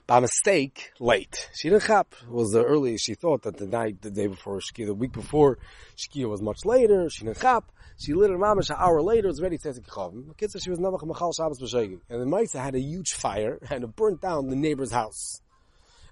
by 0.05 0.19
mistake 0.19 0.91
late. 0.99 1.49
She 1.55 1.69
didn't 1.69 1.83
chap. 1.83 2.13
It 2.23 2.29
was 2.29 2.51
the 2.51 2.63
earliest 2.63 3.05
she 3.05 3.13
thought 3.13 3.43
that 3.43 3.57
the 3.57 3.67
night, 3.67 4.01
the 4.01 4.11
day 4.11 4.27
before 4.27 4.59
Shkia, 4.59 4.85
the 4.87 4.93
week 4.93 5.13
before 5.13 5.57
Shkia 5.95 6.29
was 6.29 6.41
much 6.41 6.65
later. 6.65 7.09
She 7.09 7.23
didn't 7.23 7.39
chap. 7.39 7.71
She 7.97 8.13
lit 8.13 8.29
her 8.29 8.37
mamish 8.37 8.69
an 8.69 8.75
hour 8.79 9.01
later. 9.01 9.27
Was 9.27 9.41
ready 9.41 9.57
to 9.57 9.73
take. 9.73 9.83
The 9.85 10.33
kid 10.37 10.51
said 10.51 10.61
she 10.61 10.69
was 10.69 10.79
navach 10.79 11.05
machal 11.05 11.31
Shabbos 11.31 11.61
b'shegig. 11.61 12.01
And 12.09 12.21
the 12.21 12.25
Maisa 12.25 12.61
had 12.61 12.75
a 12.75 12.79
huge 12.79 13.13
fire 13.13 13.59
and 13.69 13.83
it 13.83 13.95
burnt 13.95 14.21
down 14.21 14.49
the 14.49 14.55
neighbor's 14.55 14.91
house. 14.91 15.41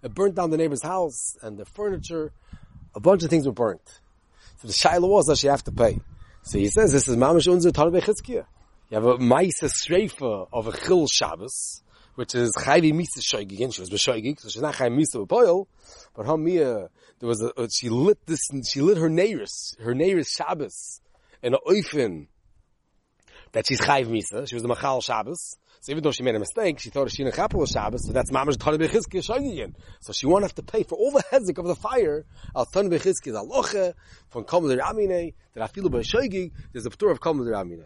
It 0.04 0.14
burnt 0.14 0.36
down 0.36 0.52
the 0.52 0.58
neighbor's 0.58 0.84
house 0.84 1.36
and 1.42 1.58
the 1.58 1.66
furniture. 1.66 2.32
A 2.96 3.00
bunch 3.00 3.24
of 3.24 3.30
things 3.30 3.46
were 3.46 3.54
burnt. 3.54 4.00
So 4.62 4.68
the 4.68 4.74
shaila 4.74 5.08
was 5.08 5.28
that 5.28 5.38
she 5.38 5.48
have 5.48 5.64
to 5.66 5.72
pay. 5.72 6.00
So 6.44 6.58
he 6.58 6.70
says 6.70 6.92
this 6.92 7.08
is 7.08 7.16
mamish 7.16 7.48
unzer 7.48 7.74
talib 7.74 7.96
You 7.96 8.46
have 8.92 9.06
a 9.06 9.18
Maisa 9.18 9.70
streifa 9.70 10.48
of 10.52 10.68
a 10.68 10.72
chil 10.72 11.08
Shabbos 11.08 11.84
which 12.16 12.36
is 12.36 12.54
Chayvi 12.58 12.94
Misa 12.94 13.20
Shoigig, 13.20 13.74
she 13.74 13.82
was 13.82 13.90
Beshoigig, 13.90 14.40
so 14.40 14.50
she's 14.50 14.62
not 14.62 14.76
Chayvi 14.76 15.00
Misa 15.00 15.26
Upoil, 15.26 15.68
but 16.16 16.26
Hamia, 16.26 16.90
there 17.20 17.28
was 17.28 17.42
a, 17.42 17.54
uh, 17.60 17.68
she 17.72 17.90
lit 17.90 18.26
this, 18.26 18.42
she 18.68 18.82
lit 18.82 18.98
her 18.98 19.10
Neiris, 19.10 19.80
her 19.80 19.94
Neiris 19.94 20.30
Shabbos, 20.30 21.02
in 21.42 21.54
a 21.54 21.58
Oifen, 21.60 22.28
that 23.54 23.68
she's 23.68 23.80
Chayv 23.80 24.08
Misa, 24.08 24.48
she 24.48 24.56
was 24.56 24.64
a 24.64 24.68
Machal 24.68 25.02
Shabbos, 25.02 25.58
so 25.82 25.92
even 25.92 26.04
though 26.04 26.12
she 26.12 26.22
made 26.22 26.36
a 26.36 26.40
mistake, 26.40 26.80
she 26.80 26.92
thought 26.92 27.10
she 27.10 27.24
a 27.24 27.32
Chapel 27.32 27.66
Shabbos, 27.66 28.06
so 28.06 28.14
that's 28.14 28.30
Mamash 28.30 28.58
Tana 28.58 28.78
Bechizki 28.78 29.20
Shoigig 29.28 29.74
So 30.00 30.14
she 30.14 30.28
won't 30.28 30.44
have 30.44 30.54
to 30.56 30.62
pay 30.62 30.84
for 30.84 30.96
all 30.96 31.10
the 31.10 31.24
hezik 31.32 31.58
of 31.58 31.66
the 31.66 31.76
fire, 31.76 32.24
al 32.56 32.68
Tana 32.68 32.88
Bechizki 32.88 33.34
Aloche, 33.34 33.96
from 34.30 34.44
Kamel 34.44 34.78
Ramine, 34.78 35.34
that 35.56 35.76
about 35.76 36.04
Shoigig, 36.04 36.52
there's 36.72 36.86
a 36.86 36.92
Ptur 36.92 37.12
of 37.12 37.20
Kamel 37.20 37.46
Ramine. 37.46 37.86